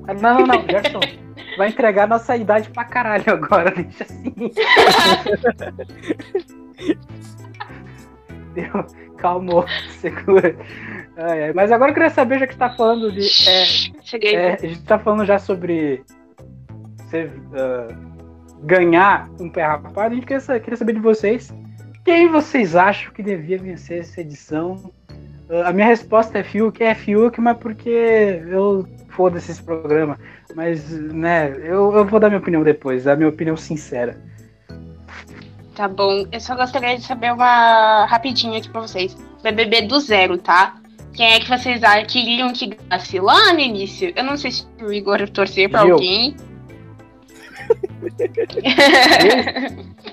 Ah, 0.09 0.15
não, 0.15 0.39
não, 0.41 0.47
não, 0.47 0.65
Gerson. 0.69 1.01
Vai 1.59 1.69
entregar 1.69 2.09
nossa 2.09 2.35
idade 2.37 2.71
pra 2.71 2.85
caralho 2.85 3.25
agora, 3.29 3.71
deixa 3.71 4.05
assim. 4.05 4.33
Deu, 8.55 8.87
calmou, 9.19 9.67
segura. 10.01 10.57
É, 11.23 11.53
mas 11.53 11.71
agora 11.71 11.91
eu 11.91 11.95
queria 11.95 12.09
saber, 12.09 12.39
já 12.39 12.47
que 12.47 12.55
está 12.55 12.71
falando 12.71 13.13
de. 13.13 13.27
É, 13.47 13.65
Cheguei. 14.03 14.35
É, 14.35 14.55
a 14.55 14.57
gente 14.57 14.79
está 14.81 14.99
falando 14.99 15.27
já 15.27 15.39
sobre 15.39 16.03
você, 16.97 17.25
uh, 17.25 17.95
ganhar 18.63 19.29
um 19.39 19.51
pé 19.51 19.63
rapado. 19.63 20.01
A 20.01 20.15
gente 20.15 20.25
queria, 20.25 20.61
queria, 20.61 20.77
saber 20.79 20.95
de 20.95 21.01
vocês. 21.01 21.53
Quem 22.07 22.29
vocês 22.29 22.75
acham 22.75 23.13
que 23.13 23.23
devia 23.23 23.59
vencer 23.59 24.01
essa 24.01 24.23
edição? 24.23 24.91
Uh, 25.51 25.63
a 25.67 25.73
minha 25.75 25.87
resposta 25.87 26.39
é 26.39 26.43
Fiuk, 26.43 26.83
é 26.83 26.95
Fiuk, 26.95 27.39
mas 27.39 27.59
porque 27.59 28.43
eu 28.49 28.89
foda-se 29.11 29.51
esse 29.51 29.63
programa. 29.63 30.19
Mas, 30.55 30.91
né, 30.91 31.51
eu, 31.59 31.95
eu 31.97 32.07
vou 32.07 32.19
dar 32.19 32.31
minha 32.31 32.41
opinião 32.41 32.63
depois, 32.63 33.07
a 33.07 33.15
minha 33.15 33.29
opinião 33.29 33.59
sincera. 33.59 34.17
Tá 35.75 35.87
bom, 35.87 36.25
eu 36.33 36.41
só 36.41 36.57
gostaria 36.57 36.97
de 36.97 37.05
saber 37.05 37.31
uma 37.31 38.07
rapidinho 38.07 38.57
aqui 38.57 38.71
pra 38.71 38.81
vocês. 38.81 39.15
BBB 39.43 39.83
do 39.83 40.01
zero, 40.01 40.39
tá? 40.39 40.80
Quem 41.13 41.35
é 41.35 41.41
que 41.41 41.49
vocês 41.49 41.83
acham 41.83 42.07
que 42.07 42.19
iriam 42.19 42.53
que 42.53 42.69
ganhasse 42.69 43.19
lá 43.19 43.53
no 43.53 43.61
início? 43.61 44.13
Eu 44.15 44.25
não 44.25 44.37
sei 44.37 44.53
se 44.53 44.67
o 44.81 44.93
Igor 44.93 45.29
torcer 45.31 45.69
pra 45.69 45.83
Gil. 45.83 45.95
alguém. 45.95 46.37
Desde, 48.17 48.47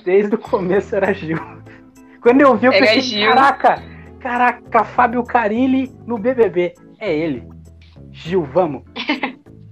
desde, 0.04 0.36
o 0.36 0.38
começo 0.38 0.96
era 0.96 1.14
Gil. 1.14 1.38
Quando 2.22 2.42
eu 2.42 2.58
vi, 2.58 2.66
eu 2.66 2.72
pensei, 2.72 3.02
Gil. 3.02 3.30
caraca, 3.30 3.84
caraca, 4.20 4.84
Fábio 4.84 5.24
Carilli 5.24 5.92
no 6.06 6.18
BBB. 6.18 6.74
É 7.00 7.16
ele. 7.16 7.48
Gil, 8.12 8.44
vamos. 8.44 8.84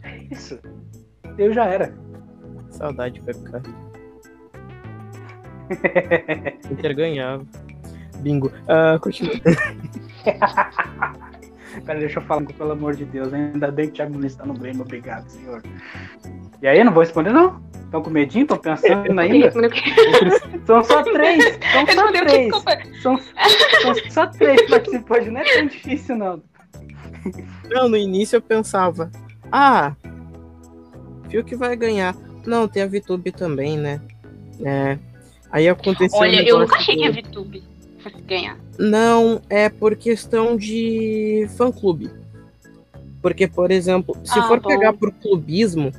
é 0.04 0.18
isso. 0.32 0.60
Eu 1.38 1.54
já 1.54 1.66
era. 1.66 1.94
Saudade 2.70 3.20
de 3.20 3.26
Fábio 3.26 3.52
Carilli. 3.52 3.86
Inter 6.72 6.96
ganhava. 6.96 7.46
Bingo. 8.20 8.48
Uh, 8.48 9.00
continua. 9.00 9.34
Pera, 11.86 12.00
deixa 12.00 12.20
eu 12.20 12.24
falar, 12.24 12.46
pelo 12.46 12.72
amor 12.72 12.96
de 12.96 13.06
Deus. 13.06 13.34
Ainda 13.34 13.70
bem 13.70 13.88
que 13.88 13.92
o 13.92 13.96
Thiago 13.96 14.14
Nunes 14.14 14.32
está 14.32 14.46
no 14.46 14.54
Grêmio. 14.54 14.82
Obrigado, 14.82 15.28
senhor. 15.30 15.62
E 16.62 16.68
aí, 16.68 16.84
não 16.84 16.94
vou 16.94 17.04
responder, 17.04 17.32
não? 17.32 17.62
Estão 17.84 18.02
com 18.02 18.10
medinho? 18.10 18.44
Estão 18.44 18.58
pensando 18.58 19.20
ainda? 19.20 19.52
São 20.66 20.84
só 20.84 21.04
três. 21.12 21.60
São 21.74 21.88
só 21.94 22.12
três. 22.12 22.56
São, 23.02 23.18
são 23.18 23.96
só 24.10 24.28
três 24.28 24.70
participantes. 24.70 25.32
Não 25.32 25.42
é 25.42 25.44
tão 25.44 25.68
difícil, 25.68 26.16
não. 26.16 26.42
Não, 27.70 27.90
no 27.90 27.98
início 27.98 28.38
eu 28.38 28.42
pensava, 28.42 29.12
ah, 29.52 29.96
Fio 31.30 31.44
que 31.44 31.56
vai 31.56 31.76
ganhar. 31.76 32.16
Não, 32.46 32.68
tem 32.68 32.84
a 32.84 32.88
VTube 32.88 33.32
também, 33.32 33.78
né? 33.78 34.00
É. 34.64 34.98
Aí 35.52 35.68
aconteceu. 35.68 36.20
Olha, 36.20 36.42
um 36.42 36.46
eu 36.46 36.60
nunca 36.60 36.78
achei 36.78 36.96
que 36.96 37.06
a 37.06 37.12
VTube 37.12 37.64
ganhar. 38.10 38.58
Não, 38.78 39.42
é 39.50 39.70
por 39.70 39.96
questão 39.96 40.56
de 40.56 41.48
fã-clube. 41.58 42.10
Porque, 43.22 43.48
por 43.48 43.72
exemplo, 43.72 44.16
se 44.24 44.38
ah, 44.38 44.44
for 44.44 44.60
bom. 44.60 44.70
pegar 44.70 44.94
por 44.94 45.12
clubismo, 45.12 45.92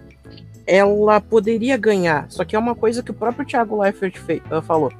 ela 0.67 1.21
poderia 1.21 1.77
ganhar. 1.77 2.31
Só 2.31 2.45
que 2.45 2.55
é 2.55 2.59
uma 2.59 2.75
coisa 2.75 3.03
que 3.03 3.11
o 3.11 3.15
próprio 3.15 3.47
Thiago 3.47 3.81
Leifert 3.81 4.17
uh, 4.19 4.63
falou. 4.63 4.93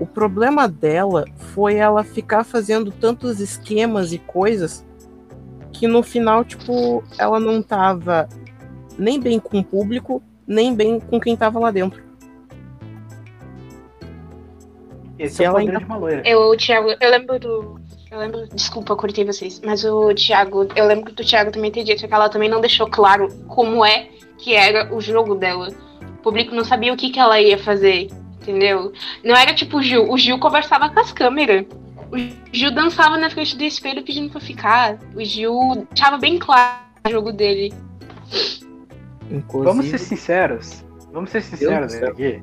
O 0.00 0.06
problema 0.06 0.66
dela 0.66 1.24
foi 1.36 1.76
ela 1.76 2.02
ficar 2.02 2.44
fazendo 2.44 2.90
tantos 2.90 3.40
esquemas 3.40 4.12
e 4.12 4.18
coisas 4.18 4.84
que 5.72 5.86
no 5.86 6.02
final, 6.02 6.44
tipo, 6.44 7.02
ela 7.18 7.38
não 7.38 7.62
tava 7.62 8.28
nem 8.98 9.18
bem 9.18 9.38
com 9.38 9.58
o 9.60 9.64
público, 9.64 10.22
nem 10.46 10.74
bem 10.74 11.00
com 11.00 11.20
quem 11.20 11.36
tava 11.36 11.58
lá 11.58 11.70
dentro. 11.70 12.02
Esse 15.22 15.44
é 15.44 15.50
o 15.50 15.56
ainda... 15.56 15.78
de 15.78 15.84
uma 15.84 15.96
loira. 15.96 16.22
Eu, 16.24 16.56
Thiago, 16.56 16.94
eu 17.00 17.10
lembro 17.10 17.38
do. 17.38 17.80
Eu 18.10 18.18
lembro, 18.18 18.46
desculpa, 18.48 18.92
eu 18.92 18.96
cortei 18.96 19.24
vocês, 19.24 19.60
mas 19.64 19.84
o 19.84 20.12
Thiago, 20.14 20.68
eu 20.76 20.84
lembro 20.84 21.12
do 21.12 21.24
Thiago 21.24 21.50
também 21.50 21.70
ter 21.70 21.82
dito 21.84 22.06
que 22.06 22.12
ela 22.12 22.28
também 22.28 22.48
não 22.48 22.60
deixou 22.60 22.86
claro 22.86 23.28
como 23.48 23.84
é 23.84 24.08
que 24.36 24.54
era 24.54 24.94
o 24.94 25.00
jogo 25.00 25.34
dela. 25.34 25.68
O 26.18 26.22
público 26.22 26.54
não 26.54 26.64
sabia 26.64 26.92
o 26.92 26.96
que, 26.96 27.08
que 27.08 27.18
ela 27.18 27.40
ia 27.40 27.56
fazer, 27.56 28.08
entendeu? 28.40 28.92
Não 29.24 29.34
era 29.34 29.54
tipo 29.54 29.78
o 29.78 29.82
Gil, 29.82 30.10
o 30.10 30.18
Gil 30.18 30.38
conversava 30.38 30.90
com 30.90 31.00
as 31.00 31.10
câmeras. 31.10 31.64
O 32.10 32.16
Gil 32.52 32.70
dançava 32.70 33.16
na 33.16 33.30
frente 33.30 33.56
do 33.56 33.64
espelho 33.64 34.02
pedindo 34.02 34.30
pra 34.30 34.40
ficar. 34.40 34.98
O 35.14 35.24
Gil 35.24 35.86
deixava 35.90 36.18
bem 36.18 36.38
claro 36.38 36.82
o 37.06 37.10
jogo 37.10 37.32
dele. 37.32 37.72
Inclusive... 39.30 39.64
Vamos 39.64 39.86
ser 39.86 39.98
sinceros. 39.98 40.84
Vamos 41.12 41.30
ser 41.30 41.40
sinceros 41.40 41.94
aqui. 41.94 42.42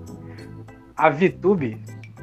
A 0.97 1.11
VTube 1.11 1.79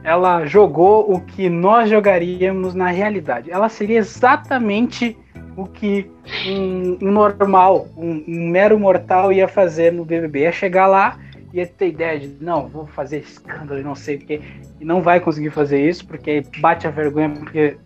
ela 0.06 0.46
jogou 0.46 1.12
o 1.12 1.20
que 1.20 1.48
nós 1.48 1.90
jogaríamos 1.90 2.76
na 2.76 2.90
realidade. 2.90 3.50
Ela 3.50 3.68
seria 3.68 3.98
exatamente 3.98 5.18
o 5.56 5.66
que 5.66 6.08
um, 6.46 6.96
normal, 7.00 7.88
um, 7.96 8.22
um, 8.28 8.50
mero 8.50 8.78
mortal 8.78 9.32
ia 9.32 9.48
fazer 9.48 9.92
no 9.92 10.04
BBB. 10.04 10.42
Ia 10.42 10.52
chegar 10.52 10.86
lá, 10.86 11.18
ia 11.52 11.66
ter 11.66 11.88
ideia 11.88 12.20
de, 12.20 12.36
não, 12.40 12.68
vou 12.68 12.86
fazer 12.86 13.18
escândalo 13.18 13.80
e 13.80 13.82
não 13.82 13.96
sei 13.96 14.14
o 14.14 14.18
quê. 14.20 14.40
E 14.80 14.84
não 14.84 15.02
vai 15.02 15.18
conseguir 15.18 15.50
fazer 15.50 15.84
isso, 15.84 16.06
porque 16.06 16.44
bate 16.60 16.86
a 16.86 16.90
vergonha, 16.92 17.30
porque, 17.30 17.76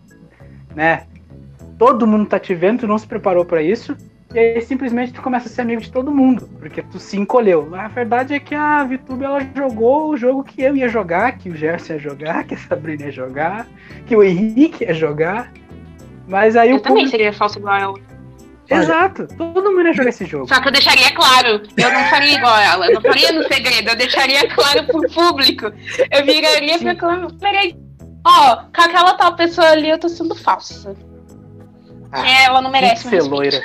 né, 0.75 1.07
todo 1.79 2.05
mundo 2.05 2.27
tá 2.27 2.37
te 2.37 2.53
vendo, 2.53 2.81
tu 2.81 2.87
não 2.87 2.99
se 2.99 3.07
preparou 3.07 3.43
para 3.43 3.63
isso. 3.63 3.97
E 4.33 4.39
aí 4.39 4.61
simplesmente 4.61 5.11
tu 5.11 5.21
começa 5.21 5.47
a 5.47 5.51
ser 5.51 5.61
amigo 5.61 5.81
de 5.81 5.91
todo 5.91 6.11
mundo, 6.11 6.49
porque 6.57 6.81
tu 6.81 6.99
se 6.99 7.17
encolheu. 7.17 7.73
A 7.75 7.87
verdade 7.89 8.33
é 8.33 8.39
que 8.39 8.55
a 8.55 8.83
VTube 8.83 9.25
ela 9.25 9.39
jogou 9.55 10.09
o 10.09 10.17
jogo 10.17 10.43
que 10.43 10.61
eu 10.61 10.75
ia 10.75 10.87
jogar, 10.87 11.37
que 11.37 11.49
o 11.49 11.55
Gerson 11.55 11.93
ia 11.93 11.99
jogar, 11.99 12.43
que 12.47 12.55
a 12.55 12.57
Sabrina 12.57 13.05
ia 13.05 13.11
jogar, 13.11 13.67
que 14.05 14.15
o 14.15 14.23
Henrique 14.23 14.85
ia 14.85 14.93
jogar. 14.93 15.51
Mas 16.27 16.55
aí 16.55 16.71
eu 16.71 16.77
o 16.77 16.79
também 16.79 17.07
seria 17.07 17.33
falso 17.33 17.59
igual 17.59 17.75
ela. 17.77 18.11
Exato, 18.69 19.27
todo 19.37 19.69
mundo 19.69 19.87
ia 19.87 19.93
jogar 19.93 20.09
esse 20.09 20.23
jogo. 20.25 20.47
Só 20.47 20.61
que 20.61 20.69
eu 20.69 20.71
deixaria 20.71 21.13
claro, 21.13 21.61
eu 21.75 21.91
não 21.91 22.03
faria 22.05 22.37
igual 22.37 22.57
ela, 22.57 22.87
eu 22.87 22.93
não 22.93 23.01
faria 23.01 23.33
no 23.33 23.43
segredo, 23.43 23.89
eu 23.89 23.95
deixaria 23.97 24.47
claro 24.47 24.85
pro 24.85 25.09
público. 25.09 25.65
Eu 26.09 26.25
viraria 26.25 26.77
Sim. 26.77 26.85
pra 26.85 26.95
câmera, 26.95 27.27
ó, 28.25 28.55
com 28.73 28.81
aquela 28.81 29.13
tal 29.15 29.35
pessoa 29.35 29.67
ali 29.67 29.89
eu 29.89 29.99
tô 29.99 30.07
sendo 30.07 30.33
falsa. 30.35 30.95
Ah, 32.13 32.43
ela 32.43 32.61
não 32.61 32.71
merece 32.71 33.07
mais. 33.07 33.23
Ser 33.23 33.29
loira. 33.29 33.61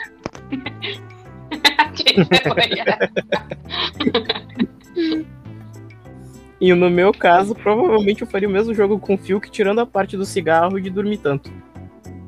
e 6.60 6.74
no 6.74 6.90
meu 6.90 7.12
caso, 7.12 7.54
provavelmente 7.54 8.22
eu 8.22 8.28
faria 8.28 8.48
o 8.48 8.52
mesmo 8.52 8.74
jogo 8.74 8.98
com 8.98 9.14
o 9.14 9.18
Fiuk, 9.18 9.50
tirando 9.50 9.80
a 9.80 9.86
parte 9.86 10.16
do 10.16 10.24
cigarro 10.24 10.78
e 10.78 10.82
de 10.82 10.90
dormir 10.90 11.18
tanto. 11.18 11.52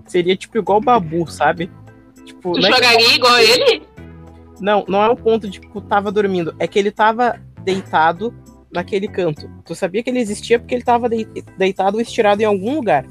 Seria 0.07 0.37
tipo 0.37 0.59
igual 0.59 0.79
o 0.79 0.83
Babu, 0.83 1.31
sabe? 1.31 1.71
Tipo, 2.25 2.53
tu 2.53 2.63
jogaria 2.63 3.15
igual 3.15 3.39
ele? 3.39 3.83
Não, 4.61 4.85
não 4.89 5.03
é 5.03 5.09
o 5.09 5.17
ponto 5.17 5.49
de 5.49 5.61
tipo, 5.61 5.81
tava 5.81 6.11
dormindo. 6.11 6.55
É 6.59 6.67
que 6.67 6.79
ele 6.79 6.91
tava 6.91 7.41
deitado 7.63 8.35
naquele 8.71 9.09
canto. 9.09 9.51
Tu 9.65 9.75
sabia 9.75 10.03
que 10.03 10.11
ele 10.11 10.19
existia 10.19 10.59
porque 10.59 10.75
ele 10.75 10.85
tava 10.85 11.09
deitado 11.57 12.01
estirado 12.01 12.43
em 12.43 12.45
algum 12.45 12.75
lugar. 12.75 13.07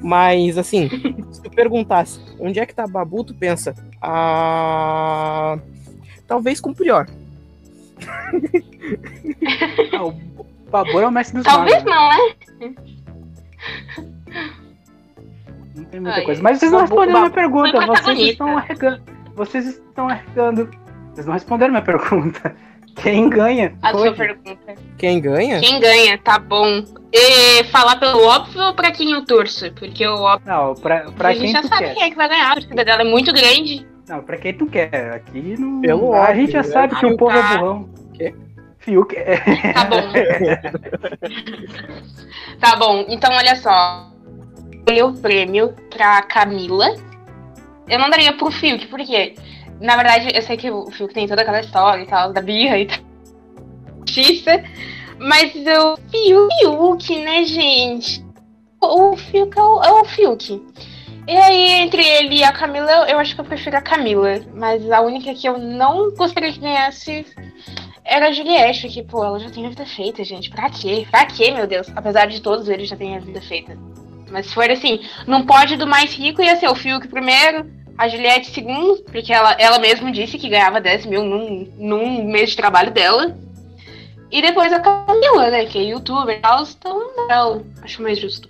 Mas, 0.00 0.56
assim, 0.56 0.88
se 1.30 1.42
tu 1.42 1.50
perguntasse 1.50 2.20
onde 2.38 2.60
é 2.60 2.66
que 2.66 2.74
tá 2.74 2.86
Babu, 2.86 3.24
tu 3.24 3.34
pensa, 3.34 3.74
ah, 4.02 5.58
talvez 6.26 6.60
com 6.60 6.70
o 6.70 6.74
Prior. 6.74 7.06
ah, 9.92 10.04
o 10.04 10.12
Babu 10.70 11.00
é 11.00 11.06
o 11.06 11.10
mestre 11.10 11.36
dos 11.38 11.44
Talvez 11.46 11.82
magos, 11.84 11.90
não, 11.90 12.08
né? 12.08 12.74
Não 15.74 15.84
tem 15.84 16.00
muita 16.00 16.18
Ai, 16.18 16.24
coisa. 16.24 16.42
Mas 16.42 16.58
vocês 16.58 16.72
não 16.72 16.80
responderam 16.80 17.16
a 17.16 17.20
minha 17.20 17.30
pergunta. 17.30 17.86
Vocês 17.86 18.18
estão 18.18 18.56
arregando. 18.56 19.02
Vocês 19.34 19.66
estão 19.66 20.08
arregando. 20.08 20.70
Vocês 21.12 21.26
não 21.26 21.34
responderam 21.34 21.72
minha 21.72 21.82
pergunta. 21.82 22.54
Quem 23.02 23.28
ganha? 23.28 23.74
A 23.82 23.92
sua 23.92 24.12
pergunta. 24.12 24.74
Quem 24.98 25.20
ganha? 25.20 25.60
Quem 25.60 25.80
ganha, 25.80 26.18
tá 26.18 26.38
bom. 26.38 26.82
E 27.12 27.64
falar 27.64 27.96
pelo 27.96 28.22
óbvio 28.24 28.62
ou 28.62 28.74
pra 28.74 28.90
quem 28.90 29.12
eu 29.12 29.24
torço? 29.24 29.70
Porque 29.72 30.06
o 30.06 30.16
óbvio. 30.16 30.52
Não, 30.52 30.74
pra, 30.74 31.10
pra 31.10 31.10
quem 31.10 31.12
tu 31.12 31.12
quer. 31.12 31.28
A 31.28 31.34
gente 31.34 31.52
já 31.52 31.62
sabe 31.62 31.94
quem 31.94 32.02
é 32.02 32.10
que 32.10 32.16
vai 32.16 32.28
ganhar, 32.28 32.50
a 32.50 32.54
torcida 32.54 32.84
dela 32.84 33.02
é 33.02 33.04
muito 33.04 33.32
grande. 33.32 33.86
Não, 34.08 34.22
pra 34.22 34.36
quem 34.36 34.54
tu 34.54 34.66
quer. 34.66 35.14
Aqui 35.14 35.56
não. 35.58 35.80
Pelo 35.80 36.14
a 36.14 36.22
óbvio, 36.22 36.36
gente 36.36 36.52
já 36.52 36.62
sabe 36.62 36.96
que 36.96 37.06
o 37.06 37.16
povo 37.16 37.36
é 37.36 37.42
burrão. 37.42 37.88
Quê? 38.14 38.34
Fiuk. 38.78 39.14
Tá 39.74 39.84
bom. 39.84 40.12
tá 42.60 42.76
bom, 42.76 43.04
então 43.08 43.32
olha 43.32 43.56
só. 43.56 44.10
Eu 44.86 45.08
o 45.08 45.18
prêmio 45.18 45.74
pra 45.90 46.22
Camila. 46.22 46.94
Eu 47.86 47.98
não 47.98 48.10
daria 48.10 48.32
pro 48.32 48.50
Fiuk, 48.50 48.86
por 48.86 49.00
quê? 49.00 49.34
Na 49.80 49.96
verdade, 49.96 50.30
eu 50.34 50.42
sei 50.42 50.56
que 50.56 50.70
o 50.70 50.90
Fiuk 50.90 51.14
tem 51.14 51.26
toda 51.26 51.42
aquela 51.42 51.60
história 51.60 52.02
e 52.02 52.06
tal, 52.06 52.32
da 52.32 52.40
birra 52.40 52.78
e 52.78 52.86
tal. 52.86 52.98
Mas 55.18 55.52
o 55.54 55.96
Fiuk, 56.10 57.24
né, 57.24 57.44
gente? 57.44 58.24
O 58.80 59.16
Fiuk 59.16 59.58
é 59.58 59.62
o, 59.62 59.82
é 59.82 59.92
o 59.92 60.04
Fiuk. 60.04 60.62
E 61.26 61.36
aí, 61.36 61.72
entre 61.82 62.02
ele 62.02 62.36
e 62.36 62.44
a 62.44 62.52
Camila, 62.52 62.90
eu 63.08 63.18
acho 63.18 63.34
que 63.34 63.40
eu 63.40 63.44
prefiro 63.44 63.76
a 63.76 63.82
Camila. 63.82 64.40
Mas 64.54 64.90
a 64.90 65.00
única 65.00 65.34
que 65.34 65.48
eu 65.48 65.58
não 65.58 66.10
gostaria 66.14 66.52
que 66.52 66.60
ganhasse 66.60 67.26
era 68.04 68.28
a 68.28 68.32
Juliette, 68.32 68.88
que, 68.88 69.02
pô, 69.02 69.22
ela 69.22 69.38
já 69.38 69.50
tem 69.50 69.66
a 69.66 69.68
vida 69.68 69.84
feita, 69.84 70.24
gente. 70.24 70.48
Pra 70.48 70.70
quê? 70.70 71.06
Pra 71.10 71.26
quê, 71.26 71.50
meu 71.50 71.66
Deus? 71.66 71.88
Apesar 71.94 72.26
de 72.26 72.40
todos 72.40 72.68
eles 72.68 72.88
já 72.88 72.96
terem 72.96 73.16
a 73.16 73.20
vida 73.20 73.42
feita. 73.42 73.76
Mas 74.30 74.46
se 74.46 74.54
for 74.54 74.70
assim, 74.70 75.00
não 75.26 75.44
pode 75.44 75.76
do 75.76 75.86
mais 75.86 76.14
rico 76.14 76.42
ia 76.42 76.56
ser 76.56 76.68
o 76.68 76.74
Fiuk 76.74 77.08
primeiro, 77.08 77.70
a 77.98 78.06
Juliette, 78.06 78.52
segundo, 78.52 79.02
porque 79.10 79.32
ela, 79.32 79.56
ela 79.58 79.80
mesma 79.80 80.12
disse 80.12 80.38
que 80.38 80.48
ganhava 80.48 80.80
10 80.80 81.06
mil 81.06 81.24
num, 81.24 81.68
num 81.76 82.24
mês 82.24 82.50
de 82.50 82.56
trabalho 82.56 82.92
dela. 82.92 83.36
E 84.30 84.40
depois 84.40 84.72
a 84.72 84.78
Camila, 84.78 85.50
né? 85.50 85.64
Que 85.64 85.78
é 85.78 85.82
youtuber 85.82 86.36
e 86.36 86.40
tal, 86.40 86.62
então 86.62 87.10
eu 87.28 87.66
acho 87.82 88.00
mais 88.00 88.20
justo. 88.20 88.48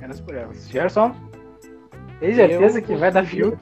Menos 0.00 0.20
por 0.20 0.34
ela. 0.34 0.52
Gerson, 0.68 1.14
tem 2.18 2.34
certeza 2.34 2.78
eu... 2.78 2.82
que 2.82 2.96
vai 2.96 3.12
dar 3.12 3.24
Fiuk? 3.24 3.56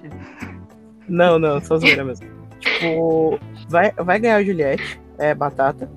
Não, 1.09 1.39
não, 1.39 1.61
só 1.61 1.77
zoeira 1.77 2.05
mesmo. 2.05 2.27
tipo, 2.61 3.39
vai, 3.69 3.93
vai 3.93 4.19
ganhar 4.19 4.37
a 4.37 4.43
Juliette, 4.43 5.01
é 5.19 5.35
batata. 5.35 5.91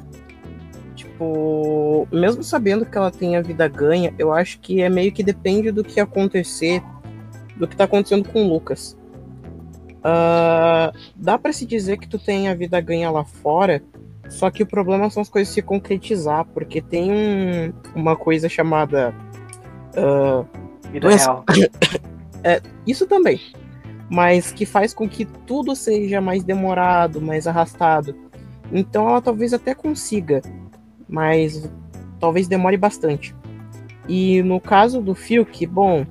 Tipo, 0.96 2.08
mesmo 2.12 2.44
sabendo 2.44 2.86
que 2.86 2.98
ela 2.98 3.12
tem 3.12 3.38
a 3.38 3.42
vida 3.42 3.68
ganha, 3.68 4.14
eu 4.18 4.34
acho 4.34 4.60
que 4.60 4.82
é 4.82 4.90
meio 4.90 5.12
que 5.12 5.24
depende 5.24 5.72
do 5.72 5.84
que 5.84 6.00
acontecer 6.00 6.82
do 7.56 7.68
que 7.68 7.74
está 7.74 7.86
acontecendo 7.86 8.28
com 8.30 8.46
o 8.46 8.50
Lucas. 8.50 8.98
Uh, 10.00 10.96
dá 11.16 11.38
para 11.38 11.52
se 11.52 11.66
dizer 11.66 11.98
que 11.98 12.08
tu 12.08 12.20
tem 12.20 12.48
a 12.48 12.54
vida 12.54 12.80
ganha 12.80 13.10
lá 13.10 13.24
fora, 13.24 13.82
só 14.30 14.52
que 14.52 14.64
o 14.64 14.66
problema 14.66 15.10
são 15.10 15.22
as 15.22 15.30
coisas 15.30 15.54
se 15.54 15.62
concretizar, 15.62 16.46
porque 16.46 16.82
tem 16.82 17.12
um, 17.12 17.74
uma 17.96 18.16
coisa 18.16 18.50
chamada. 18.50 19.14
Uh, 19.96 20.46
vida 20.92 21.08
doença... 21.08 21.26
real. 21.26 21.44
é, 22.44 22.62
isso 22.86 23.08
também. 23.08 23.40
Mas 24.10 24.52
que 24.52 24.66
faz 24.66 24.94
com 24.94 25.10
que 25.10 25.26
tudo 25.26 25.76
seja 25.76 26.22
mais 26.22 26.44
demorado, 26.44 27.20
mais 27.20 27.48
arrastado. 27.48 28.16
Então 28.72 29.10
ela 29.10 29.22
talvez 29.22 29.54
até 29.54 29.74
consiga, 29.74 30.42
mas 31.08 31.68
talvez 32.20 32.48
demore 32.48 32.78
bastante. 32.78 33.36
E 34.08 34.44
no 34.44 34.60
caso 34.60 35.02
do 35.02 35.16
Fiuk, 35.16 35.66
bom, 35.66 36.06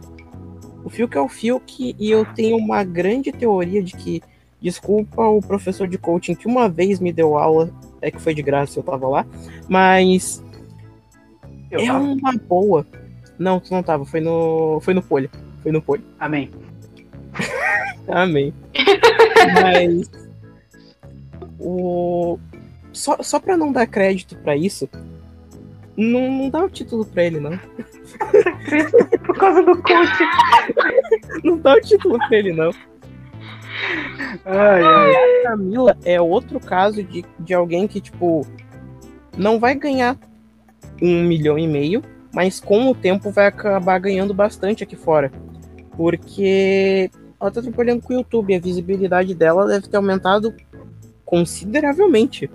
o 0.84 0.90
Fiuk 0.90 1.16
é 1.16 1.20
o 1.20 1.28
Fiuk 1.28 1.96
e 1.98 2.10
eu 2.10 2.26
tenho 2.26 2.56
uma 2.58 2.84
grande 2.84 3.32
teoria 3.32 3.82
de 3.82 3.96
que, 3.96 4.22
desculpa 4.60 5.22
o 5.22 5.40
professor 5.40 5.88
de 5.88 5.96
coaching 5.98 6.34
que 6.34 6.46
uma 6.46 6.68
vez 6.68 7.00
me 7.00 7.12
deu 7.12 7.36
aula, 7.36 7.70
é 8.00 8.10
que 8.10 8.20
foi 8.20 8.34
de 8.34 8.42
graça, 8.42 8.78
eu 8.78 8.82
tava 8.82 9.08
lá, 9.08 9.26
mas 9.66 10.44
eu 11.70 11.80
é 11.80 11.86
tava. 11.86 12.04
uma 12.04 12.32
boa. 12.32 12.86
Não, 13.38 13.58
tu 13.58 13.72
não 13.72 13.82
tava, 13.82 14.04
foi 14.04 14.20
no 14.20 14.78
foi 14.82 14.94
no 14.94 15.02
Polho, 15.02 15.30
foi 15.62 15.72
no 15.72 15.80
Polho. 15.80 16.04
Amém. 16.20 16.50
Amém. 18.06 18.52
mas 19.54 20.10
o 21.58 22.38
só, 22.92 23.16
só 23.22 23.40
pra 23.40 23.56
não 23.56 23.72
dar 23.72 23.86
crédito 23.86 24.36
para 24.36 24.56
isso, 24.56 24.88
não, 25.96 26.30
não 26.30 26.50
dá 26.50 26.64
o 26.64 26.70
título 26.70 27.04
pra 27.04 27.24
ele, 27.24 27.40
não. 27.40 27.58
Por 29.26 29.36
causa 29.36 29.62
do 29.62 29.76
coach. 29.82 30.24
Não 31.44 31.58
dá 31.58 31.74
o 31.74 31.80
título 31.80 32.18
pra 32.18 32.38
ele, 32.38 32.52
não. 32.52 32.70
Ai, 34.44 34.82
ai. 34.82 35.14
A 35.44 35.50
Camila 35.50 35.96
é 36.04 36.20
outro 36.20 36.60
caso 36.60 37.02
de, 37.02 37.24
de 37.38 37.54
alguém 37.54 37.86
que, 37.86 38.00
tipo, 38.00 38.46
não 39.36 39.58
vai 39.58 39.74
ganhar 39.74 40.16
um 41.02 41.22
milhão 41.24 41.58
e 41.58 41.66
meio, 41.66 42.02
mas 42.32 42.60
com 42.60 42.90
o 42.90 42.94
tempo 42.94 43.30
vai 43.30 43.46
acabar 43.46 43.98
ganhando 43.98 44.32
bastante 44.32 44.82
aqui 44.84 44.96
fora. 44.96 45.30
Porque 45.96 47.10
ela 47.40 47.50
tá 47.50 47.60
trabalhando 47.60 48.02
com 48.02 48.14
o 48.14 48.16
YouTube, 48.16 48.54
a 48.54 48.60
visibilidade 48.60 49.34
dela 49.34 49.66
deve 49.66 49.88
ter 49.88 49.96
aumentado 49.96 50.54
consideravelmente. 51.24 52.50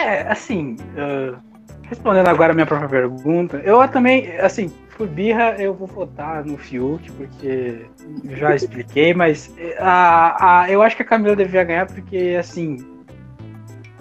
É, 0.00 0.26
assim, 0.30 0.76
uh, 0.96 1.36
respondendo 1.82 2.28
agora 2.28 2.52
a 2.52 2.54
minha 2.54 2.66
própria 2.66 2.88
pergunta, 2.88 3.58
eu 3.58 3.86
também, 3.88 4.38
assim, 4.38 4.72
por 4.96 5.06
birra 5.06 5.56
eu 5.58 5.74
vou 5.74 5.86
votar 5.86 6.44
no 6.44 6.56
Fiuk, 6.56 7.10
porque 7.12 7.86
já 8.24 8.54
expliquei, 8.54 9.12
mas 9.12 9.54
a, 9.78 10.62
a, 10.62 10.70
eu 10.70 10.82
acho 10.82 10.96
que 10.96 11.02
a 11.02 11.06
Camila 11.06 11.36
devia 11.36 11.64
ganhar, 11.64 11.86
porque, 11.86 12.36
assim, 12.38 12.78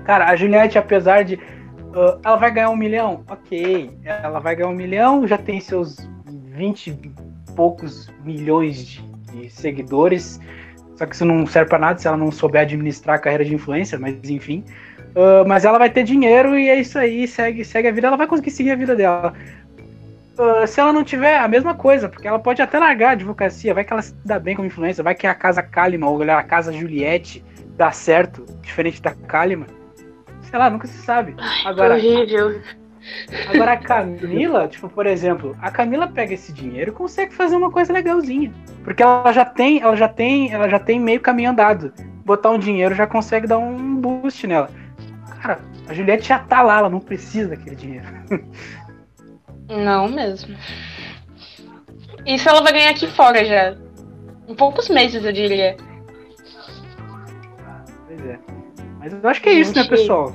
cara, 0.06 0.30
a 0.30 0.36
Juliette, 0.36 0.78
apesar 0.78 1.24
de. 1.24 1.36
Uh, 1.36 2.20
ela 2.24 2.36
vai 2.36 2.52
ganhar 2.52 2.70
um 2.70 2.76
milhão? 2.76 3.24
Ok, 3.28 3.92
ela 4.04 4.40
vai 4.40 4.56
ganhar 4.56 4.70
um 4.70 4.76
milhão, 4.76 5.28
já 5.28 5.38
tem 5.38 5.60
seus 5.60 5.98
20 6.26 6.88
e 6.88 7.12
poucos 7.56 8.10
milhões 8.24 8.86
de, 8.86 9.02
de 9.34 9.50
seguidores. 9.50 10.40
Só 10.96 11.06
que 11.06 11.16
isso 11.16 11.26
não 11.26 11.46
serve 11.46 11.70
para 11.70 11.80
nada 11.80 12.00
se 12.00 12.08
ela 12.08 12.18
não 12.18 12.32
souber 12.32 12.62
administrar 12.62 13.16
a 13.16 13.20
carreira 13.20 13.44
de 13.44 13.56
influencer, 13.56 14.00
mas 14.00 14.30
enfim. 14.30 14.64
Uh, 15.10 15.48
mas 15.48 15.66
ela 15.66 15.80
vai 15.80 15.90
ter 15.90 16.04
dinheiro 16.04 16.58
e 16.58 16.70
é 16.70 16.80
isso 16.80 16.98
aí, 16.98 17.28
segue, 17.28 17.66
segue 17.66 17.88
a 17.88 17.92
vida, 17.92 18.08
ela 18.08 18.18
vai 18.18 18.28
conseguir 18.28 18.52
seguir 18.52 18.72
a 18.72 18.76
vida 18.76 18.96
dela. 18.96 19.34
Uh, 20.38 20.66
se 20.66 20.80
ela 20.80 20.94
não 20.94 21.04
tiver, 21.04 21.38
a 21.38 21.48
mesma 21.48 21.74
coisa, 21.74 22.08
porque 22.08 22.28
ela 22.28 22.40
pode 22.40 22.62
até 22.62 22.80
largar 22.80 23.10
a 23.10 23.12
advocacia, 23.12 23.74
vai 23.74 23.84
que 23.84 23.92
ela 23.92 24.02
se 24.02 24.14
dá 24.24 24.40
bem 24.40 24.56
como 24.56 24.68
influência, 24.68 25.04
vai 25.04 25.16
que 25.16 25.28
a 25.28 25.34
casa 25.34 25.62
Kalimann, 25.62 26.10
ou 26.10 26.22
a 26.24 26.44
casa 26.44 26.72
Juliette 26.72 27.44
dá 27.76 27.92
certo, 27.92 28.46
diferente 28.62 29.02
da 29.02 29.12
Kalimann. 29.12 29.68
Sei 30.44 30.58
lá, 30.58 30.70
nunca 30.70 30.88
se 30.88 30.98
sabe. 31.00 31.36
Agora, 31.66 31.96
horrível. 31.96 32.62
Agora 33.48 33.74
a 33.74 33.78
Camila, 33.78 34.68
tipo, 34.68 34.90
por 34.90 35.06
exemplo, 35.06 35.56
a 35.62 35.72
Camila 35.72 36.08
pega 36.08 36.34
esse 36.34 36.52
dinheiro 36.52 36.92
e 36.92 36.94
consegue 36.94 37.34
fazer 37.34 37.56
uma 37.56 37.72
coisa 37.72 37.94
legalzinha. 37.94 38.52
Porque 38.84 39.02
ela 39.02 39.32
já 39.32 39.46
tem, 39.46 39.82
ela 39.82 39.96
já 39.96 40.08
tem, 40.08 40.52
ela 40.52 40.70
já 40.70 40.80
tem 40.80 41.00
meio 41.00 41.20
caminho 41.20 41.52
andado. 41.52 41.94
Botar 42.26 42.52
um 42.52 42.60
dinheiro 42.60 42.94
já 42.96 43.08
consegue 43.08 43.48
dar 43.48 43.58
um 43.58 43.96
boost 43.96 44.46
nela. 44.46 44.70
Cara, 45.42 45.60
a 45.88 45.94
Juliette 45.94 46.28
já 46.28 46.40
tá 46.40 46.62
lá, 46.62 46.80
ela 46.80 46.90
não 46.90 47.00
precisa 47.00 47.50
daquele 47.50 47.76
dinheiro. 47.76 48.06
Não 49.70 50.10
mesmo. 50.10 50.56
Isso 52.26 52.50
ela 52.50 52.62
vai 52.62 52.74
ganhar 52.74 52.90
aqui 52.90 53.08
fora 53.08 53.46
já. 53.46 53.76
Em 54.48 54.56
poucos 54.56 54.90
meses, 54.90 55.24
eu 55.24 55.32
diria. 55.32 55.78
Pois 58.08 58.26
é. 58.26 58.40
Mas 59.00 59.14
eu 59.14 59.30
acho 59.30 59.42
que 59.42 59.50
é 59.50 59.54
isso, 59.54 59.76
né, 59.76 59.84
pessoal? 59.86 60.34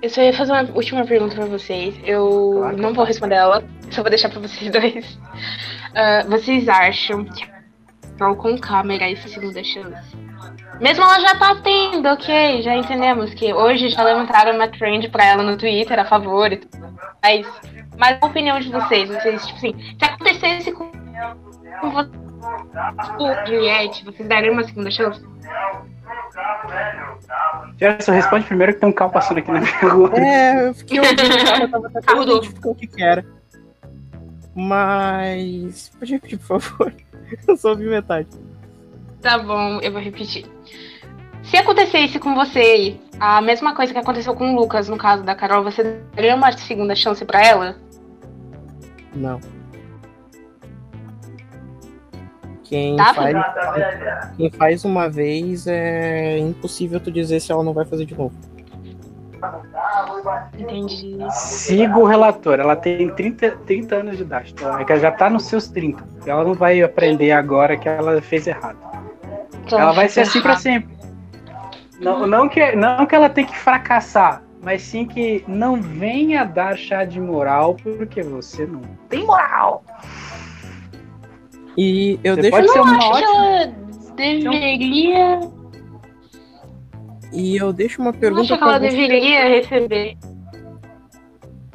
Eu 0.00 0.10
só 0.10 0.22
ia 0.22 0.32
fazer 0.34 0.52
uma 0.52 0.70
última 0.74 1.04
pergunta 1.04 1.34
pra 1.34 1.46
vocês. 1.46 1.94
Eu 2.04 2.56
claro, 2.58 2.76
não 2.76 2.92
vou 2.92 3.04
responder 3.04 3.36
ela, 3.36 3.64
só 3.90 4.02
vou 4.02 4.10
deixar 4.10 4.28
pra 4.28 4.40
vocês 4.40 4.70
dois. 4.72 5.14
Uh, 5.14 6.28
vocês 6.28 6.68
acham 6.68 7.24
que 7.24 7.44
a 8.20 8.34
com 8.34 8.58
câmera 8.58 9.04
é 9.04 9.12
essa 9.12 9.28
segunda 9.28 9.64
chance? 9.64 10.23
Mesmo 10.80 11.04
ela 11.04 11.20
já 11.20 11.34
tá 11.36 11.56
tendo, 11.62 12.08
ok, 12.08 12.62
já 12.62 12.74
entendemos 12.74 13.32
que 13.34 13.52
hoje 13.52 13.88
já 13.88 14.02
levantaram 14.02 14.54
uma 14.54 14.68
trend 14.68 15.08
pra 15.08 15.24
ela 15.24 15.42
no 15.42 15.56
Twitter 15.56 15.98
a 15.98 16.04
favor 16.04 16.52
e 16.52 16.56
tudo 16.56 16.94
mais. 17.22 17.46
Mas 17.96 18.18
a 18.20 18.26
opinião 18.26 18.58
de 18.58 18.70
vocês, 18.70 19.08
vocês, 19.08 19.46
tipo 19.46 19.58
assim, 19.58 19.96
se 19.98 20.04
acontecesse 20.04 20.72
com, 20.72 20.90
com 21.80 21.90
você, 21.90 22.10
Juliette, 23.46 24.04
vocês 24.04 24.28
dariam 24.28 24.52
uma 24.52 24.64
segunda 24.64 24.90
chance? 24.90 25.22
Gerson, 27.78 28.12
responde 28.12 28.46
primeiro 28.46 28.74
que 28.74 28.80
tem 28.80 28.88
um 28.88 28.92
carro 28.92 29.12
passando 29.12 29.38
aqui 29.38 29.50
na 29.50 29.60
minha 29.60 29.78
rua. 29.80 30.10
É, 30.18 30.68
eu 30.68 30.74
fiquei 30.74 31.00
ouvindo 31.00 31.22
o 31.22 31.44
carro, 31.44 31.62
eu 31.62 31.70
tava 31.70 31.86
até 31.94 32.12
identificar 32.22 32.68
o 32.68 32.74
que 32.74 32.86
que 32.86 33.02
era. 33.02 33.24
Mas. 34.54 35.90
Pode 35.98 36.12
repetir, 36.12 36.38
por 36.38 36.60
favor. 36.60 36.94
Eu 37.48 37.56
só 37.56 37.70
ouvi 37.70 37.86
metade. 37.86 38.28
Tá 39.20 39.38
bom, 39.38 39.80
eu 39.80 39.90
vou 39.90 40.00
repetir. 40.00 40.44
Se 41.44 41.56
acontecesse 41.56 42.18
com 42.18 42.34
você 42.34 42.96
a 43.20 43.40
mesma 43.40 43.74
coisa 43.74 43.92
que 43.92 43.98
aconteceu 43.98 44.34
com 44.34 44.52
o 44.52 44.56
Lucas, 44.56 44.88
no 44.88 44.96
caso 44.96 45.22
da 45.22 45.34
Carol, 45.34 45.62
você 45.62 46.00
daria 46.14 46.34
uma 46.34 46.50
segunda 46.52 46.94
chance 46.94 47.24
pra 47.24 47.44
ela? 47.44 47.76
Não. 49.14 49.40
Quem 52.64 52.96
Tá, 52.96 53.12
faz, 53.14 53.36
quem 54.36 54.50
faz 54.50 54.84
uma 54.84 55.08
vez 55.08 55.66
é 55.66 56.38
impossível 56.38 56.98
tu 56.98 57.12
dizer 57.12 57.38
se 57.40 57.52
ela 57.52 57.62
não 57.62 57.74
vai 57.74 57.84
fazer 57.84 58.06
de 58.06 58.16
novo. 58.16 58.34
Entendi. 60.58 61.18
Siga 61.30 61.98
o 61.98 62.04
relator, 62.06 62.58
ela 62.58 62.74
tem 62.74 63.10
30, 63.10 63.50
30 63.66 63.96
anos 63.96 64.16
de 64.16 64.22
idade, 64.22 64.52
então 64.52 64.78
é 64.78 64.84
que 64.84 64.90
ela 64.90 65.00
já 65.00 65.12
tá 65.12 65.28
nos 65.28 65.44
seus 65.44 65.68
30. 65.68 66.02
Ela 66.26 66.42
não 66.42 66.54
vai 66.54 66.82
aprender 66.82 67.30
agora 67.32 67.76
que 67.76 67.86
ela 67.86 68.20
fez 68.22 68.46
errado. 68.46 68.78
Então, 69.66 69.78
ela 69.78 69.92
vai 69.92 70.08
ser 70.08 70.22
assim 70.22 70.40
pra 70.40 70.52
errado. 70.52 70.62
sempre. 70.62 70.93
Não, 72.00 72.26
não, 72.26 72.48
que, 72.48 72.72
não 72.76 73.06
que 73.06 73.14
ela 73.14 73.28
tem 73.28 73.46
que 73.46 73.56
fracassar, 73.56 74.42
mas 74.62 74.82
sim 74.82 75.06
que 75.06 75.44
não 75.46 75.80
venha 75.80 76.44
dar 76.44 76.76
chá 76.76 77.04
de 77.04 77.20
moral 77.20 77.74
porque 77.76 78.22
você 78.22 78.66
não 78.66 78.80
tem 79.08 79.24
moral. 79.24 79.84
E 81.76 82.18
eu 82.22 82.34
Você 82.34 82.42
deixo, 82.42 82.56
pode 82.56 82.70
ser 82.72 82.80
uma 82.80 82.96
Acho 82.96 83.10
que 83.10 83.14
ótima. 83.16 83.46
ela 83.46 83.66
deveria. 84.16 85.40
e 87.32 87.56
eu 87.56 87.72
deixo 87.72 88.00
uma 88.00 88.10
Eu 88.10 88.12
acho 88.12 88.20
pergunta 88.20 88.56
que 88.58 88.62
ela 88.62 88.78
você. 88.78 88.88
deveria 88.90 89.48
receber. 89.48 90.16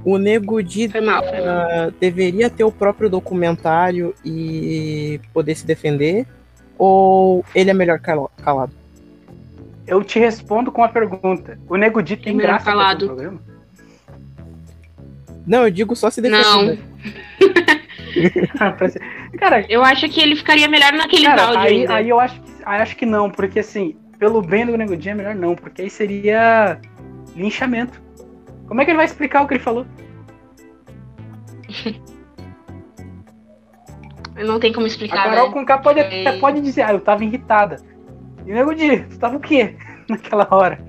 O 0.06 0.18
Nego 0.18 0.64
Di 0.64 0.88
Foi 0.88 1.02
mal, 1.02 1.22
foi 1.22 1.42
mal. 1.42 1.92
deveria 2.00 2.50
ter 2.50 2.64
o 2.64 2.72
próprio 2.72 3.10
documentário 3.10 4.16
e 4.24 5.20
poder 5.34 5.56
se 5.56 5.66
defender? 5.68 6.26
Ou 6.78 7.44
ele 7.54 7.70
é 7.70 7.74
melhor 7.74 8.00
cala- 8.00 8.30
calado? 8.42 8.72
Eu 9.90 10.04
te 10.04 10.20
respondo 10.20 10.72
com 10.72 10.82
uma 10.82 10.90
pergunta. 10.90 11.60
O 11.68 11.76
Nego 11.76 12.02
Di 12.04 12.16
tem 12.16 12.36
É 12.36 12.42
graça 12.42 12.70
um 12.70 12.98
programa? 12.98 13.40
Não, 15.48 15.64
eu 15.64 15.72
digo 15.72 15.96
só 15.96 16.12
se 16.12 16.22
defender. 16.22 16.44
Não. 16.44 16.78
Ser- 18.90 19.02
Cara, 19.40 19.66
Eu 19.68 19.84
acho 19.84 20.08
que 20.10 20.22
ele 20.22 20.36
ficaria 20.36 20.68
melhor 20.68 20.94
naquele 20.94 21.26
Cara, 21.26 21.42
áudio 21.44 21.60
aí, 21.62 21.80
ainda. 21.82 21.96
aí 21.96 22.10
eu 22.10 22.20
acho, 22.20 22.40
acho 22.66 22.96
que 22.96 23.06
não, 23.06 23.30
porque 23.32 23.60
assim, 23.60 23.96
pelo 24.20 24.42
bem 24.42 24.66
do 24.66 24.78
Nego 24.78 24.96
Di 24.96 25.10
é 25.10 25.16
melhor 25.16 25.34
não, 25.36 25.56
porque 25.56 25.82
aí 25.82 25.90
seria 25.90 26.80
linchamento. 27.36 28.00
Como 28.68 28.80
é 28.82 28.86
que 28.86 28.92
ele 28.92 28.98
vai 28.98 29.06
explicar 29.08 29.42
o 29.44 29.48
que 29.48 29.56
ele 29.56 29.64
falou? 29.64 29.86
Não 34.38 34.58
tem 34.60 34.72
como 34.72 34.86
A 34.86 34.88
explicar, 34.88 35.24
Carol 35.26 35.48
né? 35.48 35.54
com 35.54 35.66
K 35.66 35.78
pode, 35.80 36.00
pode 36.40 36.62
dizer, 36.62 36.84
ah, 36.84 36.94
eu 36.94 37.02
tava 37.02 37.26
irritada. 37.26 37.76
E 38.50 38.52
o 38.52 38.56
Nego 38.56 38.74
Di, 38.74 38.98
tu 39.04 39.20
tava 39.20 39.38
o 39.38 39.40
quê 39.40 39.76
naquela 40.10 40.48
hora? 40.50 40.80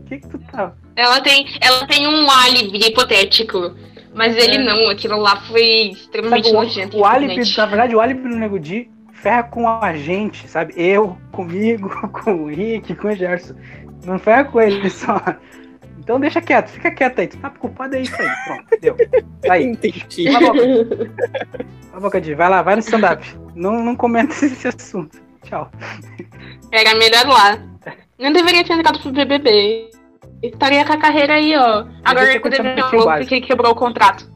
O 0.00 0.04
que 0.04 0.16
que 0.18 0.26
tu 0.26 0.38
tava? 0.50 0.74
Ela 0.96 1.20
tem, 1.20 1.46
ela 1.60 1.86
tem 1.86 2.08
um 2.08 2.30
álibi 2.30 2.78
hipotético. 2.78 3.74
Mas 4.14 4.34
ele 4.36 4.56
É. 4.56 4.64
não, 4.64 4.88
aquilo 4.88 5.18
lá 5.18 5.36
foi 5.42 5.90
extremamente 5.90 6.46
Sabe, 6.48 6.56
nojento. 6.56 6.96
o, 6.96 7.00
o 7.00 7.04
álibi, 7.04 7.42
na 7.58 7.66
verdade, 7.66 7.94
o 7.94 8.00
álibi 8.00 8.26
do 8.28 8.36
Nego 8.36 8.58
Di 8.58 8.90
ferra 9.12 9.42
com 9.42 9.68
a 9.68 9.92
gente, 9.94 10.48
sabe? 10.48 10.72
Eu, 10.76 11.18
comigo, 11.30 11.90
com 12.08 12.44
o 12.44 12.50
Henrique, 12.50 12.94
com 12.94 13.08
o 13.08 13.14
Gerson. 13.14 13.54
Não 14.06 14.18
ferra 14.18 14.44
com 14.44 14.58
ele 14.60 14.88
só. 14.88 15.20
Então 15.98 16.18
deixa 16.18 16.40
quieto, 16.40 16.68
fica 16.68 16.90
quieto 16.90 17.18
aí. 17.20 17.26
Tu 17.28 17.36
tá 17.38 17.50
preocupado, 17.50 17.96
é 17.96 18.00
isso 18.02 18.14
aí. 18.18 18.28
Pronto, 18.46 18.80
deu. 18.80 18.96
Aí, 19.50 19.64
Entendi. 19.64 20.24
cala 20.24 20.48
a 20.48 20.52
boca. 20.52 20.96
Cala 20.96 21.96
a 21.96 22.00
boca, 22.00 22.20
Di. 22.20 22.34
Vai 22.34 22.48
lá, 22.48 22.62
vai 22.62 22.76
no 22.76 22.80
stand-up. 22.80 23.26
Não, 23.54 23.82
não 23.82 23.94
comenta 23.96 24.32
esse 24.44 24.68
assunto. 24.68 25.23
Tchau. 25.44 25.70
Era 26.72 26.94
melhor 26.96 27.26
lá. 27.26 27.58
Não 28.18 28.32
deveria 28.32 28.64
ter 28.64 28.72
entrado 28.72 28.98
pro 28.98 29.12
BBB. 29.12 29.90
Estaria 30.42 30.84
com 30.84 30.92
a 30.92 30.98
carreira 30.98 31.34
aí, 31.34 31.56
ó. 31.56 31.86
Agora 32.04 32.38
que 32.38 32.48
o 32.96 33.16
porque 33.18 33.40
quebrou 33.40 33.72
o 33.72 33.74
contrato. 33.74 34.30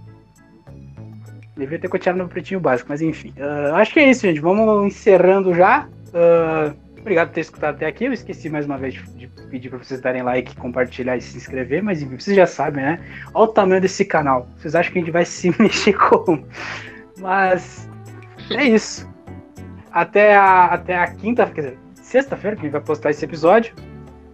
Devia 1.56 1.78
ter 1.78 1.88
continuado 1.88 2.22
no 2.22 2.28
pretinho 2.28 2.60
básico, 2.60 2.88
mas 2.88 3.02
enfim. 3.02 3.34
Ah, 3.38 3.76
acho 3.76 3.92
que 3.92 4.00
é 4.00 4.10
isso, 4.10 4.22
gente. 4.22 4.40
Vamos 4.40 4.86
encerrando 4.86 5.54
já. 5.54 5.88
Ah, 6.14 6.72
obrigado 6.98 7.28
por 7.28 7.34
ter 7.34 7.40
escutado 7.40 7.74
até 7.74 7.86
aqui. 7.86 8.04
Eu 8.04 8.12
esqueci 8.12 8.48
mais 8.48 8.64
uma 8.64 8.78
vez 8.78 8.94
de, 8.94 9.02
de 9.02 9.28
pedir 9.50 9.68
para 9.68 9.78
vocês 9.78 10.00
darem 10.00 10.22
like, 10.22 10.56
compartilhar 10.56 11.16
e 11.16 11.20
se 11.20 11.36
inscrever, 11.36 11.82
mas 11.82 12.00
enfim, 12.00 12.18
vocês 12.18 12.36
já 12.36 12.46
sabem, 12.46 12.84
né? 12.84 13.00
Olha 13.34 13.44
o 13.44 13.52
tamanho 13.52 13.80
desse 13.80 14.04
canal. 14.04 14.48
Vocês 14.56 14.74
acham 14.74 14.92
que 14.92 14.98
a 14.98 15.02
gente 15.02 15.10
vai 15.10 15.24
se 15.26 15.54
mexer 15.60 15.94
como? 15.94 16.46
Mas 17.18 17.88
é 18.50 18.64
isso. 18.64 19.08
Até 20.00 20.36
a, 20.36 20.66
até 20.66 20.96
a 20.96 21.06
quinta, 21.12 21.44
quer 21.46 21.60
dizer, 21.60 21.78
sexta-feira 21.94 22.54
que 22.56 22.62
a 22.62 22.64
gente 22.66 22.72
vai 22.72 22.80
postar 22.80 23.10
esse 23.10 23.24
episódio. 23.24 23.74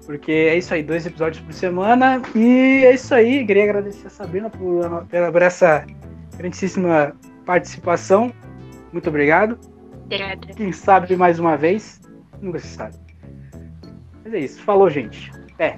Porque 0.04 0.30
é 0.30 0.58
isso 0.58 0.74
aí, 0.74 0.82
dois 0.82 1.06
episódios 1.06 1.42
por 1.42 1.52
semana. 1.54 2.20
E 2.34 2.84
é 2.84 2.92
isso 2.92 3.14
aí. 3.14 3.46
Queria 3.46 3.64
agradecer 3.64 4.06
a 4.06 4.10
Sabrina 4.10 4.50
por, 4.50 5.06
pela- 5.06 5.32
por 5.32 5.40
essa 5.40 5.86
grandíssima 6.36 7.14
participação. 7.46 8.30
Muito 8.92 9.08
obrigado. 9.08 9.58
Obrigada. 10.04 10.46
Quem 10.54 10.70
sabe 10.72 11.16
mais 11.16 11.38
uma 11.38 11.56
vez, 11.56 12.00
nunca 12.42 12.58
se 12.58 12.66
sabe. 12.68 12.96
Mas 14.22 14.34
é 14.34 14.38
isso. 14.40 14.62
Falou, 14.62 14.90
gente. 14.90 15.32
É. 15.58 15.76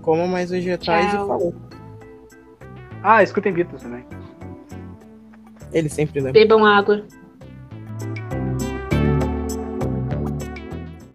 Coma 0.00 0.26
mais 0.26 0.50
vegetais 0.50 1.12
Tchau. 1.12 1.24
e 1.24 1.28
falou. 1.28 1.54
Ah, 3.02 3.22
escutem 3.22 3.52
Beatles 3.52 3.82
também. 3.82 4.04
Ele 5.72 5.88
sempre 5.90 6.18
lembra. 6.20 6.32
Bebam 6.32 6.64
água. 6.64 7.04